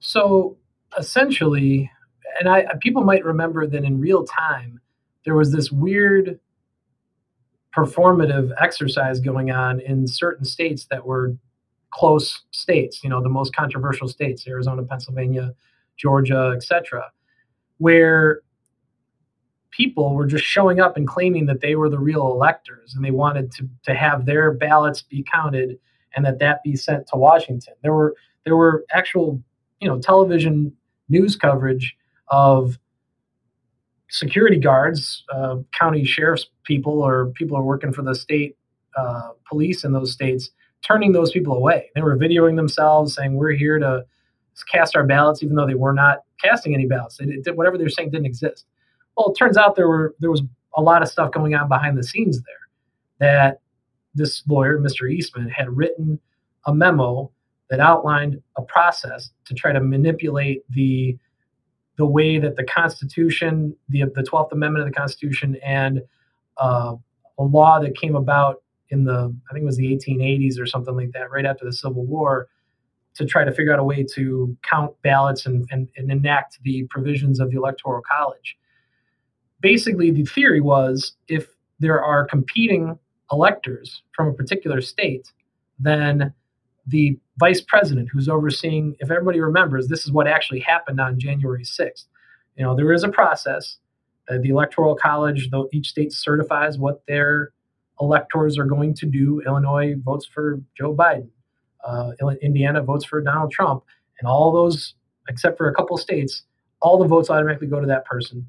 So 0.00 0.56
essentially, 0.98 1.90
and 2.38 2.48
I 2.48 2.66
people 2.80 3.04
might 3.04 3.24
remember 3.24 3.66
that 3.66 3.84
in 3.84 4.00
real 4.00 4.24
time 4.24 4.80
there 5.24 5.34
was 5.34 5.52
this 5.52 5.70
weird 5.70 6.38
performative 7.76 8.52
exercise 8.60 9.20
going 9.20 9.50
on 9.50 9.80
in 9.80 10.06
certain 10.06 10.44
states 10.44 10.86
that 10.90 11.04
were 11.06 11.36
close 11.90 12.42
states, 12.50 13.02
you 13.02 13.10
know, 13.10 13.22
the 13.22 13.28
most 13.28 13.54
controversial 13.54 14.08
states, 14.08 14.46
Arizona, 14.46 14.82
Pennsylvania, 14.82 15.54
Georgia, 15.96 16.52
etc., 16.54 17.10
where 17.78 18.40
people 19.70 20.14
were 20.14 20.26
just 20.26 20.44
showing 20.44 20.80
up 20.80 20.96
and 20.96 21.06
claiming 21.06 21.46
that 21.46 21.60
they 21.60 21.76
were 21.76 21.88
the 21.88 21.98
real 21.98 22.30
electors 22.32 22.94
and 22.94 23.04
they 23.04 23.10
wanted 23.10 23.52
to, 23.52 23.68
to 23.84 23.94
have 23.94 24.26
their 24.26 24.52
ballots 24.52 25.02
be 25.02 25.24
counted 25.30 25.78
and 26.16 26.24
that 26.24 26.38
that 26.38 26.62
be 26.62 26.74
sent 26.74 27.06
to 27.06 27.16
Washington. 27.16 27.74
There 27.82 27.92
were 27.92 28.14
there 28.44 28.56
were 28.56 28.84
actual, 28.92 29.42
you 29.80 29.88
know, 29.88 29.98
television 29.98 30.72
news 31.08 31.36
coverage 31.36 31.96
of 32.28 32.78
security 34.10 34.58
guards, 34.58 35.24
uh, 35.34 35.56
county 35.78 36.04
sheriff's 36.04 36.46
people, 36.64 37.02
or 37.02 37.26
people 37.34 37.56
who 37.56 37.62
are 37.62 37.66
working 37.66 37.92
for 37.92 38.02
the 38.02 38.14
state 38.14 38.56
uh, 38.96 39.30
police 39.48 39.84
in 39.84 39.92
those 39.92 40.12
states, 40.12 40.50
turning 40.86 41.12
those 41.12 41.30
people 41.30 41.54
away. 41.54 41.90
They 41.94 42.02
were 42.02 42.16
videoing 42.16 42.56
themselves, 42.56 43.14
saying, 43.14 43.34
"We're 43.34 43.52
here 43.52 43.78
to 43.78 44.04
cast 44.70 44.96
our 44.96 45.04
ballots," 45.04 45.42
even 45.42 45.56
though 45.56 45.66
they 45.66 45.74
were 45.74 45.92
not 45.92 46.22
casting 46.42 46.74
any 46.74 46.86
ballots. 46.86 47.18
They 47.18 47.26
did, 47.26 47.56
whatever 47.56 47.78
they're 47.78 47.88
saying 47.88 48.10
didn't 48.10 48.26
exist. 48.26 48.66
Well, 49.16 49.30
it 49.30 49.38
turns 49.38 49.56
out 49.56 49.76
there 49.76 49.88
were 49.88 50.14
there 50.20 50.30
was 50.30 50.42
a 50.76 50.82
lot 50.82 51.02
of 51.02 51.08
stuff 51.08 51.32
going 51.32 51.54
on 51.54 51.68
behind 51.68 51.98
the 51.98 52.02
scenes 52.02 52.42
there. 52.42 52.54
That 53.20 53.60
this 54.14 54.42
lawyer, 54.48 54.78
Mr. 54.78 55.10
Eastman, 55.10 55.48
had 55.48 55.68
written 55.76 56.18
a 56.66 56.74
memo 56.74 57.30
that 57.70 57.80
outlined 57.80 58.40
a 58.56 58.62
process 58.62 59.30
to 59.44 59.54
try 59.54 59.72
to 59.72 59.80
manipulate 59.80 60.62
the 60.70 61.18
the 61.98 62.06
way 62.06 62.38
that 62.38 62.56
the 62.56 62.64
Constitution, 62.64 63.76
the 63.88 64.04
the 64.14 64.22
Twelfth 64.22 64.52
Amendment 64.52 64.86
of 64.86 64.92
the 64.92 64.98
Constitution, 64.98 65.56
and 65.62 66.00
uh, 66.56 66.94
a 67.38 67.42
law 67.42 67.78
that 67.80 67.96
came 67.96 68.16
about 68.16 68.62
in 68.88 69.04
the 69.04 69.34
I 69.50 69.52
think 69.52 69.64
it 69.64 69.66
was 69.66 69.76
the 69.76 69.94
1880s 69.94 70.58
or 70.58 70.66
something 70.66 70.96
like 70.96 71.12
that, 71.12 71.30
right 71.30 71.44
after 71.44 71.64
the 71.64 71.72
Civil 71.72 72.06
War, 72.06 72.48
to 73.14 73.26
try 73.26 73.44
to 73.44 73.52
figure 73.52 73.72
out 73.72 73.80
a 73.80 73.84
way 73.84 74.06
to 74.14 74.56
count 74.62 74.94
ballots 75.02 75.44
and, 75.44 75.68
and, 75.70 75.88
and 75.96 76.10
enact 76.10 76.58
the 76.62 76.84
provisions 76.84 77.40
of 77.40 77.50
the 77.50 77.56
Electoral 77.56 78.00
College. 78.08 78.56
Basically, 79.60 80.10
the 80.12 80.24
theory 80.24 80.60
was 80.60 81.12
if 81.26 81.48
there 81.80 82.02
are 82.02 82.24
competing 82.24 82.98
electors 83.32 84.02
from 84.12 84.28
a 84.28 84.32
particular 84.32 84.80
state, 84.80 85.32
then 85.80 86.32
the 86.86 87.18
vice 87.38 87.60
president 87.60 88.08
who's 88.12 88.28
overseeing, 88.28 88.96
if 89.00 89.10
everybody 89.10 89.40
remembers, 89.40 89.88
this 89.88 90.04
is 90.04 90.12
what 90.12 90.26
actually 90.26 90.60
happened 90.60 91.00
on 91.00 91.18
January 91.18 91.64
6th. 91.64 92.06
You 92.56 92.64
know, 92.64 92.74
there 92.74 92.92
is 92.92 93.04
a 93.04 93.08
process. 93.08 93.78
Uh, 94.28 94.38
the 94.42 94.50
Electoral 94.50 94.94
College, 94.94 95.48
though 95.50 95.68
each 95.72 95.88
state 95.88 96.12
certifies 96.12 96.78
what 96.78 97.02
their 97.06 97.52
electors 98.00 98.58
are 98.58 98.64
going 98.64 98.94
to 98.94 99.06
do. 99.06 99.40
Illinois 99.46 99.94
votes 100.04 100.26
for 100.26 100.60
Joe 100.76 100.94
Biden. 100.94 101.28
Uh, 101.84 102.12
Indiana 102.42 102.82
votes 102.82 103.04
for 103.04 103.20
Donald 103.20 103.50
Trump. 103.50 103.84
And 104.20 104.28
all 104.28 104.52
those, 104.52 104.94
except 105.28 105.56
for 105.56 105.68
a 105.68 105.74
couple 105.74 105.96
states, 105.96 106.42
all 106.80 106.98
the 106.98 107.06
votes 107.06 107.30
automatically 107.30 107.68
go 107.68 107.80
to 107.80 107.86
that 107.86 108.04
person. 108.04 108.48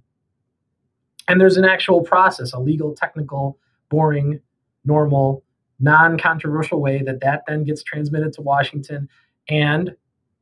And 1.28 1.40
there's 1.40 1.58
an 1.58 1.66
actual 1.66 2.02
process, 2.02 2.54
a 2.54 2.60
legal, 2.60 2.96
technical, 2.96 3.60
boring, 3.90 4.40
normal 4.84 5.44
non-controversial 5.80 6.82
way 6.82 7.02
that 7.06 7.22
that 7.22 7.44
then 7.48 7.64
gets 7.64 7.84
transmitted 7.84 8.34
to 8.34 8.42
Washington, 8.42 9.08
and 9.50 9.96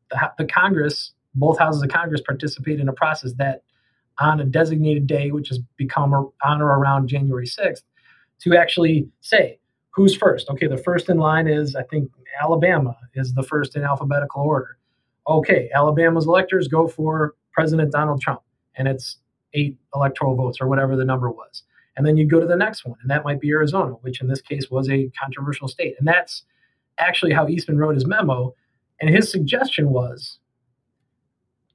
the, 0.10 0.32
the 0.38 0.46
Congress, 0.46 1.14
both 1.36 1.60
houses 1.60 1.82
of 1.84 1.90
Congress, 1.90 2.22
participate 2.22 2.80
in 2.80 2.88
a 2.88 2.94
process 2.94 3.34
that, 3.38 3.64
on 4.20 4.40
a 4.40 4.46
designated 4.46 5.06
day, 5.06 5.32
which 5.32 5.50
has 5.50 5.60
become 5.78 6.14
on 6.14 6.62
or 6.62 6.80
around 6.80 7.08
January 7.08 7.46
sixth, 7.46 7.84
to 8.40 8.56
actually 8.56 9.08
say 9.22 9.60
who's 9.92 10.16
first. 10.16 10.50
Okay, 10.50 10.68
the 10.68 10.78
first 10.78 11.10
in 11.10 11.18
line 11.18 11.48
is 11.48 11.76
I 11.76 11.84
think 11.84 12.12
Alabama 12.42 12.96
is 13.14 13.34
the 13.34 13.44
first 13.44 13.76
in 13.76 13.84
alphabetical 13.84 14.42
order. 14.42 14.78
Okay, 15.28 15.70
Alabama's 15.76 16.26
electors 16.26 16.68
go 16.68 16.88
for 16.88 17.36
President 17.52 17.92
Donald 17.92 18.22
Trump, 18.22 18.42
and 18.76 18.88
it's 18.88 19.18
eight 19.54 19.78
electoral 19.96 20.36
votes 20.36 20.60
or 20.62 20.68
whatever 20.68 20.96
the 20.96 21.06
number 21.06 21.30
was. 21.30 21.64
And 21.98 22.06
then 22.06 22.16
you 22.16 22.28
go 22.28 22.40
to 22.40 22.46
the 22.46 22.56
next 22.56 22.86
one, 22.86 22.98
and 23.02 23.10
that 23.10 23.26
might 23.26 23.42
be 23.42 23.50
Arizona, 23.50 23.94
which 24.02 24.22
in 24.22 24.28
this 24.28 24.40
case 24.40 24.70
was 24.70 24.88
a 24.88 25.12
controversial 25.20 25.68
state. 25.68 25.96
And 25.98 26.08
that's 26.08 26.44
actually 27.00 27.34
how 27.34 27.48
Eastman 27.48 27.80
wrote 27.80 27.96
his 27.96 28.06
memo. 28.06 28.54
And 29.02 29.10
his 29.10 29.32
suggestion 29.32 29.90
was 29.90 30.38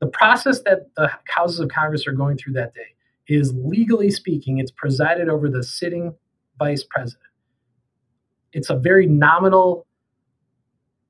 the 0.00 0.06
process 0.06 0.62
that 0.62 0.94
the 0.96 1.10
houses 1.24 1.60
of 1.60 1.68
Congress 1.68 2.06
are 2.06 2.12
going 2.12 2.36
through 2.36 2.54
that 2.54 2.72
day 2.74 2.94
is 3.28 3.52
legally 3.54 4.10
speaking, 4.10 4.58
it's 4.58 4.70
presided 4.70 5.28
over 5.28 5.48
the 5.48 5.62
sitting 5.62 6.14
vice 6.58 6.84
president. 6.88 7.22
It's 8.52 8.70
a 8.70 8.76
very 8.76 9.06
nominal, 9.06 9.86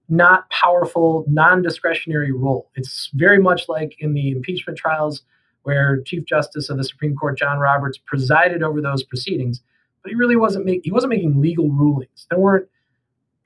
not 0.09 0.49
powerful, 0.51 1.25
non 1.27 1.63
discretionary 1.63 2.33
role. 2.33 2.71
It's 2.77 3.11
very 3.15 3.39
much 3.39 3.69
like 3.69 3.97
in 3.99 4.15
the 4.15 4.31
impeachment 4.31 4.79
trials 4.79 5.23
where 5.63 6.03
Chief 6.03 6.25
Justice 6.25 6.69
of 6.69 6.77
the 6.77 6.85
Supreme 6.85 7.15
Court 7.15 7.39
John 7.39 7.59
Roberts 7.59 7.99
presided 8.05 8.63
over 8.63 8.81
those 8.81 9.03
proceedings, 9.03 9.61
but 10.03 10.11
he 10.11 10.17
really 10.17 10.37
wasn't 10.37 10.65
make, 10.65 10.81
he 10.85 10.91
wasn't 10.91 11.11
making 11.11 11.41
legal 11.41 11.71
rulings. 11.71 12.27
There 12.31 12.39
weren't 12.39 12.69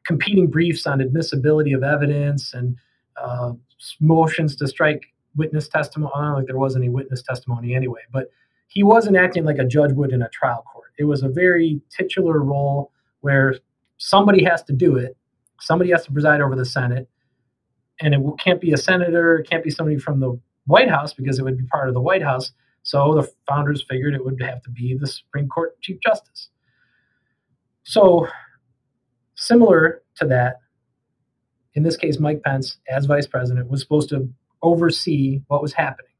competing 0.06 0.48
briefs 0.48 0.86
on 0.86 1.00
admissibility 1.00 1.72
of 1.72 1.82
evidence 1.82 2.54
and 2.54 2.76
uh, 3.20 3.52
motions 4.00 4.56
to 4.56 4.68
strike 4.68 5.06
witness 5.36 5.68
testimony. 5.68 6.12
I 6.16 6.24
don't 6.24 6.36
think 6.36 6.48
there 6.48 6.58
was 6.58 6.76
any 6.76 6.88
witness 6.88 7.22
testimony 7.22 7.74
anyway, 7.74 8.00
but 8.12 8.30
he 8.68 8.82
wasn't 8.82 9.16
acting 9.16 9.44
like 9.44 9.58
a 9.58 9.64
judge 9.64 9.92
would 9.92 10.12
in 10.12 10.22
a 10.22 10.28
trial 10.30 10.64
court. 10.72 10.92
It 10.98 11.04
was 11.04 11.22
a 11.22 11.28
very 11.28 11.80
titular 11.90 12.42
role 12.42 12.92
where 13.20 13.56
somebody 13.98 14.44
has 14.44 14.62
to 14.64 14.72
do 14.72 14.96
it. 14.96 15.16
Somebody 15.60 15.90
has 15.90 16.04
to 16.04 16.12
preside 16.12 16.40
over 16.40 16.54
the 16.54 16.64
Senate, 16.64 17.08
and 18.00 18.14
it 18.14 18.20
can't 18.38 18.60
be 18.60 18.72
a 18.72 18.76
senator. 18.76 19.38
It 19.38 19.48
can't 19.48 19.64
be 19.64 19.70
somebody 19.70 19.98
from 19.98 20.20
the 20.20 20.38
White 20.66 20.90
House 20.90 21.12
because 21.12 21.38
it 21.38 21.42
would 21.42 21.58
be 21.58 21.64
part 21.64 21.88
of 21.88 21.94
the 21.94 22.00
White 22.00 22.22
House. 22.22 22.52
So 22.82 23.14
the 23.14 23.30
founders 23.48 23.84
figured 23.88 24.14
it 24.14 24.24
would 24.24 24.40
have 24.42 24.62
to 24.62 24.70
be 24.70 24.96
the 24.96 25.06
Supreme 25.06 25.48
Court 25.48 25.80
Chief 25.80 25.98
Justice. 26.00 26.50
So, 27.82 28.28
similar 29.36 30.02
to 30.16 30.26
that, 30.26 30.60
in 31.74 31.82
this 31.82 31.96
case, 31.96 32.18
Mike 32.18 32.42
Pence, 32.42 32.78
as 32.88 33.06
vice 33.06 33.26
president, 33.26 33.70
was 33.70 33.80
supposed 33.80 34.08
to 34.08 34.28
oversee 34.62 35.42
what 35.46 35.62
was 35.62 35.72
happening. 35.72 36.10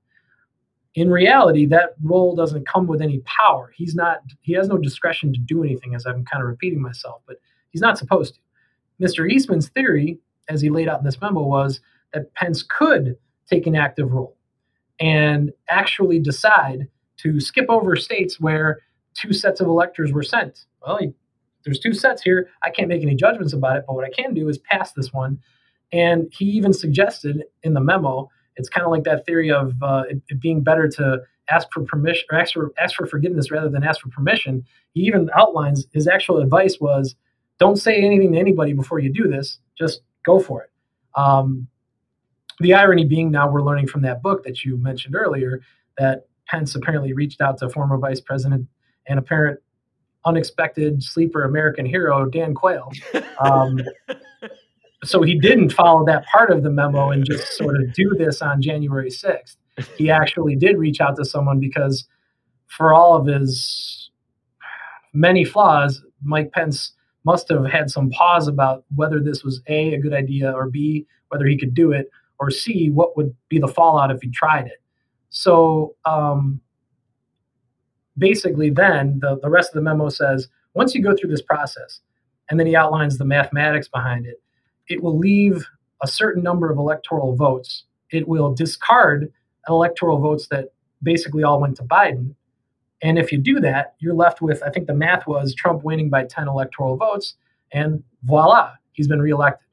In 0.95 1.11
reality, 1.11 1.67
that 1.67 1.95
role 2.03 2.35
doesn't 2.37 2.69
come 2.69 2.87
with 2.87 3.03
any 3.03 3.19
power. 3.21 3.73
He's 3.75 3.95
not, 3.95 4.19
he 4.43 4.53
has 4.53 4.69
no 4.69 4.79
discretion 4.79 5.33
to 5.33 5.41
do 5.41 5.63
anything, 5.65 5.95
as 5.95 6.07
I'm 6.07 6.25
kind 6.25 6.43
of 6.43 6.49
repeating 6.49 6.81
myself, 6.81 7.23
but 7.27 7.37
he's 7.71 7.83
not 7.83 7.99
supposed 7.99 8.35
to. 8.35 8.41
Mr. 9.05 9.31
Eastman's 9.31 9.69
theory, 9.69 10.19
as 10.49 10.61
he 10.61 10.71
laid 10.71 10.89
out 10.89 11.01
in 11.01 11.05
this 11.05 11.21
memo, 11.21 11.43
was 11.43 11.81
that 12.13 12.33
Pence 12.35 12.63
could 12.63 13.17
take 13.49 13.67
an 13.67 13.77
active 13.77 14.13
role 14.13 14.36
and 15.01 15.53
actually 15.69 16.19
decide 16.19 16.89
to 17.19 17.41
skip 17.41 17.67
over 17.69 17.97
states 17.97 18.41
where 18.41 18.81
two 19.15 19.33
sets 19.33 19.61
of 19.61 19.67
electors 19.67 20.13
were 20.13 20.23
sent. 20.23 20.65
Well, 20.87 20.99
there's 21.65 21.79
two 21.79 21.93
sets 21.93 22.23
here. 22.23 22.49
I 22.63 22.71
can't 22.71 22.89
make 22.89 23.03
any 23.03 23.15
judgments 23.15 23.53
about 23.53 23.77
it, 23.77 23.85
but 23.87 23.95
what 23.95 24.05
I 24.05 24.11
can 24.11 24.35
do 24.35 24.49
is 24.49 24.59
pass 24.59 24.93
this 24.93 25.13
one. 25.13 25.41
And 25.93 26.33
he 26.33 26.45
even 26.47 26.73
suggested 26.73 27.45
in 27.63 27.75
the 27.75 27.81
memo, 27.81 28.31
it's 28.57 28.69
kind 28.69 28.85
of 28.85 28.91
like 28.91 29.05
that 29.05 29.27
theory 29.27 29.51
of 29.51 29.75
uh, 29.83 30.05
it, 30.09 30.23
it, 30.29 30.41
being 30.41 30.63
better 30.63 30.89
to 30.89 31.23
ask 31.51 31.69
for 31.73 31.85
permission 31.85 32.25
or 32.31 32.39
ask 32.39 32.55
for, 32.55 32.73
ask 32.79 32.95
for 32.97 33.07
forgiveness 33.07 33.51
rather 33.51 33.69
than 33.69 33.85
ask 33.85 34.01
for 34.01 34.09
permission. 34.09 34.65
He 34.95 35.03
even 35.03 35.31
outlines 35.37 35.87
his 35.93 36.07
actual 36.07 36.39
advice 36.39 36.79
was 36.81 37.15
don't 37.59 37.77
say 37.77 37.97
anything 37.97 38.33
to 38.33 38.39
anybody 38.39 38.73
before 38.73 38.99
you 38.99 39.13
do 39.13 39.29
this, 39.29 39.59
just 39.79 40.01
go 40.25 40.39
for 40.39 40.63
it. 40.63 40.71
Um, 41.15 41.69
the 42.61 42.75
irony 42.75 43.05
being 43.05 43.31
now 43.31 43.51
we're 43.51 43.63
learning 43.63 43.87
from 43.87 44.03
that 44.03 44.23
book 44.23 44.45
that 44.45 44.65
you 44.65 44.77
mentioned 44.77 45.15
earlier 45.15 45.61
that 45.99 46.27
Pence 46.47 46.75
apparently 46.75 47.13
reached 47.13 47.41
out 47.41 47.59
to 47.59 47.69
former 47.69 47.99
vice 47.99 48.21
president 48.21 48.67
and 49.07 49.19
apparent 49.19 49.61
unexpected 50.25 51.03
sleeper 51.03 51.45
American 51.45 51.87
hero 51.87 52.27
Dan 52.27 52.55
Quayle. 52.55 52.91
Um, 53.41 53.81
so 55.05 55.23
he 55.23 55.39
didn't 55.39 55.71
follow 55.71 56.05
that 56.07 56.27
part 56.27 56.51
of 56.51 56.63
the 56.63 56.71
memo 56.71 57.11
and 57.11 57.25
just 57.25 57.53
sort 57.57 57.77
of 57.77 57.93
do 57.93 58.15
this 58.19 58.43
on 58.43 58.61
January 58.61 59.11
6th. 59.11 59.57
He 59.97 60.11
actually 60.11 60.57
did 60.57 60.79
reach 60.79 61.01
out 61.01 61.17
to 61.17 61.25
someone 61.25 61.61
because 61.61 62.07
for 62.67 62.93
all 62.93 63.17
of 63.17 63.27
his 63.27 64.11
many 65.13 65.45
flaws, 65.45 66.03
Mike 66.23 66.53
Pence 66.53 66.93
must 67.25 67.49
have 67.49 67.67
had 67.67 67.91
some 67.91 68.11
pause 68.11 68.49
about 68.49 68.85
whether 68.95 69.21
this 69.21 69.43
was 69.43 69.61
A, 69.69 69.95
a 69.95 69.99
good 69.99 70.15
idea, 70.15 70.53
or 70.53 70.71
B, 70.71 71.07
whether 71.29 71.47
he 71.47 71.59
could 71.59 71.75
do 71.75 71.93
it, 71.93 72.09
or 72.39 72.51
C, 72.51 72.91
what 72.91 73.17
would 73.17 73.35
be 73.49 73.59
the 73.59 73.69
fallout 73.69 74.11
if 74.11 74.21
he 74.23 74.31
tried 74.31 74.67
it. 74.67 74.83
So 75.31 75.95
um, 76.05 76.61
basically, 78.17 78.71
then 78.71 79.19
the, 79.21 79.39
the 79.41 79.51
rest 79.51 79.71
of 79.71 79.75
the 79.75 79.83
memo 79.83 80.09
says 80.09 80.49
once 80.75 80.95
you 80.95 81.03
go 81.03 81.17
through 81.17 81.31
this 81.31 81.43
process, 81.43 82.01
and 82.51 82.61
then 82.61 82.67
he 82.67 82.77
outlines 82.77 83.19
the 83.19 83.25
mathematics 83.25 83.89
behind 83.89 84.27
it, 84.27 84.41
it 84.89 85.03
will 85.03 85.19
leave 85.19 85.67
a 86.03 86.07
certain 86.07 86.43
number 86.43 86.71
of 86.71 86.79
electoral 86.79 87.35
votes. 87.35 87.85
It 88.11 88.29
will 88.29 88.55
discard 88.55 89.33
electoral 89.69 90.19
votes 90.19 90.49
that 90.49 90.67
basically 91.03 91.43
all 91.43 91.61
went 91.61 91.77
to 91.79 91.83
Biden. 91.83 92.35
And 93.03 93.19
if 93.19 93.33
you 93.33 93.39
do 93.39 93.61
that, 93.61 93.95
you're 93.99 94.15
left 94.15 94.41
with, 94.41 94.63
I 94.63 94.71
think 94.71 94.87
the 94.87 94.95
math 94.95 95.27
was 95.27 95.55
Trump 95.55 95.83
winning 95.83 96.09
by 96.09 96.25
10 96.25 96.49
electoral 96.49 96.97
votes, 96.97 97.35
and 97.73 98.03
voila, 98.23 98.73
he's 98.93 99.09
been 99.09 99.21
reelected. 99.21 99.66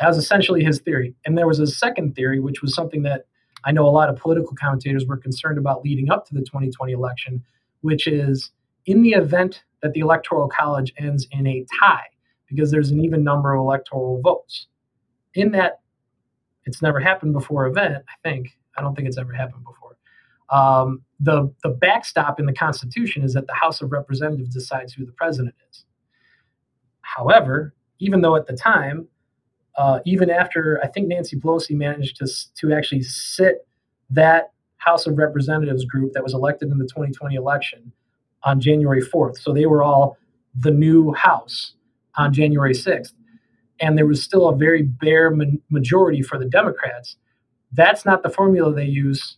That 0.00 0.08
was 0.08 0.18
essentially 0.18 0.62
his 0.62 0.80
theory. 0.80 1.14
And 1.24 1.36
there 1.36 1.46
was 1.46 1.58
a 1.58 1.66
second 1.66 2.14
theory, 2.14 2.40
which 2.40 2.62
was 2.62 2.74
something 2.74 3.02
that 3.02 3.26
I 3.64 3.72
know 3.72 3.86
a 3.86 3.90
lot 3.90 4.08
of 4.08 4.16
political 4.16 4.54
commentators 4.54 5.06
were 5.06 5.16
concerned 5.16 5.58
about 5.58 5.82
leading 5.82 6.10
up 6.10 6.26
to 6.26 6.34
the 6.34 6.40
2020 6.40 6.92
election, 6.92 7.42
which 7.80 8.06
is 8.06 8.52
in 8.86 9.02
the 9.02 9.10
event 9.10 9.64
that 9.82 9.92
the 9.92 10.00
Electoral 10.00 10.48
College 10.48 10.92
ends 10.98 11.26
in 11.32 11.46
a 11.46 11.66
tie, 11.80 12.06
because 12.48 12.70
there's 12.70 12.90
an 12.90 13.04
even 13.04 13.24
number 13.24 13.54
of 13.54 13.60
electoral 13.60 14.20
votes. 14.22 14.66
In 15.34 15.52
that, 15.52 15.80
it's 16.64 16.82
never 16.82 17.00
happened 17.00 17.32
before 17.32 17.66
event, 17.66 18.04
I 18.08 18.28
think. 18.28 18.56
I 18.76 18.82
don't 18.82 18.94
think 18.94 19.08
it's 19.08 19.18
ever 19.18 19.32
happened 19.32 19.64
before. 19.64 19.96
Um, 20.50 21.02
the, 21.20 21.52
the 21.62 21.70
backstop 21.70 22.38
in 22.40 22.46
the 22.46 22.52
Constitution 22.52 23.22
is 23.22 23.34
that 23.34 23.46
the 23.46 23.54
House 23.54 23.82
of 23.82 23.92
Representatives 23.92 24.54
decides 24.54 24.92
who 24.92 25.04
the 25.04 25.12
president 25.12 25.54
is. 25.70 25.84
However, 27.02 27.74
even 27.98 28.20
though 28.20 28.36
at 28.36 28.46
the 28.46 28.56
time, 28.56 29.08
uh, 29.78 30.00
even 30.04 30.28
after 30.28 30.80
I 30.82 30.88
think 30.88 31.06
Nancy 31.06 31.36
Pelosi 31.36 31.70
managed 31.70 32.16
to, 32.16 32.26
to 32.56 32.72
actually 32.72 33.02
sit 33.02 33.66
that 34.10 34.50
House 34.78 35.06
of 35.06 35.16
Representatives 35.16 35.84
group 35.84 36.12
that 36.14 36.22
was 36.22 36.34
elected 36.34 36.70
in 36.70 36.78
the 36.78 36.84
2020 36.84 37.36
election 37.36 37.92
on 38.42 38.60
January 38.60 39.00
4th. 39.00 39.38
So 39.38 39.52
they 39.52 39.66
were 39.66 39.84
all 39.84 40.18
the 40.58 40.72
new 40.72 41.12
House 41.12 41.74
on 42.16 42.32
January 42.32 42.74
6th. 42.74 43.12
And 43.80 43.96
there 43.96 44.06
was 44.06 44.22
still 44.22 44.48
a 44.48 44.56
very 44.56 44.82
bare 44.82 45.32
majority 45.70 46.22
for 46.22 46.38
the 46.38 46.44
Democrats. 46.44 47.16
That's 47.72 48.04
not 48.04 48.24
the 48.24 48.30
formula 48.30 48.74
they 48.74 48.84
use 48.84 49.36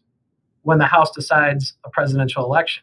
when 0.63 0.79
the 0.79 0.87
House 0.87 1.11
decides 1.11 1.75
a 1.85 1.91
presidential 1.91 2.45
election. 2.45 2.83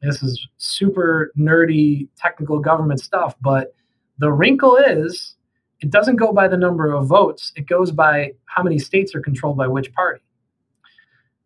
This 0.00 0.22
is 0.22 0.46
super 0.56 1.32
nerdy 1.38 2.08
technical 2.16 2.60
government 2.60 3.00
stuff, 3.00 3.34
but 3.42 3.74
the 4.18 4.32
wrinkle 4.32 4.76
is 4.76 5.34
it 5.80 5.90
doesn't 5.90 6.16
go 6.16 6.32
by 6.32 6.48
the 6.48 6.56
number 6.56 6.92
of 6.92 7.06
votes, 7.06 7.52
it 7.56 7.66
goes 7.66 7.90
by 7.90 8.32
how 8.46 8.62
many 8.62 8.78
states 8.78 9.14
are 9.14 9.20
controlled 9.20 9.56
by 9.56 9.68
which 9.68 9.92
party. 9.92 10.22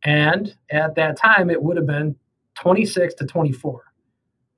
And 0.04 0.54
at 0.70 0.94
that 0.96 1.16
time, 1.16 1.50
it 1.50 1.62
would 1.62 1.76
have 1.76 1.86
been 1.86 2.16
26 2.56 3.14
to 3.14 3.26
24, 3.26 3.82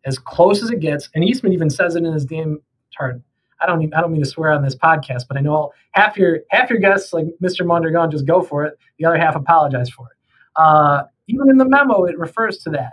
as 0.07 0.19
close 0.19 0.63
as 0.63 0.71
it 0.71 0.81
gets. 0.81 1.11
And 1.15 1.25
Eastman 1.25 1.53
even 1.53 1.71
says 1.71 1.97
it 1.97 2.05
in 2.05 2.13
his 2.13 2.25
damn 2.25 2.61
chart. 2.91 3.21
I 3.61 3.67
don't, 3.67 3.95
I 3.95 4.01
don't 4.01 4.13
mean 4.13 4.23
to 4.23 4.29
swear 4.29 4.53
on 4.53 4.63
this 4.63 4.75
podcast, 4.75 5.25
but 5.29 5.37
I 5.37 5.41
know 5.41 5.73
half 5.93 6.17
your 6.17 6.41
half 6.51 6.71
your 6.71 6.81
guests, 6.81 7.13
like 7.13 7.27
Mr. 7.43 7.65
Mondragon, 7.65 8.11
just 8.11 8.27
go 8.27 8.43
for 8.43 8.65
it. 8.65 8.79
The 8.99 9.07
other 9.07 9.17
half 9.17 9.37
apologize 9.37 9.91
for 9.91 10.07
it. 10.07 10.17
Uh, 10.57 11.05
even 11.29 11.49
in 11.49 11.57
the 11.57 11.65
memo, 11.65 12.05
it 12.05 12.19
refers 12.19 12.59
to 12.59 12.71
that 12.71 12.93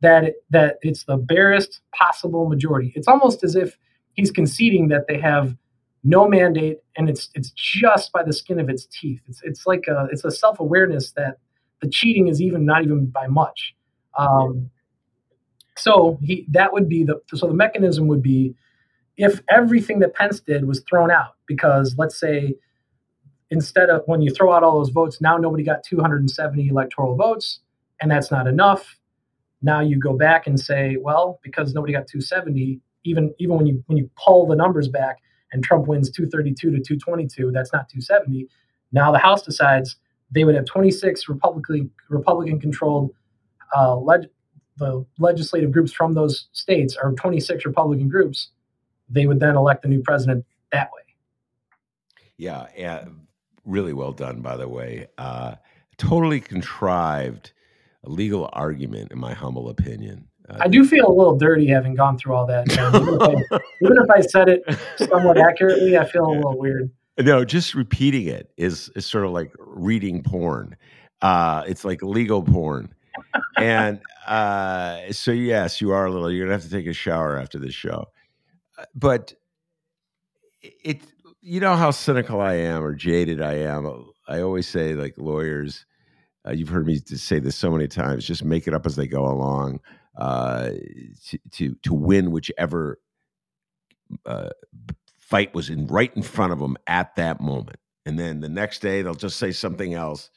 that 0.00 0.24
it, 0.24 0.36
that 0.50 0.76
it's 0.82 1.04
the 1.04 1.16
barest 1.16 1.80
possible 1.94 2.48
majority. 2.48 2.92
It's 2.94 3.08
almost 3.08 3.42
as 3.42 3.56
if 3.56 3.78
he's 4.12 4.30
conceding 4.30 4.88
that 4.88 5.06
they 5.08 5.18
have 5.18 5.56
no 6.06 6.28
mandate 6.28 6.78
and 6.96 7.10
it's 7.10 7.30
it's 7.34 7.50
just 7.50 8.12
by 8.12 8.22
the 8.22 8.32
skin 8.32 8.60
of 8.60 8.68
its 8.68 8.86
teeth. 8.86 9.20
It's 9.28 9.40
it's 9.42 9.66
like 9.66 9.84
a 9.88 10.08
it's 10.12 10.24
a 10.24 10.30
self 10.30 10.60
awareness 10.60 11.12
that 11.12 11.38
the 11.82 11.88
cheating 11.90 12.28
is 12.28 12.40
even 12.40 12.64
not 12.64 12.84
even 12.84 13.06
by 13.06 13.26
much. 13.26 13.74
Um, 14.16 14.70
so 15.76 16.18
he 16.22 16.46
that 16.52 16.72
would 16.72 16.88
be 16.88 17.02
the 17.04 17.20
so 17.34 17.48
the 17.48 17.54
mechanism 17.54 18.06
would 18.06 18.22
be 18.22 18.54
if 19.16 19.42
everything 19.50 19.98
that 19.98 20.14
Pence 20.14 20.40
did 20.40 20.66
was 20.66 20.82
thrown 20.88 21.10
out 21.10 21.34
because 21.46 21.96
let's 21.98 22.18
say 22.18 22.54
instead 23.50 23.90
of 23.90 24.02
when 24.06 24.22
you 24.22 24.30
throw 24.30 24.52
out 24.52 24.62
all 24.62 24.78
those 24.78 24.90
votes 24.90 25.20
now 25.20 25.36
nobody 25.36 25.62
got 25.62 25.82
270 25.84 26.68
electoral 26.68 27.16
votes 27.16 27.60
and 28.00 28.10
that's 28.10 28.30
not 28.30 28.46
enough 28.46 28.96
now 29.60 29.80
you 29.80 29.98
go 29.98 30.16
back 30.16 30.46
and 30.46 30.58
say 30.58 30.96
well 31.00 31.38
because 31.42 31.74
nobody 31.74 31.92
got 31.92 32.06
270 32.06 32.80
even 33.04 33.34
even 33.38 33.56
when 33.56 33.66
you 33.66 33.82
when 33.86 33.98
you 33.98 34.08
pull 34.16 34.46
the 34.46 34.56
numbers 34.56 34.88
back 34.88 35.18
and 35.52 35.62
Trump 35.64 35.86
wins 35.86 36.10
232 36.10 36.70
to 36.70 36.78
222 36.78 37.50
that's 37.52 37.72
not 37.72 37.88
270 37.88 38.48
now 38.92 39.12
the 39.12 39.18
house 39.18 39.42
decides 39.42 39.96
they 40.30 40.44
would 40.44 40.54
have 40.54 40.66
26 40.66 41.28
Republican 41.28 41.90
Republican 42.08 42.60
controlled 42.60 43.12
uh, 43.76 43.96
leg- 43.96 44.28
the 44.78 45.04
legislative 45.18 45.72
groups 45.72 45.92
from 45.92 46.12
those 46.12 46.48
states 46.52 46.96
are 46.96 47.12
26 47.12 47.64
Republican 47.64 48.08
groups. 48.08 48.50
They 49.08 49.26
would 49.26 49.40
then 49.40 49.56
elect 49.56 49.82
the 49.82 49.88
new 49.88 50.02
president 50.02 50.44
that 50.72 50.90
way. 50.94 51.02
Yeah, 52.36 52.66
yeah 52.76 53.04
really 53.64 53.92
well 53.92 54.12
done, 54.12 54.40
by 54.40 54.56
the 54.56 54.68
way. 54.68 55.08
Uh, 55.18 55.56
totally 55.98 56.40
contrived 56.40 57.52
legal 58.04 58.48
argument, 58.52 59.10
in 59.10 59.18
my 59.18 59.34
humble 59.34 59.68
opinion. 59.68 60.28
Uh, 60.48 60.58
I 60.60 60.68
do 60.68 60.84
feel 60.84 61.06
a 61.08 61.12
little 61.12 61.36
dirty 61.36 61.66
having 61.66 61.94
gone 61.94 62.18
through 62.18 62.34
all 62.34 62.46
that. 62.46 62.70
Even 62.72 63.14
if, 63.14 63.22
I, 63.22 63.58
even 63.82 63.98
if 63.98 64.10
I 64.10 64.20
said 64.20 64.48
it 64.48 64.62
somewhat 64.96 65.38
accurately, 65.38 65.98
I 65.98 66.04
feel 66.04 66.26
a 66.26 66.30
little 66.30 66.58
weird. 66.58 66.90
No, 67.18 67.44
just 67.44 67.74
repeating 67.74 68.26
it 68.26 68.52
is 68.56 68.90
is 68.94 69.06
sort 69.06 69.24
of 69.24 69.30
like 69.32 69.52
reading 69.58 70.22
porn. 70.22 70.76
Uh, 71.22 71.64
it's 71.66 71.84
like 71.84 72.02
legal 72.02 72.42
porn. 72.42 72.94
and 73.56 74.00
uh, 74.26 75.00
so 75.12 75.30
yes, 75.30 75.80
you 75.80 75.92
are 75.92 76.06
a 76.06 76.10
little. 76.10 76.30
You're 76.30 76.46
gonna 76.46 76.54
have 76.54 76.64
to 76.64 76.70
take 76.70 76.86
a 76.86 76.92
shower 76.92 77.38
after 77.38 77.58
this 77.58 77.74
show. 77.74 78.06
Uh, 78.78 78.84
but 78.94 79.32
it, 80.62 81.00
you 81.40 81.58
know 81.58 81.74
how 81.74 81.90
cynical 81.90 82.40
I 82.40 82.54
am 82.54 82.84
or 82.84 82.94
jaded 82.94 83.40
I 83.40 83.54
am. 83.54 84.10
I 84.28 84.40
always 84.40 84.68
say, 84.68 84.92
like 84.92 85.14
lawyers, 85.16 85.86
uh, 86.46 86.52
you've 86.52 86.68
heard 86.68 86.86
me 86.86 86.98
say 86.98 87.38
this 87.38 87.56
so 87.56 87.70
many 87.70 87.88
times. 87.88 88.26
Just 88.26 88.44
make 88.44 88.68
it 88.68 88.74
up 88.74 88.84
as 88.84 88.96
they 88.96 89.06
go 89.06 89.24
along 89.24 89.80
uh, 90.16 90.70
to, 91.26 91.38
to 91.52 91.74
to 91.82 91.94
win 91.94 92.30
whichever 92.30 92.98
uh, 94.24 94.50
fight 95.18 95.54
was 95.54 95.70
in 95.70 95.86
right 95.86 96.14
in 96.16 96.22
front 96.22 96.52
of 96.52 96.58
them 96.58 96.76
at 96.86 97.14
that 97.16 97.40
moment. 97.40 97.78
And 98.04 98.18
then 98.18 98.40
the 98.40 98.48
next 98.48 98.80
day 98.80 99.02
they'll 99.02 99.14
just 99.14 99.38
say 99.38 99.50
something 99.50 99.94
else 99.94 100.30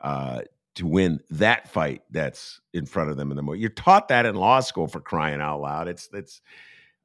uh, 0.00 0.42
to 0.76 0.86
win 0.86 1.20
that 1.30 1.68
fight 1.68 2.02
that's 2.10 2.60
in 2.72 2.86
front 2.86 3.10
of 3.10 3.16
them 3.16 3.30
in 3.30 3.36
the 3.36 3.42
moment. 3.42 3.60
You're 3.60 3.70
taught 3.70 4.08
that 4.08 4.24
in 4.26 4.36
law 4.36 4.60
school 4.60 4.86
for 4.86 5.00
crying 5.00 5.40
out 5.40 5.60
loud. 5.60 5.88
It's 5.88 6.08
it's 6.12 6.40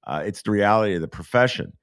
uh, 0.06 0.24
it's 0.26 0.44
the 0.44 0.52
reality 0.52 0.96
of 0.96 1.02
the 1.02 1.08
profession. 1.08 1.74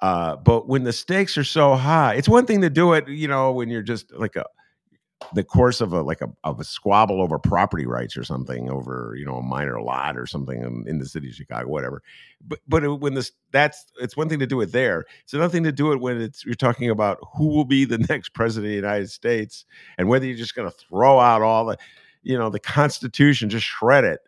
Uh, 0.00 0.36
but 0.36 0.68
when 0.68 0.84
the 0.84 0.92
stakes 0.92 1.36
are 1.36 1.44
so 1.44 1.74
high, 1.74 2.14
it's 2.14 2.28
one 2.28 2.46
thing 2.46 2.60
to 2.60 2.70
do 2.70 2.92
it, 2.92 3.08
you 3.08 3.26
know, 3.26 3.52
when 3.52 3.68
you're 3.68 3.82
just 3.82 4.12
like 4.12 4.36
a 4.36 4.44
the 5.34 5.44
course 5.44 5.80
of 5.80 5.92
a 5.92 6.02
like 6.02 6.20
a 6.20 6.30
of 6.44 6.60
a 6.60 6.64
squabble 6.64 7.20
over 7.20 7.38
property 7.38 7.86
rights 7.86 8.16
or 8.16 8.24
something 8.24 8.70
over 8.70 9.14
you 9.18 9.24
know 9.24 9.36
a 9.36 9.42
minor 9.42 9.80
lot 9.80 10.16
or 10.16 10.26
something 10.26 10.62
in, 10.62 10.84
in 10.86 10.98
the 10.98 11.06
city 11.06 11.28
of 11.28 11.34
Chicago, 11.34 11.68
whatever. 11.68 12.02
But 12.46 12.60
but 12.68 13.00
when 13.00 13.14
this 13.14 13.32
that's 13.50 13.86
it's 14.00 14.16
one 14.16 14.28
thing 14.28 14.38
to 14.38 14.46
do 14.46 14.60
it 14.60 14.72
there. 14.72 15.04
It's 15.24 15.34
another 15.34 15.50
thing 15.50 15.64
to 15.64 15.72
do 15.72 15.92
it 15.92 16.00
when 16.00 16.20
it's 16.20 16.44
you're 16.44 16.54
talking 16.54 16.88
about 16.88 17.18
who 17.34 17.48
will 17.48 17.64
be 17.64 17.84
the 17.84 17.98
next 18.08 18.30
president 18.30 18.66
of 18.66 18.70
the 18.70 18.76
United 18.76 19.10
States 19.10 19.64
and 19.98 20.08
whether 20.08 20.24
you're 20.24 20.36
just 20.36 20.54
going 20.54 20.70
to 20.70 20.76
throw 20.76 21.18
out 21.18 21.42
all 21.42 21.66
the 21.66 21.78
you 22.22 22.38
know 22.38 22.48
the 22.48 22.60
Constitution, 22.60 23.50
just 23.50 23.66
shred 23.66 24.04
it, 24.04 24.20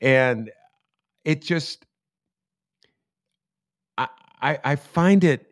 and 0.00 0.50
it 1.24 1.42
just 1.42 1.86
I 3.96 4.08
I, 4.42 4.58
I 4.64 4.76
find 4.76 5.24
it 5.24 5.46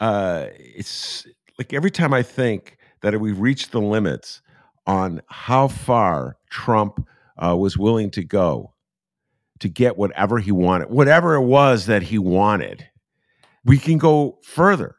uh 0.00 0.46
it's 0.54 1.26
like 1.58 1.72
every 1.72 1.90
time 1.90 2.14
I 2.14 2.22
think 2.22 2.78
that 3.04 3.20
we've 3.20 3.38
reached 3.38 3.70
the 3.70 3.80
limits 3.80 4.40
on 4.86 5.20
how 5.28 5.68
far 5.68 6.36
Trump 6.50 7.06
uh, 7.36 7.54
was 7.54 7.76
willing 7.76 8.10
to 8.12 8.24
go 8.24 8.72
to 9.60 9.68
get 9.68 9.96
whatever 9.96 10.38
he 10.38 10.52
wanted, 10.52 10.90
whatever 10.90 11.34
it 11.34 11.44
was 11.44 11.86
that 11.86 12.02
he 12.02 12.18
wanted. 12.18 12.88
We 13.64 13.78
can 13.78 13.98
go 13.98 14.38
further. 14.42 14.96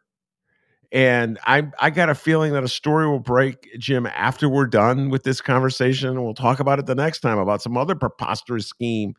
And 0.91 1.39
I, 1.45 1.67
I 1.79 1.89
got 1.89 2.09
a 2.09 2.15
feeling 2.15 2.53
that 2.53 2.63
a 2.63 2.69
story 2.69 3.07
will 3.07 3.19
break, 3.19 3.67
Jim, 3.79 4.05
after 4.05 4.47
we're 4.47 4.67
done 4.67 5.09
with 5.09 5.23
this 5.23 5.41
conversation. 5.41 6.23
We'll 6.23 6.33
talk 6.35 6.59
about 6.59 6.79
it 6.79 6.85
the 6.85 6.95
next 6.95 7.19
time 7.19 7.37
about 7.37 7.61
some 7.61 7.75
other 7.75 7.95
preposterous 7.95 8.67
scheme 8.67 9.15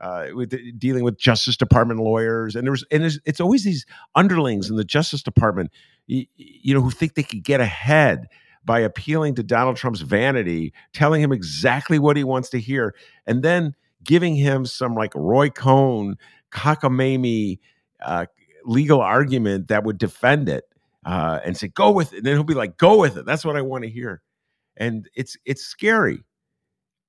uh, 0.00 0.28
with 0.34 0.54
dealing 0.78 1.04
with 1.04 1.18
Justice 1.18 1.56
Department 1.56 2.00
lawyers, 2.00 2.56
and 2.56 2.66
there's 2.66 2.84
and 2.90 3.04
it's 3.24 3.40
always 3.40 3.64
these 3.64 3.84
underlings 4.14 4.70
in 4.70 4.76
the 4.76 4.84
Justice 4.84 5.22
Department, 5.22 5.70
you, 6.06 6.26
you, 6.36 6.74
know, 6.74 6.80
who 6.80 6.90
think 6.90 7.14
they 7.14 7.22
could 7.22 7.44
get 7.44 7.60
ahead 7.60 8.28
by 8.64 8.80
appealing 8.80 9.34
to 9.34 9.42
Donald 9.42 9.76
Trump's 9.76 10.00
vanity, 10.00 10.72
telling 10.92 11.22
him 11.22 11.32
exactly 11.32 11.98
what 11.98 12.16
he 12.16 12.24
wants 12.24 12.50
to 12.50 12.60
hear, 12.60 12.94
and 13.26 13.42
then 13.42 13.74
giving 14.02 14.34
him 14.34 14.64
some 14.64 14.94
like 14.94 15.14
Roy 15.14 15.50
Cohn 15.50 16.16
cockamamie 16.50 17.58
uh, 18.02 18.26
legal 18.64 19.00
argument 19.00 19.68
that 19.68 19.84
would 19.84 19.98
defend 19.98 20.48
it 20.48 20.64
uh, 21.04 21.40
and 21.44 21.56
say, 21.56 21.68
"Go 21.68 21.90
with 21.90 22.12
it." 22.12 22.18
And 22.18 22.26
then 22.26 22.34
he'll 22.34 22.44
be 22.44 22.54
like, 22.54 22.78
"Go 22.78 22.98
with 22.98 23.16
it." 23.16 23.26
That's 23.26 23.44
what 23.44 23.56
I 23.56 23.62
want 23.62 23.84
to 23.84 23.90
hear, 23.90 24.22
and 24.76 25.08
it's 25.14 25.36
it's 25.44 25.62
scary. 25.62 26.24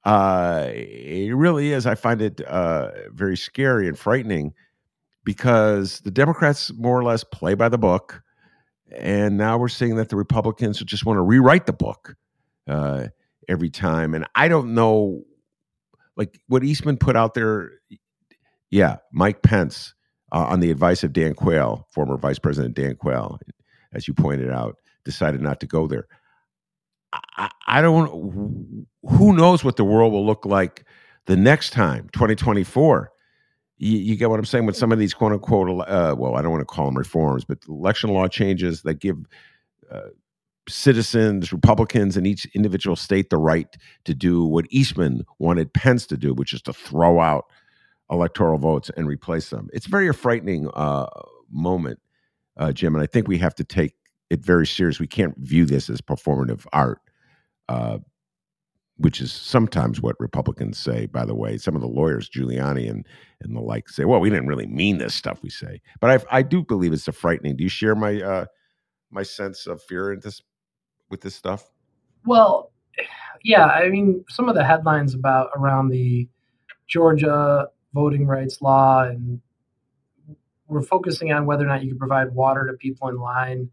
Uh, 0.03 0.67
it 0.73 1.35
really 1.35 1.71
is. 1.71 1.85
I 1.85 1.95
find 1.95 2.21
it 2.21 2.41
uh, 2.41 2.89
very 3.11 3.37
scary 3.37 3.87
and 3.87 3.97
frightening 3.97 4.53
because 5.23 5.99
the 6.01 6.11
Democrats 6.11 6.71
more 6.73 6.97
or 6.97 7.03
less 7.03 7.23
play 7.23 7.53
by 7.53 7.69
the 7.69 7.77
book, 7.77 8.23
and 8.95 9.37
now 9.37 9.57
we're 9.57 9.67
seeing 9.67 9.95
that 9.97 10.09
the 10.09 10.15
Republicans 10.15 10.79
just 10.79 11.05
want 11.05 11.17
to 11.17 11.21
rewrite 11.21 11.67
the 11.67 11.73
book 11.73 12.15
uh, 12.67 13.07
every 13.47 13.69
time. 13.69 14.15
And 14.15 14.25
I 14.35 14.47
don't 14.47 14.73
know, 14.73 15.23
like 16.17 16.39
what 16.47 16.63
Eastman 16.63 16.97
put 16.97 17.15
out 17.15 17.33
there. 17.33 17.71
Yeah, 18.71 18.97
Mike 19.11 19.41
Pence 19.43 19.93
uh, 20.31 20.45
on 20.49 20.61
the 20.61 20.71
advice 20.71 21.03
of 21.03 21.13
Dan 21.13 21.33
Quayle, 21.33 21.87
former 21.91 22.17
Vice 22.17 22.39
President 22.39 22.73
Dan 22.73 22.95
Quayle, 22.95 23.37
as 23.93 24.07
you 24.07 24.13
pointed 24.13 24.49
out, 24.49 24.77
decided 25.03 25.41
not 25.41 25.59
to 25.59 25.67
go 25.67 25.87
there. 25.87 26.07
I, 27.13 27.49
I 27.67 27.81
don't. 27.81 28.87
Who 29.03 29.33
knows 29.33 29.63
what 29.63 29.75
the 29.75 29.83
world 29.83 30.13
will 30.13 30.25
look 30.25 30.45
like 30.45 30.85
the 31.25 31.35
next 31.35 31.71
time, 31.71 32.09
2024. 32.13 33.11
You, 33.77 33.97
you, 33.97 34.15
get 34.15 34.29
what 34.29 34.37
I'm 34.37 34.45
saying 34.45 34.67
with 34.67 34.77
some 34.77 34.91
of 34.91 34.99
these 34.99 35.13
quote 35.13 35.31
unquote, 35.31 35.87
uh, 35.87 36.15
well, 36.17 36.35
I 36.35 36.41
don't 36.41 36.51
want 36.51 36.61
to 36.61 36.65
call 36.65 36.85
them 36.85 36.97
reforms, 36.97 37.43
but 37.43 37.57
election 37.67 38.11
law 38.11 38.27
changes 38.27 38.83
that 38.83 38.95
give 38.95 39.17
uh, 39.89 40.09
citizens, 40.69 41.51
Republicans 41.51 42.15
in 42.15 42.25
each 42.25 42.45
individual 42.53 42.95
state 42.95 43.29
the 43.29 43.37
right 43.37 43.75
to 44.05 44.13
do 44.13 44.45
what 44.45 44.65
Eastman 44.69 45.25
wanted 45.39 45.73
Pence 45.73 46.05
to 46.07 46.17
do, 46.17 46.33
which 46.33 46.53
is 46.53 46.61
to 46.63 46.73
throw 46.73 47.19
out 47.19 47.45
electoral 48.11 48.57
votes 48.57 48.91
and 48.95 49.07
replace 49.07 49.49
them. 49.49 49.69
It's 49.73 49.87
very 49.87 50.07
a 50.07 50.13
frightening 50.13 50.69
uh, 50.73 51.07
moment, 51.49 51.99
uh, 52.57 52.71
Jim, 52.71 52.93
and 52.93 53.03
I 53.03 53.07
think 53.07 53.27
we 53.27 53.37
have 53.39 53.55
to 53.55 53.63
take 53.63 53.95
it 54.31 54.39
very 54.39 54.65
serious. 54.65 54.97
We 54.97 55.07
can't 55.07 55.37
view 55.37 55.65
this 55.65 55.89
as 55.89 55.99
performative 55.99 56.65
art, 56.71 57.01
uh, 57.67 57.97
which 58.95 59.19
is 59.19 59.33
sometimes 59.33 60.01
what 60.01 60.15
Republicans 60.21 60.79
say. 60.79 61.05
By 61.07 61.25
the 61.25 61.35
way, 61.35 61.57
some 61.57 61.75
of 61.75 61.81
the 61.81 61.87
lawyers, 61.87 62.29
Giuliani 62.29 62.89
and 62.89 63.05
and 63.41 63.53
the 63.53 63.59
like, 63.59 63.89
say, 63.89 64.05
"Well, 64.05 64.21
we 64.21 64.29
didn't 64.29 64.47
really 64.47 64.67
mean 64.67 64.99
this 64.99 65.13
stuff 65.13 65.43
we 65.43 65.49
say." 65.49 65.81
But 65.99 66.23
I 66.31 66.39
I 66.39 66.41
do 66.43 66.63
believe 66.63 66.93
it's 66.93 67.09
a 67.09 67.11
frightening. 67.11 67.57
Do 67.57 67.63
you 67.63 67.69
share 67.69 67.93
my 67.93 68.21
uh, 68.21 68.45
my 69.09 69.23
sense 69.23 69.67
of 69.67 69.83
fear 69.83 70.13
in 70.13 70.21
this 70.21 70.41
with 71.09 71.19
this 71.19 71.35
stuff? 71.35 71.69
Well, 72.25 72.71
yeah. 73.43 73.65
I 73.65 73.89
mean, 73.89 74.23
some 74.29 74.47
of 74.47 74.55
the 74.55 74.63
headlines 74.63 75.13
about 75.13 75.49
around 75.57 75.89
the 75.89 76.29
Georgia 76.87 77.67
voting 77.93 78.25
rights 78.25 78.61
law 78.61 79.03
and 79.03 79.41
we're 80.69 80.81
focusing 80.81 81.33
on 81.33 81.45
whether 81.45 81.65
or 81.65 81.67
not 81.67 81.83
you 81.83 81.89
can 81.89 81.99
provide 81.99 82.33
water 82.33 82.65
to 82.65 82.73
people 82.77 83.09
in 83.09 83.17
line 83.17 83.69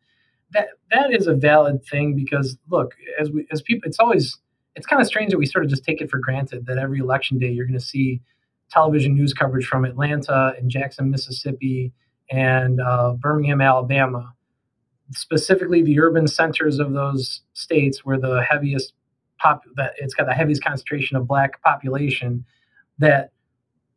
that 0.52 0.68
that 0.90 1.12
is 1.12 1.26
a 1.26 1.34
valid 1.34 1.84
thing 1.84 2.14
because 2.14 2.56
look 2.68 2.94
as 3.20 3.30
we 3.30 3.46
as 3.50 3.62
people 3.62 3.86
it's 3.86 3.98
always 3.98 4.38
it's 4.76 4.86
kind 4.86 5.00
of 5.00 5.06
strange 5.06 5.30
that 5.30 5.38
we 5.38 5.46
sort 5.46 5.64
of 5.64 5.70
just 5.70 5.84
take 5.84 6.00
it 6.00 6.10
for 6.10 6.18
granted 6.18 6.66
that 6.66 6.78
every 6.78 7.00
election 7.00 7.38
day 7.38 7.50
you're 7.50 7.66
going 7.66 7.78
to 7.78 7.84
see 7.84 8.20
television 8.70 9.14
news 9.14 9.34
coverage 9.34 9.66
from 9.66 9.84
atlanta 9.84 10.54
and 10.58 10.70
jackson 10.70 11.10
mississippi 11.10 11.92
and 12.30 12.80
uh, 12.80 13.12
birmingham 13.12 13.60
alabama. 13.60 14.34
Specifically 15.12 15.82
the 15.82 15.98
urban 16.00 16.28
centers 16.28 16.78
of 16.78 16.92
those 16.92 17.40
states 17.54 18.04
where 18.04 18.18
the 18.18 18.42
heaviest 18.42 18.92
pop 19.38 19.62
that 19.76 19.94
it's 19.96 20.14
got 20.14 20.26
the 20.26 20.34
heaviest 20.34 20.62
concentration 20.62 21.16
of 21.16 21.26
black 21.26 21.62
population 21.62 22.44
that 22.98 23.30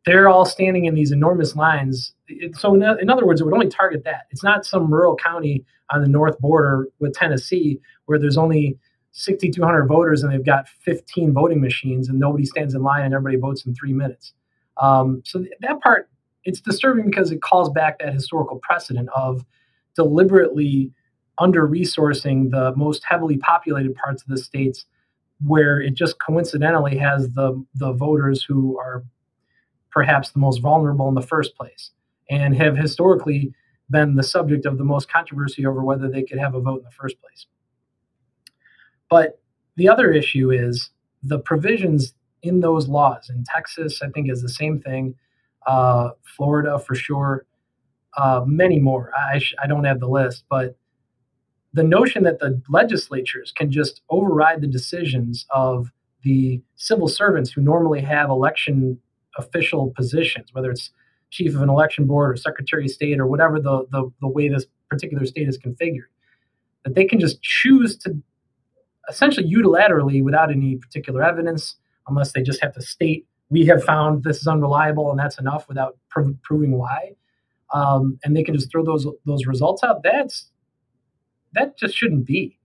they're 0.04 0.28
all 0.28 0.44
standing 0.44 0.86
in 0.86 0.94
these 0.94 1.12
enormous 1.12 1.54
lines. 1.54 2.12
So, 2.54 2.74
in, 2.74 2.82
in, 2.82 3.10
other 3.10 3.24
words, 3.24 3.40
it 3.40 3.44
would 3.44 3.54
only 3.54 3.68
target 3.68 4.04
that. 4.04 4.26
It's 4.30 4.42
not 4.42 4.66
some 4.66 4.92
rural 4.92 5.16
county 5.16 5.64
on 5.90 6.00
the 6.00 6.08
north 6.08 6.38
border 6.38 6.88
with 6.98 7.14
Tennessee 7.14 7.80
where 8.06 8.18
there's 8.18 8.36
only 8.36 8.78
6,200 9.12 9.86
voters 9.86 10.22
and 10.22 10.32
they've 10.32 10.44
got 10.44 10.68
15 10.68 11.32
voting 11.32 11.60
machines 11.60 12.08
and 12.08 12.18
nobody 12.18 12.46
stands 12.46 12.74
in 12.74 12.82
line 12.82 13.04
and 13.04 13.14
everybody 13.14 13.36
votes 13.36 13.64
in 13.66 13.74
three 13.74 13.92
minutes. 13.92 14.32
Um, 14.78 15.22
so, 15.24 15.44
that 15.60 15.80
part, 15.80 16.08
it's 16.44 16.60
disturbing 16.60 17.06
because 17.06 17.30
it 17.30 17.42
calls 17.42 17.70
back 17.70 17.98
that 18.00 18.12
historical 18.12 18.58
precedent 18.58 19.08
of 19.14 19.44
deliberately 19.94 20.90
under 21.38 21.66
resourcing 21.66 22.50
the 22.50 22.74
most 22.76 23.04
heavily 23.04 23.36
populated 23.36 23.94
parts 23.94 24.22
of 24.22 24.28
the 24.28 24.38
states 24.38 24.84
where 25.44 25.80
it 25.80 25.94
just 25.94 26.20
coincidentally 26.20 26.96
has 26.96 27.30
the 27.30 27.64
the 27.74 27.92
voters 27.92 28.44
who 28.44 28.78
are 28.78 29.04
perhaps 29.92 30.30
the 30.30 30.38
most 30.38 30.60
vulnerable 30.60 31.08
in 31.08 31.14
the 31.14 31.22
first 31.22 31.56
place 31.56 31.90
and 32.30 32.56
have 32.56 32.76
historically 32.76 33.54
been 33.90 34.14
the 34.14 34.22
subject 34.22 34.64
of 34.64 34.78
the 34.78 34.84
most 34.84 35.10
controversy 35.10 35.66
over 35.66 35.82
whether 35.82 36.08
they 36.08 36.22
could 36.22 36.38
have 36.38 36.54
a 36.54 36.60
vote 36.60 36.78
in 36.78 36.84
the 36.84 36.90
first 36.90 37.20
place. 37.20 37.46
But 39.10 39.40
the 39.76 39.88
other 39.88 40.10
issue 40.10 40.50
is 40.50 40.90
the 41.22 41.38
provisions 41.38 42.14
in 42.42 42.60
those 42.60 42.88
laws. 42.88 43.30
In 43.30 43.44
Texas, 43.44 44.00
I 44.02 44.08
think 44.08 44.30
is 44.30 44.42
the 44.42 44.48
same 44.48 44.80
thing. 44.80 45.14
Uh, 45.66 46.10
Florida, 46.24 46.78
for 46.78 46.94
sure. 46.94 47.46
Uh, 48.16 48.42
many 48.46 48.78
more. 48.78 49.10
I, 49.16 49.38
sh- 49.38 49.54
I 49.62 49.66
don't 49.66 49.84
have 49.84 50.00
the 50.00 50.08
list, 50.08 50.44
but 50.50 50.76
the 51.72 51.82
notion 51.82 52.24
that 52.24 52.38
the 52.38 52.60
legislatures 52.68 53.52
can 53.56 53.70
just 53.70 54.02
override 54.10 54.60
the 54.60 54.66
decisions 54.66 55.46
of 55.50 55.90
the 56.22 56.60
civil 56.76 57.08
servants 57.08 57.50
who 57.50 57.62
normally 57.62 58.00
have 58.02 58.28
election 58.28 58.98
official 59.38 59.92
positions, 59.96 60.48
whether 60.52 60.70
it's 60.70 60.90
chief 61.30 61.54
of 61.54 61.62
an 61.62 61.68
election 61.68 62.06
board 62.06 62.30
or 62.32 62.36
secretary 62.36 62.84
of 62.84 62.90
state 62.90 63.18
or 63.18 63.26
whatever 63.26 63.58
the, 63.58 63.86
the, 63.90 64.10
the 64.20 64.28
way 64.28 64.48
this 64.48 64.66
particular 64.90 65.24
state 65.24 65.48
is 65.48 65.58
configured, 65.58 66.10
that 66.84 66.94
they 66.94 67.04
can 67.04 67.18
just 67.18 67.40
choose 67.42 67.96
to 67.96 68.14
essentially 69.08 69.50
unilaterally, 69.50 70.22
without 70.22 70.50
any 70.50 70.76
particular 70.76 71.22
evidence, 71.22 71.76
unless 72.08 72.32
they 72.32 72.42
just 72.42 72.62
have 72.62 72.74
to 72.74 72.82
state, 72.82 73.26
we 73.50 73.66
have 73.66 73.82
found 73.84 74.24
this 74.24 74.40
is 74.40 74.46
unreliable 74.46 75.10
and 75.10 75.18
that's 75.18 75.38
enough 75.38 75.68
without 75.68 75.96
pr- 76.08 76.30
proving 76.42 76.78
why. 76.78 77.12
Um, 77.72 78.18
and 78.24 78.36
they 78.36 78.42
can 78.42 78.54
just 78.54 78.70
throw 78.70 78.84
those 78.84 79.06
those 79.24 79.46
results 79.46 79.82
out. 79.82 80.02
That's 80.02 80.50
that 81.54 81.78
just 81.78 81.96
shouldn't 81.96 82.26
be. 82.26 82.58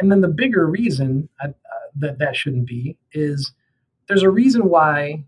And 0.00 0.10
then 0.10 0.20
the 0.20 0.28
bigger 0.28 0.66
reason 0.66 1.28
uh, 1.42 1.48
that 1.96 2.18
that 2.18 2.36
shouldn't 2.36 2.66
be 2.66 2.96
is 3.12 3.52
there's 4.08 4.22
a 4.22 4.30
reason 4.30 4.68
why 4.70 5.24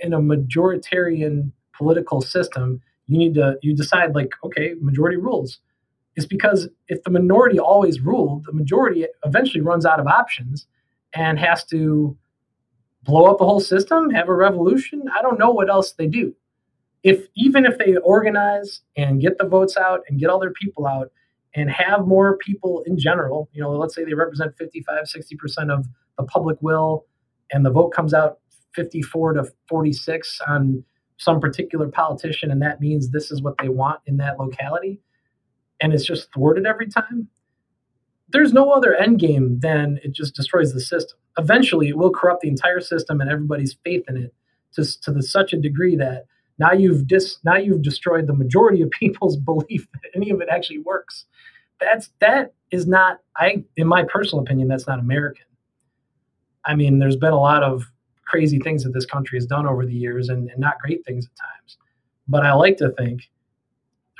in 0.00 0.12
a 0.12 0.20
majoritarian 0.20 1.52
political 1.76 2.20
system, 2.20 2.80
you 3.06 3.18
need 3.18 3.34
to 3.34 3.56
you 3.62 3.74
decide 3.74 4.14
like, 4.14 4.32
okay, 4.44 4.74
majority 4.80 5.16
rules. 5.16 5.58
It's 6.16 6.26
because 6.26 6.68
if 6.88 7.02
the 7.04 7.10
minority 7.10 7.58
always 7.58 8.00
ruled, 8.00 8.44
the 8.44 8.52
majority 8.52 9.06
eventually 9.24 9.60
runs 9.60 9.86
out 9.86 10.00
of 10.00 10.06
options 10.06 10.66
and 11.14 11.38
has 11.38 11.64
to 11.66 12.16
blow 13.02 13.24
up 13.30 13.38
the 13.38 13.44
whole 13.44 13.60
system, 13.60 14.10
have 14.10 14.28
a 14.28 14.34
revolution. 14.34 15.04
I 15.16 15.22
don't 15.22 15.38
know 15.38 15.50
what 15.50 15.70
else 15.70 15.92
they 15.92 16.06
do. 16.06 16.34
If 17.02 17.26
even 17.34 17.64
if 17.64 17.78
they 17.78 17.96
organize 17.96 18.82
and 18.96 19.20
get 19.20 19.38
the 19.38 19.46
votes 19.46 19.76
out 19.76 20.00
and 20.08 20.20
get 20.20 20.28
all 20.28 20.38
their 20.38 20.52
people 20.52 20.86
out 20.86 21.10
and 21.54 21.70
have 21.70 22.06
more 22.06 22.36
people 22.36 22.82
in 22.86 22.98
general, 22.98 23.48
you 23.52 23.62
know, 23.62 23.70
let's 23.70 23.94
say 23.94 24.04
they 24.04 24.14
represent 24.14 24.56
55, 24.58 25.04
60% 25.04 25.72
of 25.72 25.86
the 26.18 26.24
public 26.24 26.58
will 26.60 27.06
and 27.50 27.64
the 27.64 27.70
vote 27.70 27.90
comes 27.90 28.12
out 28.12 28.38
54 28.74 29.34
to 29.34 29.52
46 29.68 30.40
on 30.46 30.84
some 31.18 31.40
particular 31.40 31.88
politician, 31.88 32.50
and 32.50 32.62
that 32.62 32.80
means 32.80 33.10
this 33.10 33.30
is 33.30 33.42
what 33.42 33.58
they 33.58 33.68
want 33.68 34.00
in 34.06 34.16
that 34.18 34.38
locality, 34.38 35.00
and 35.80 35.92
it's 35.92 36.04
just 36.04 36.32
thwarted 36.32 36.66
every 36.66 36.88
time, 36.88 37.28
there's 38.32 38.52
no 38.52 38.70
other 38.70 38.94
end 38.94 39.18
game 39.18 39.58
than 39.60 39.98
it 40.04 40.12
just 40.12 40.34
destroys 40.34 40.72
the 40.72 40.80
system. 40.80 41.18
Eventually, 41.38 41.88
it 41.88 41.98
will 41.98 42.10
corrupt 42.10 42.42
the 42.42 42.48
entire 42.48 42.80
system 42.80 43.20
and 43.20 43.30
everybody's 43.30 43.76
faith 43.84 44.04
in 44.08 44.16
it 44.16 44.34
to, 44.74 45.00
to 45.02 45.12
the, 45.12 45.22
such 45.22 45.52
a 45.52 45.56
degree 45.56 45.96
that 45.96 46.26
now 46.58 46.72
you've 46.72 47.06
dis, 47.06 47.38
now 47.44 47.56
you've 47.56 47.82
destroyed 47.82 48.26
the 48.26 48.34
majority 48.34 48.82
of 48.82 48.90
people's 48.98 49.36
belief 49.36 49.86
that 49.92 50.10
any 50.14 50.30
of 50.30 50.40
it 50.40 50.48
actually 50.50 50.78
works. 50.78 51.26
That's 51.80 52.10
that 52.20 52.52
is 52.70 52.86
not 52.86 53.20
I 53.36 53.64
in 53.76 53.86
my 53.86 54.04
personal 54.04 54.42
opinion 54.42 54.68
that's 54.68 54.86
not 54.86 54.98
American. 54.98 55.46
I 56.64 56.74
mean, 56.74 56.98
there's 56.98 57.16
been 57.16 57.32
a 57.32 57.40
lot 57.40 57.62
of 57.62 57.90
crazy 58.30 58.58
things 58.60 58.84
that 58.84 58.94
this 58.94 59.06
country 59.06 59.36
has 59.36 59.46
done 59.46 59.66
over 59.66 59.84
the 59.84 59.94
years 59.94 60.28
and, 60.28 60.48
and 60.50 60.60
not 60.60 60.78
great 60.80 61.04
things 61.04 61.26
at 61.26 61.36
times. 61.36 61.76
But 62.28 62.46
I 62.46 62.52
like 62.52 62.76
to 62.76 62.90
think, 62.90 63.28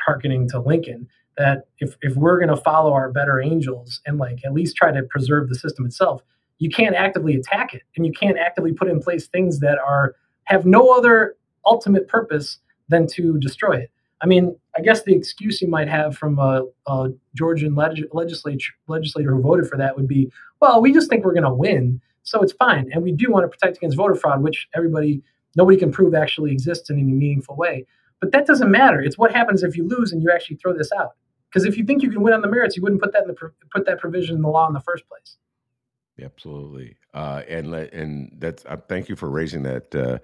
hearkening 0.05 0.49
to 0.49 0.61
Lincoln, 0.61 1.09
that 1.39 1.69
if, 1.79 1.97
if 2.03 2.17
we're 2.17 2.39
going 2.39 2.55
to 2.55 2.63
follow 2.63 2.93
our 2.93 3.11
better 3.13 3.41
angels 3.41 4.01
and 4.07 4.19
like 4.19 4.41
at 4.45 4.53
least 4.53 4.77
try 4.77 4.91
to 4.91 5.03
preserve 5.05 5.49
the 5.49 5.55
system 5.55 5.87
itself, 5.87 6.23
you 6.59 6.69
can't 6.69 6.97
actively 6.97 7.35
attack 7.37 7.73
it 7.73 7.83
and 7.97 8.05
you 8.05 8.13
can't 8.13 8.39
actively 8.39 8.73
put 8.73 8.89
in 8.89 9.01
place 9.01 9.29
things 9.29 9.61
that 9.61 9.79
are 9.79 10.17
have 10.45 10.67
no 10.67 10.91
other 10.91 11.37
ultimate 11.65 12.09
purpose 12.09 12.59
than 12.89 13.07
to 13.07 13.39
destroy 13.39 13.77
it. 13.77 13.91
I 14.23 14.27
mean, 14.27 14.57
I 14.77 14.83
guess 14.83 15.03
the 15.05 15.15
excuse 15.15 15.63
you 15.63 15.69
might 15.69 15.89
have 15.89 16.17
from 16.17 16.39
a, 16.39 16.65
a 16.87 17.11
Georgian 17.35 17.75
leg- 17.75 18.09
legislator 18.13 19.35
who 19.35 19.41
voted 19.41 19.69
for 19.69 19.79
that 19.79 19.97
would 19.97 20.09
be, 20.09 20.31
well, 20.61 20.83
we 20.83 20.93
just 20.93 21.09
think 21.09 21.25
we're 21.25 21.33
going 21.33 21.45
to 21.45 21.55
win, 21.55 22.01
so 22.31 22.43
it's 22.43 22.53
fine, 22.53 22.89
and 22.93 23.03
we 23.03 23.11
do 23.11 23.31
want 23.31 23.45
to 23.45 23.49
protect 23.49 23.77
against 23.79 23.97
voter 23.97 24.15
fraud, 24.15 24.41
which 24.41 24.69
everybody, 24.75 25.21
nobody 25.57 25.77
can 25.77 25.91
prove 25.91 26.15
actually 26.15 26.53
exists 26.53 26.89
in 26.89 26.97
any 26.97 27.13
meaningful 27.13 27.57
way. 27.57 27.87
But 28.21 28.31
that 28.31 28.47
doesn't 28.47 28.71
matter. 28.71 29.01
It's 29.01 29.19
what 29.19 29.33
happens 29.33 29.65
if 29.65 29.77
you 29.77 29.89
lose 29.89 30.13
and 30.13 30.23
you 30.23 30.31
actually 30.31 30.57
throw 30.57 30.73
this 30.73 30.93
out. 30.93 31.17
Because 31.49 31.65
if 31.65 31.77
you 31.77 31.85
think 31.85 32.05
you 32.05 32.11
can 32.11 32.23
win 32.23 32.33
on 32.33 32.43
the 32.43 32.49
merits, 32.49 32.77
you 32.77 32.83
wouldn't 32.83 33.03
put 33.03 33.13
that 33.15 33.23
in 33.23 33.29
the 33.29 33.51
put 33.73 33.85
that 33.87 33.99
provision 33.99 34.37
in 34.37 34.43
the 34.43 34.49
law 34.49 34.69
in 34.69 34.75
the 34.75 34.81
first 34.81 35.09
place. 35.09 35.37
Absolutely, 36.23 36.97
uh, 37.15 37.43
and 37.49 37.75
and 37.75 38.31
that's 38.39 38.65
uh, 38.67 38.77
thank 38.89 39.09
you 39.09 39.17
for 39.17 39.29
raising 39.29 39.65
that 39.65 39.93
uh, 39.93 40.19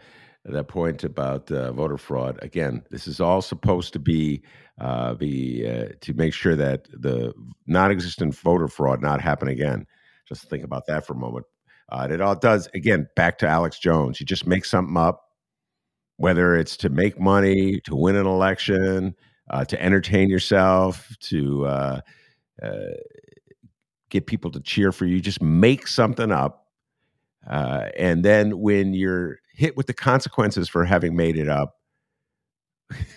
that 0.45 0.69
point 0.69 1.03
about 1.03 1.51
uh, 1.51 1.73
voter 1.73 1.99
fraud. 1.99 2.39
Again, 2.43 2.85
this 2.91 3.09
is 3.09 3.19
all 3.19 3.43
supposed 3.43 3.93
to 3.95 3.99
be 3.99 4.43
uh, 4.81 5.15
be 5.15 5.67
uh, 5.67 5.89
to 6.03 6.15
make 6.15 6.35
sure 6.35 6.55
that 6.55 6.87
the 6.93 7.33
non-existent 7.67 8.37
voter 8.37 8.69
fraud 8.69 9.03
not 9.03 9.21
happen 9.21 9.49
again. 9.49 9.87
Just 10.29 10.49
think 10.49 10.63
about 10.63 10.87
that 10.87 11.05
for 11.05 11.15
a 11.15 11.19
moment. 11.19 11.47
Uh, 11.89 12.09
it 12.11 12.21
all 12.21 12.35
does 12.35 12.69
again 12.75 13.09
back 13.17 13.39
to 13.39 13.49
Alex 13.49 13.79
Jones. 13.79 14.21
You 14.21 14.27
just 14.27 14.47
make 14.47 14.65
something 14.65 14.97
up, 14.97 15.23
whether 16.17 16.57
it's 16.57 16.77
to 16.79 16.89
make 16.89 17.21
money, 17.21 17.81
to 17.83 17.95
win 17.95 18.17
an 18.17 18.27
election, 18.27 19.15
uh, 19.51 19.65
to 19.67 19.81
entertain 19.81 20.29
yourself, 20.29 21.17
to 21.21 21.67
uh, 21.67 22.01
get 24.11 24.27
people 24.27 24.51
to 24.51 24.61
cheer 24.61 24.91
for 24.93 25.07
you. 25.07 25.21
Just 25.21 25.41
make 25.43 25.87
something 25.87 26.33
up, 26.33 26.67
and 27.47 28.25
then 28.25 28.59
when 28.59 28.95
you're 28.95 29.39
hit 29.55 29.77
with 29.77 29.87
the 29.87 29.95
consequences 29.95 30.69
for 30.69 30.85
having 30.85 31.17
made 31.17 31.39
it 31.39 31.49
up, 31.49 31.77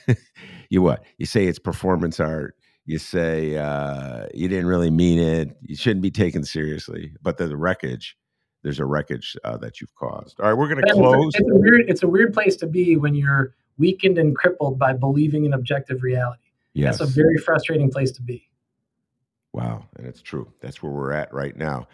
you 0.69 0.81
what? 0.81 1.03
You 1.17 1.25
say 1.25 1.45
it's 1.45 1.59
performance 1.59 2.19
art. 2.19 2.55
You 2.85 2.97
say 2.97 3.55
uh, 3.55 4.25
you 4.33 4.47
didn't 4.47 4.67
really 4.67 4.89
mean 4.89 5.19
it. 5.19 5.49
You 5.61 5.75
shouldn't 5.75 6.01
be 6.01 6.11
taken 6.11 6.43
seriously. 6.43 7.13
But 7.21 7.37
the 7.37 7.55
wreckage, 7.55 8.17
there's 8.63 8.79
a 8.79 8.85
wreckage 8.85 9.37
uh, 9.43 9.57
that 9.57 9.79
you've 9.79 9.93
caused. 9.95 10.39
All 10.39 10.47
right, 10.47 10.53
we're 10.53 10.67
going 10.67 10.83
to 10.83 10.93
close. 10.93 11.33
It's 11.35 11.49
a, 11.49 11.55
weird. 11.55 11.89
It's 11.89 12.03
a 12.03 12.07
weird 12.07 12.33
place 12.33 12.55
to 12.57 12.67
be 12.67 12.95
when 12.97 13.15
you're 13.15 13.55
weakened 13.77 14.17
and 14.17 14.35
crippled 14.35 14.77
by 14.77 14.93
believing 14.93 15.45
in 15.45 15.53
objective 15.53 16.03
reality. 16.03 16.43
Yes. 16.73 16.99
That's 16.99 17.11
a 17.11 17.13
very 17.13 17.37
frustrating 17.37 17.89
place 17.89 18.11
to 18.11 18.21
be. 18.21 18.49
Wow, 19.53 19.85
and 19.97 20.05
it's 20.05 20.21
true. 20.21 20.51
That's 20.61 20.83
where 20.83 20.91
we're 20.91 21.13
at 21.13 21.33
right 21.33 21.55
now. 21.55 21.87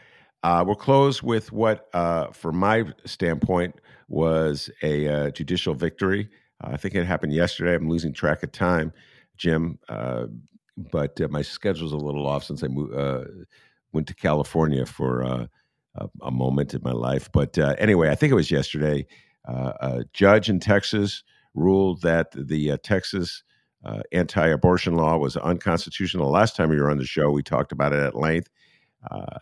Uh, 0.43 0.63
we'll 0.65 0.75
close 0.75 1.23
with 1.23 1.51
what, 1.51 1.87
uh, 1.93 2.27
from 2.27 2.57
my 2.57 2.83
standpoint, 3.05 3.75
was 4.09 4.69
a 4.83 5.07
uh, 5.07 5.31
judicial 5.31 5.73
victory. 5.73 6.29
Uh, 6.63 6.71
I 6.73 6.77
think 6.77 6.93
it 6.93 7.05
happened 7.05 7.33
yesterday. 7.33 7.73
I'm 7.73 7.89
losing 7.89 8.13
track 8.13 8.43
of 8.43 8.51
time, 8.51 8.93
Jim, 9.37 9.79
uh, 9.89 10.27
but 10.91 11.19
uh, 11.21 11.29
my 11.29 11.41
schedule's 11.41 11.93
a 11.93 11.97
little 11.97 12.27
off 12.27 12.43
since 12.43 12.63
I 12.63 12.67
moved, 12.67 12.93
went 13.93 14.07
to 14.07 14.13
California 14.13 14.85
for 14.85 15.47
a, 16.21 16.31
moment 16.31 16.73
in 16.73 16.81
my 16.83 16.91
life. 16.91 17.29
But 17.31 17.57
anyway, 17.79 18.09
I 18.09 18.15
think 18.15 18.31
it 18.31 18.35
was 18.35 18.51
yesterday. 18.51 19.05
a 19.45 20.03
judge 20.13 20.49
in 20.49 20.59
Texas 20.59 21.23
ruled 21.53 22.01
that 22.01 22.31
the 22.31 22.77
Texas 22.83 23.43
anti-abortion 24.11 24.95
law 24.95 25.17
was 25.17 25.37
unconstitutional. 25.37 26.31
Last 26.31 26.55
time 26.55 26.69
we 26.69 26.79
were 26.79 26.91
on 26.91 26.97
the 26.97 27.05
show, 27.05 27.31
we 27.31 27.43
talked 27.43 27.71
about 27.71 27.93
it 27.93 27.99
at 27.99 28.15
length. 28.15 28.49
Uh, 29.09 29.39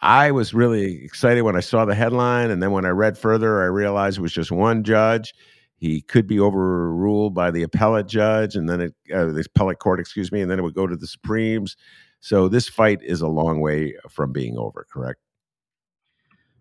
I 0.00 0.30
was 0.30 0.54
really 0.54 1.04
excited 1.04 1.42
when 1.42 1.56
I 1.56 1.60
saw 1.60 1.84
the 1.84 1.94
headline, 1.94 2.50
and 2.50 2.62
then 2.62 2.70
when 2.70 2.84
I 2.84 2.90
read 2.90 3.18
further, 3.18 3.62
I 3.62 3.66
realized 3.66 4.18
it 4.18 4.22
was 4.22 4.32
just 4.32 4.52
one 4.52 4.84
judge. 4.84 5.34
He 5.76 6.02
could 6.02 6.26
be 6.26 6.40
overruled 6.40 7.34
by 7.34 7.50
the 7.50 7.62
appellate 7.62 8.06
judge, 8.06 8.54
and 8.54 8.68
then 8.68 8.80
it, 8.80 8.94
uh, 9.12 9.26
the 9.26 9.44
appellate 9.54 9.78
court, 9.78 10.00
excuse 10.00 10.30
me, 10.30 10.40
and 10.40 10.50
then 10.50 10.58
it 10.58 10.62
would 10.62 10.74
go 10.74 10.86
to 10.86 10.96
the 10.96 11.06
Supremes. 11.06 11.76
So 12.20 12.48
this 12.48 12.68
fight 12.68 13.00
is 13.02 13.20
a 13.20 13.28
long 13.28 13.60
way 13.60 13.94
from 14.08 14.32
being 14.32 14.56
over. 14.56 14.86
Correct? 14.90 15.20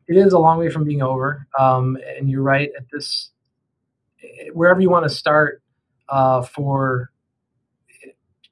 It 0.07 0.17
is 0.17 0.33
a 0.33 0.39
long 0.39 0.57
way 0.59 0.69
from 0.69 0.83
being 0.83 1.01
over, 1.01 1.47
um, 1.59 1.97
and 2.17 2.29
you're 2.29 2.43
right. 2.43 2.69
At 2.77 2.85
this, 2.91 3.31
wherever 4.53 4.79
you 4.79 4.89
want 4.89 5.03
to 5.03 5.09
start 5.09 5.61
uh, 6.09 6.41
for 6.43 7.11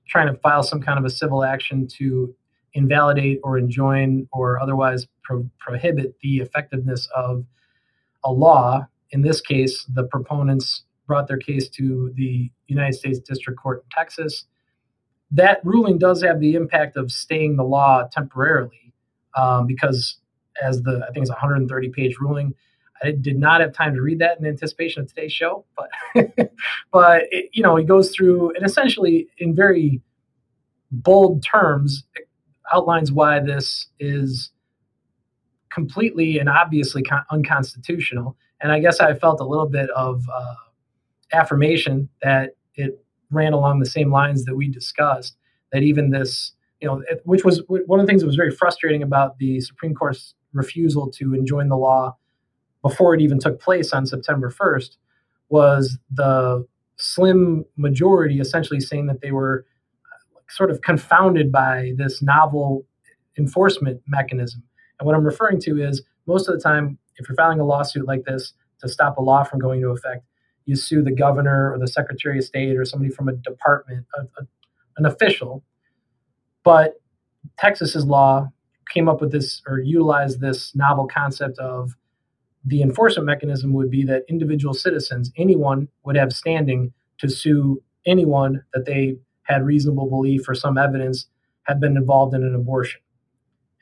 trying 0.07 0.33
to 0.33 0.39
file 0.39 0.63
some 0.63 0.81
kind 0.81 0.99
of 0.99 1.05
a 1.05 1.09
civil 1.09 1.43
action 1.43 1.87
to 1.97 2.35
invalidate 2.73 3.39
or 3.43 3.57
enjoin 3.57 4.27
or 4.31 4.59
otherwise 4.61 5.07
pro- 5.23 5.49
prohibit 5.59 6.15
the 6.21 6.37
effectiveness 6.37 7.07
of 7.15 7.45
a 8.23 8.31
law. 8.31 8.85
In 9.11 9.21
this 9.21 9.39
case, 9.41 9.85
the 9.85 10.03
proponents 10.03 10.83
brought 11.07 11.27
their 11.27 11.37
case 11.37 11.69
to 11.69 12.11
the 12.15 12.51
United 12.67 12.93
States 12.93 13.19
District 13.19 13.59
Court 13.59 13.83
in 13.83 13.89
Texas. 13.97 14.45
That 15.31 15.59
ruling 15.63 15.97
does 15.97 16.21
have 16.23 16.39
the 16.39 16.55
impact 16.55 16.97
of 16.97 17.11
staying 17.11 17.55
the 17.55 17.63
law 17.63 18.07
temporarily 18.11 18.93
um, 19.37 19.67
because, 19.67 20.17
as 20.61 20.81
the 20.83 21.05
I 21.07 21.11
think 21.11 21.23
it's 21.23 21.29
a 21.29 21.33
130 21.33 21.89
page 21.89 22.17
ruling, 22.19 22.53
I 23.03 23.11
did 23.11 23.37
not 23.37 23.61
have 23.61 23.73
time 23.73 23.93
to 23.95 24.01
read 24.01 24.19
that 24.19 24.39
in 24.39 24.45
anticipation 24.45 25.03
of 25.03 25.09
today's 25.09 25.33
show, 25.33 25.65
but 25.75 25.89
but 26.91 27.23
it, 27.31 27.49
you 27.53 27.63
know 27.63 27.75
he 27.75 27.83
goes 27.83 28.11
through 28.11 28.51
and 28.55 28.65
essentially 28.65 29.27
in 29.37 29.55
very 29.55 30.01
bold 30.91 31.43
terms 31.43 32.03
outlines 32.71 33.11
why 33.11 33.39
this 33.39 33.87
is 33.99 34.51
completely 35.71 36.39
and 36.39 36.49
obviously 36.49 37.03
con- 37.03 37.25
unconstitutional. 37.29 38.35
And 38.61 38.71
I 38.71 38.79
guess 38.79 38.99
I 38.99 39.13
felt 39.13 39.41
a 39.41 39.43
little 39.43 39.67
bit 39.67 39.89
of 39.91 40.23
uh, 40.33 40.55
affirmation 41.33 42.09
that 42.23 42.51
it 42.75 43.03
ran 43.29 43.53
along 43.53 43.79
the 43.79 43.85
same 43.85 44.11
lines 44.11 44.45
that 44.45 44.55
we 44.55 44.69
discussed. 44.69 45.35
That 45.71 45.83
even 45.83 46.11
this, 46.11 46.53
you 46.79 46.87
know, 46.87 47.03
it, 47.09 47.21
which 47.25 47.43
was 47.43 47.61
one 47.67 47.99
of 47.99 48.05
the 48.05 48.09
things 48.09 48.21
that 48.21 48.27
was 48.27 48.37
very 48.37 48.51
frustrating 48.51 49.03
about 49.03 49.37
the 49.37 49.59
Supreme 49.59 49.93
Court's 49.93 50.33
refusal 50.55 51.09
to 51.11 51.33
enjoin 51.33 51.69
the 51.69 51.77
law 51.77 52.17
before 52.81 53.15
it 53.15 53.21
even 53.21 53.39
took 53.39 53.59
place 53.59 53.93
on 53.93 54.05
September 54.05 54.51
1st, 54.51 54.97
was 55.49 55.97
the 56.13 56.65
slim 56.97 57.65
majority 57.77 58.39
essentially 58.39 58.79
saying 58.79 59.07
that 59.07 59.21
they 59.21 59.31
were 59.31 59.65
uh, 60.05 60.39
sort 60.49 60.71
of 60.71 60.81
confounded 60.81 61.51
by 61.51 61.93
this 61.97 62.21
novel 62.21 62.85
enforcement 63.37 64.01
mechanism. 64.07 64.63
And 64.99 65.05
what 65.05 65.15
I'm 65.15 65.25
referring 65.25 65.59
to 65.61 65.81
is 65.81 66.03
most 66.27 66.47
of 66.47 66.55
the 66.55 66.61
time, 66.61 66.97
if 67.17 67.27
you're 67.27 67.35
filing 67.35 67.59
a 67.59 67.65
lawsuit 67.65 68.07
like 68.07 68.23
this 68.25 68.53
to 68.81 68.87
stop 68.87 69.17
a 69.17 69.21
law 69.21 69.43
from 69.43 69.59
going 69.59 69.81
into 69.81 69.89
effect, 69.89 70.25
you 70.65 70.75
sue 70.75 71.03
the 71.03 71.11
governor 71.11 71.71
or 71.71 71.79
the 71.79 71.87
secretary 71.87 72.39
of 72.39 72.43
state 72.43 72.77
or 72.77 72.85
somebody 72.85 73.11
from 73.11 73.29
a 73.29 73.33
department, 73.33 74.05
a, 74.17 74.21
a, 74.21 74.47
an 74.97 75.05
official. 75.05 75.63
But 76.63 76.99
Texas's 77.57 78.05
law 78.05 78.51
came 78.95 79.09
up 79.09 79.21
with 79.21 79.31
this 79.31 79.61
or 79.67 79.79
utilized 79.79 80.39
this 80.39 80.73
novel 80.75 81.07
concept 81.07 81.59
of 81.59 81.95
the 82.65 82.81
enforcement 82.81 83.27
mechanism 83.27 83.73
would 83.73 83.91
be 83.91 84.03
that 84.05 84.23
individual 84.27 84.73
citizens, 84.73 85.31
anyone 85.37 85.87
would 86.03 86.15
have 86.15 86.33
standing 86.33 86.93
to 87.19 87.29
sue 87.29 87.81
anyone 88.07 88.63
that 88.73 88.85
they 88.85 89.17
had 89.43 89.63
reasonable 89.63 90.09
belief 90.09 90.49
or 90.49 90.55
some 90.55 90.77
evidence 90.77 91.27
had 91.63 91.79
been 91.79 91.97
involved 91.97 92.33
in 92.33 92.43
an 92.43 92.55
abortion. 92.55 93.01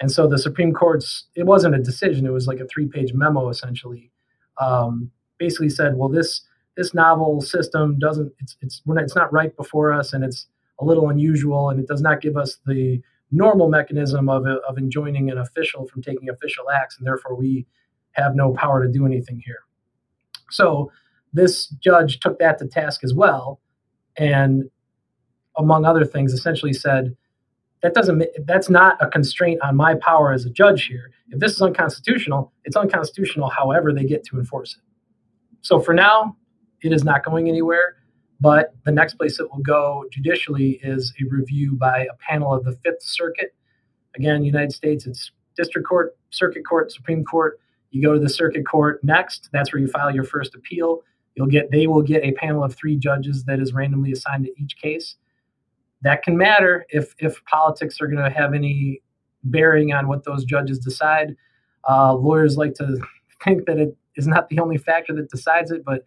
And 0.01 0.11
so 0.11 0.27
the 0.27 0.37
Supreme 0.37 0.73
Court's, 0.73 1.27
it 1.35 1.45
wasn't 1.45 1.75
a 1.75 1.79
decision, 1.79 2.25
it 2.25 2.31
was 2.31 2.47
like 2.47 2.59
a 2.59 2.67
three 2.67 2.87
page 2.87 3.13
memo 3.13 3.49
essentially, 3.49 4.11
um, 4.59 5.11
basically 5.37 5.69
said, 5.69 5.95
well, 5.95 6.09
this, 6.09 6.41
this 6.75 6.93
novel 6.93 7.39
system 7.39 7.99
doesn't, 7.99 8.33
it's, 8.39 8.57
it's, 8.61 8.81
not, 8.85 9.03
it's 9.03 9.15
not 9.15 9.31
right 9.31 9.55
before 9.55 9.93
us 9.93 10.11
and 10.11 10.23
it's 10.23 10.47
a 10.79 10.85
little 10.85 11.09
unusual 11.09 11.69
and 11.69 11.79
it 11.79 11.87
does 11.87 12.01
not 12.01 12.19
give 12.19 12.35
us 12.35 12.57
the 12.65 13.01
normal 13.33 13.69
mechanism 13.69 14.29
of, 14.29 14.45
of 14.45 14.77
enjoining 14.77 15.29
an 15.29 15.37
official 15.37 15.87
from 15.87 16.01
taking 16.01 16.29
official 16.29 16.69
acts 16.69 16.97
and 16.97 17.05
therefore 17.05 17.35
we 17.35 17.65
have 18.11 18.35
no 18.35 18.53
power 18.53 18.85
to 18.85 18.91
do 18.91 19.05
anything 19.05 19.41
here. 19.43 19.61
So 20.51 20.91
this 21.33 21.67
judge 21.67 22.19
took 22.19 22.37
that 22.39 22.59
to 22.59 22.67
task 22.67 23.03
as 23.03 23.13
well 23.13 23.59
and 24.17 24.69
among 25.57 25.85
other 25.85 26.05
things, 26.05 26.33
essentially 26.33 26.73
said 26.73 27.15
that 27.81 27.93
doesn't 27.93 28.23
that's 28.45 28.69
not 28.69 28.97
a 29.01 29.07
constraint 29.07 29.61
on 29.61 29.75
my 29.75 29.95
power 29.95 30.31
as 30.31 30.45
a 30.45 30.49
judge 30.49 30.85
here. 30.85 31.11
If 31.29 31.39
this 31.39 31.53
is 31.53 31.61
unconstitutional, 31.61 32.53
it's 32.63 32.75
unconstitutional 32.75 33.49
however 33.49 33.91
they 33.93 34.05
get 34.05 34.23
to 34.25 34.37
enforce 34.37 34.75
it. 34.75 34.83
So 35.61 35.79
for 35.79 35.93
now, 35.93 36.37
it 36.81 36.93
is 36.93 37.03
not 37.03 37.23
going 37.23 37.49
anywhere. 37.49 37.95
But 38.43 38.73
the 38.83 38.91
next 38.91 39.13
place 39.13 39.39
it 39.39 39.49
will 39.49 39.61
go 39.61 40.03
judicially 40.11 40.81
is 40.83 41.13
a 41.21 41.33
review 41.33 41.77
by 41.77 42.01
a 42.01 42.15
panel 42.19 42.53
of 42.53 42.65
the 42.65 42.73
Fifth 42.83 43.01
Circuit. 43.01 43.55
Again, 44.17 44.43
United 44.43 44.73
States, 44.73 45.07
it's 45.07 45.31
district 45.55 45.87
court, 45.87 46.17
circuit 46.29 46.65
court, 46.67 46.91
Supreme 46.91 47.23
Court. 47.23 47.57
You 47.91 48.03
go 48.03 48.13
to 48.13 48.19
the 48.19 48.27
circuit 48.27 48.67
court 48.67 49.01
next. 49.01 49.47
That's 49.53 49.71
where 49.71 49.79
you 49.79 49.87
file 49.87 50.13
your 50.13 50.25
first 50.25 50.55
appeal. 50.55 51.03
You'll 51.35 51.47
get 51.47 51.71
they 51.71 51.87
will 51.87 52.01
get 52.01 52.21
a 52.25 52.33
panel 52.33 52.65
of 52.65 52.75
three 52.75 52.97
judges 52.97 53.45
that 53.45 53.61
is 53.61 53.71
randomly 53.71 54.11
assigned 54.11 54.43
to 54.43 54.51
each 54.61 54.75
case 54.75 55.15
that 56.01 56.21
can 56.21 56.37
matter 56.37 56.85
if 56.89 57.15
if 57.19 57.43
politics 57.45 58.01
are 58.01 58.07
going 58.07 58.23
to 58.23 58.29
have 58.29 58.53
any 58.53 59.01
bearing 59.45 59.93
on 59.93 60.09
what 60.09 60.25
those 60.25 60.43
judges 60.43 60.79
decide. 60.79 61.37
Uh, 61.89 62.13
lawyers 62.13 62.57
like 62.57 62.73
to 62.73 62.97
think 63.43 63.65
that 63.67 63.77
it 63.77 63.95
is 64.17 64.27
not 64.27 64.49
the 64.49 64.59
only 64.59 64.77
factor 64.77 65.13
that 65.13 65.29
decides 65.29 65.71
it, 65.71 65.85
but 65.85 66.03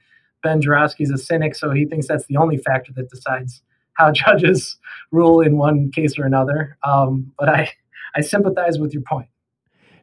Ben 0.46 0.60
Joravsky's 0.60 1.10
a 1.10 1.18
cynic, 1.18 1.56
so 1.56 1.72
he 1.72 1.86
thinks 1.86 2.06
that's 2.06 2.26
the 2.26 2.36
only 2.36 2.56
factor 2.56 2.92
that 2.94 3.10
decides 3.10 3.62
how 3.94 4.12
judges 4.24 4.76
rule 5.10 5.40
in 5.40 5.58
one 5.58 5.90
case 5.90 6.16
or 6.16 6.24
another. 6.24 6.78
Um, 6.84 7.32
but 7.36 7.48
I, 7.48 7.72
I 8.14 8.20
sympathize 8.20 8.78
with 8.78 8.92
your 8.92 9.02
point. 9.02 9.26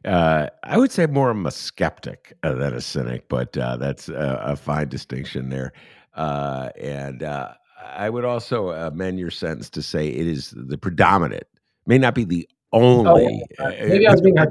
Uh, 0.04 0.48
I 0.62 0.76
would 0.76 0.92
say 0.92 1.06
more 1.06 1.30
of 1.30 1.46
a 1.46 1.50
skeptic 1.50 2.34
uh, 2.42 2.52
than 2.52 2.74
a 2.74 2.82
cynic, 2.82 3.30
but 3.30 3.56
uh, 3.56 3.78
that's 3.78 4.10
a, 4.10 4.42
a, 4.44 4.56
fine 4.56 4.88
distinction 4.90 5.48
there. 5.48 5.72
Uh, 6.12 6.68
and 6.78 7.22
uh, 7.22 7.54
I 7.82 8.10
would 8.10 8.26
also 8.26 8.68
amend 8.68 9.18
your 9.18 9.30
sentence 9.30 9.70
to 9.70 9.82
say 9.82 10.08
it 10.08 10.26
is 10.26 10.52
the 10.54 10.76
predominant, 10.76 11.46
may 11.86 11.96
not 11.96 12.14
be 12.14 12.24
the 12.24 12.46
Oh, 12.74 13.06
only. 13.06 13.44
Oh, 13.58 13.68
maybe 13.68 14.06
I 14.06 14.12
was 14.12 14.20
being. 14.20 14.38
I 14.38 14.42
uh, 14.42 14.46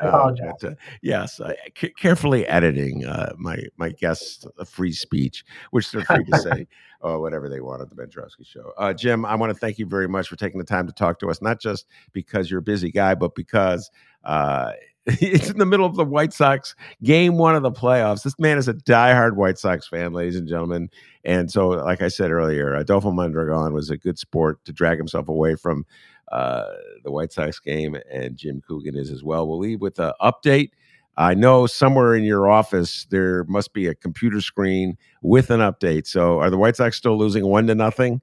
apologize. 0.00 0.64
Uh, 0.64 0.74
yes, 1.02 1.40
uh, 1.40 1.52
c- 1.76 1.92
carefully 1.98 2.46
editing 2.46 3.04
my 3.36 3.58
my 3.76 3.90
guests' 3.90 4.46
free 4.66 4.92
speech, 4.92 5.44
which 5.70 5.90
they're 5.90 6.04
free 6.04 6.24
to 6.24 6.38
say 6.42 6.66
or 7.00 7.20
whatever 7.20 7.48
they 7.48 7.60
want 7.60 7.82
at 7.82 7.88
the 7.88 7.94
Ben 7.94 8.10
Joravsky 8.10 8.44
show. 8.44 8.72
Jim, 8.94 9.24
I 9.24 9.34
want 9.34 9.52
to 9.52 9.58
thank 9.58 9.78
you 9.78 9.86
very 9.86 10.08
much 10.08 10.28
for 10.28 10.36
taking 10.36 10.58
the 10.58 10.64
time 10.64 10.86
to 10.86 10.92
talk 10.92 11.18
to 11.20 11.30
us, 11.30 11.42
not 11.42 11.60
just 11.60 11.86
because 12.12 12.50
you're 12.50 12.60
a 12.60 12.62
busy 12.62 12.90
guy, 12.90 13.14
but 13.14 13.34
because 13.34 13.90
uh, 14.24 14.72
it's 15.06 15.48
in 15.48 15.58
the 15.58 15.66
middle 15.66 15.86
of 15.86 15.96
the 15.96 16.04
White 16.04 16.32
Sox 16.34 16.74
game 17.02 17.38
one 17.38 17.54
of 17.54 17.62
the 17.62 17.72
playoffs. 17.72 18.22
This 18.22 18.38
man 18.38 18.58
is 18.58 18.68
a 18.68 18.74
diehard 18.74 19.36
White 19.36 19.58
Sox 19.58 19.88
fan, 19.88 20.12
ladies 20.12 20.36
and 20.36 20.46
gentlemen. 20.46 20.90
And 21.24 21.50
so, 21.50 21.68
like 21.68 22.02
I 22.02 22.08
said 22.08 22.30
earlier, 22.30 22.74
Adolfo 22.74 23.10
Mondragon 23.10 23.72
was 23.72 23.88
a 23.90 23.96
good 23.96 24.18
sport 24.18 24.62
to 24.66 24.72
drag 24.72 24.98
himself 24.98 25.28
away 25.28 25.54
from 25.54 25.86
uh, 26.32 26.64
the 27.04 27.10
White 27.10 27.32
Sox 27.32 27.58
game, 27.58 27.96
and 28.10 28.36
Jim 28.36 28.62
Coogan 28.66 28.96
is 28.96 29.10
as 29.10 29.22
well. 29.22 29.48
We'll 29.48 29.58
leave 29.58 29.80
with 29.80 29.98
an 29.98 30.12
update. 30.20 30.70
I 31.16 31.34
know 31.34 31.66
somewhere 31.66 32.14
in 32.14 32.22
your 32.22 32.48
office 32.48 33.06
there 33.10 33.44
must 33.44 33.72
be 33.72 33.88
a 33.88 33.94
computer 33.94 34.40
screen 34.40 34.96
with 35.20 35.50
an 35.50 35.60
update. 35.60 36.06
So, 36.06 36.38
are 36.38 36.50
the 36.50 36.58
White 36.58 36.76
Sox 36.76 36.96
still 36.96 37.18
losing 37.18 37.46
one 37.46 37.66
to 37.66 37.74
nothing, 37.74 38.20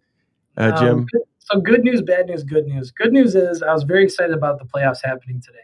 uh, 0.58 0.72
um, 0.76 0.78
Jim? 0.78 1.00
Um, 1.00 1.08
so, 1.40 1.60
good 1.60 1.84
news, 1.84 2.02
bad 2.02 2.28
news, 2.28 2.44
good 2.44 2.66
news. 2.66 2.92
Good 2.92 3.12
news 3.12 3.36
is 3.36 3.62
I 3.62 3.74
was 3.74 3.84
very 3.84 4.04
excited 4.04 4.34
about 4.34 4.60
the 4.60 4.66
playoffs 4.66 5.00
happening 5.04 5.42
today. 5.42 5.58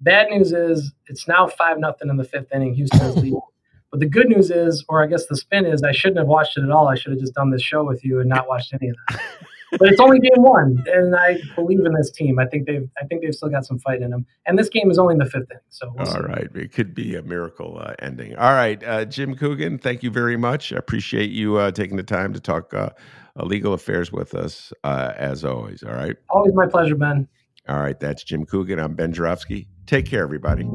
Bad 0.00 0.30
news 0.30 0.52
is 0.52 0.92
it's 1.08 1.26
now 1.26 1.48
five 1.48 1.78
nothing 1.78 2.08
in 2.08 2.16
the 2.16 2.24
fifth 2.24 2.52
inning. 2.54 2.74
Houston's 2.74 3.16
leading. 3.16 3.40
But 3.90 4.00
the 4.00 4.06
good 4.06 4.28
news 4.28 4.50
is, 4.50 4.84
or 4.88 5.02
I 5.02 5.06
guess 5.06 5.26
the 5.26 5.36
spin 5.36 5.64
is, 5.64 5.82
I 5.82 5.92
shouldn't 5.92 6.18
have 6.18 6.26
watched 6.26 6.58
it 6.58 6.62
at 6.62 6.70
all. 6.70 6.88
I 6.88 6.94
should 6.94 7.12
have 7.12 7.20
just 7.20 7.32
done 7.32 7.50
this 7.50 7.62
show 7.62 7.84
with 7.84 8.04
you 8.04 8.20
and 8.20 8.28
not 8.28 8.46
watched 8.46 8.74
any 8.74 8.90
of 8.90 8.96
that. 9.08 9.20
but 9.72 9.88
it's 9.88 10.00
only 10.00 10.18
game 10.20 10.42
one, 10.42 10.82
and 10.86 11.14
I 11.14 11.38
believe 11.54 11.84
in 11.84 11.92
this 11.94 12.10
team. 12.10 12.38
I 12.38 12.46
think 12.46 12.66
they've, 12.66 12.88
I 13.00 13.04
think 13.06 13.22
they've 13.22 13.34
still 13.34 13.48
got 13.48 13.66
some 13.66 13.78
fight 13.78 14.02
in 14.02 14.10
them. 14.10 14.26
And 14.46 14.58
this 14.58 14.68
game 14.68 14.90
is 14.90 14.98
only 14.98 15.14
in 15.14 15.18
the 15.18 15.26
fifth 15.26 15.50
inning, 15.50 15.62
so 15.68 15.92
we'll 15.94 16.06
all 16.06 16.14
see. 16.14 16.20
right, 16.20 16.48
it 16.54 16.72
could 16.72 16.94
be 16.94 17.16
a 17.16 17.22
miracle 17.22 17.78
uh, 17.80 17.94
ending. 17.98 18.36
All 18.36 18.52
right, 18.52 18.82
uh, 18.82 19.04
Jim 19.04 19.34
Coogan, 19.34 19.78
thank 19.78 20.02
you 20.02 20.10
very 20.10 20.36
much. 20.36 20.72
I 20.72 20.76
appreciate 20.76 21.30
you 21.30 21.56
uh, 21.56 21.70
taking 21.70 21.96
the 21.96 22.02
time 22.02 22.32
to 22.32 22.40
talk 22.40 22.72
uh, 22.74 22.90
legal 23.36 23.74
affairs 23.74 24.12
with 24.12 24.34
us, 24.34 24.72
uh, 24.84 25.12
as 25.16 25.44
always. 25.44 25.82
All 25.82 25.94
right, 25.94 26.16
always 26.30 26.54
my 26.54 26.66
pleasure, 26.66 26.96
Ben. 26.96 27.28
All 27.68 27.80
right, 27.80 27.98
that's 27.98 28.24
Jim 28.24 28.46
Coogan. 28.46 28.78
I'm 28.78 28.94
Ben 28.94 29.12
Joravsky. 29.12 29.68
Take 29.86 30.06
care, 30.06 30.22
everybody. 30.22 30.66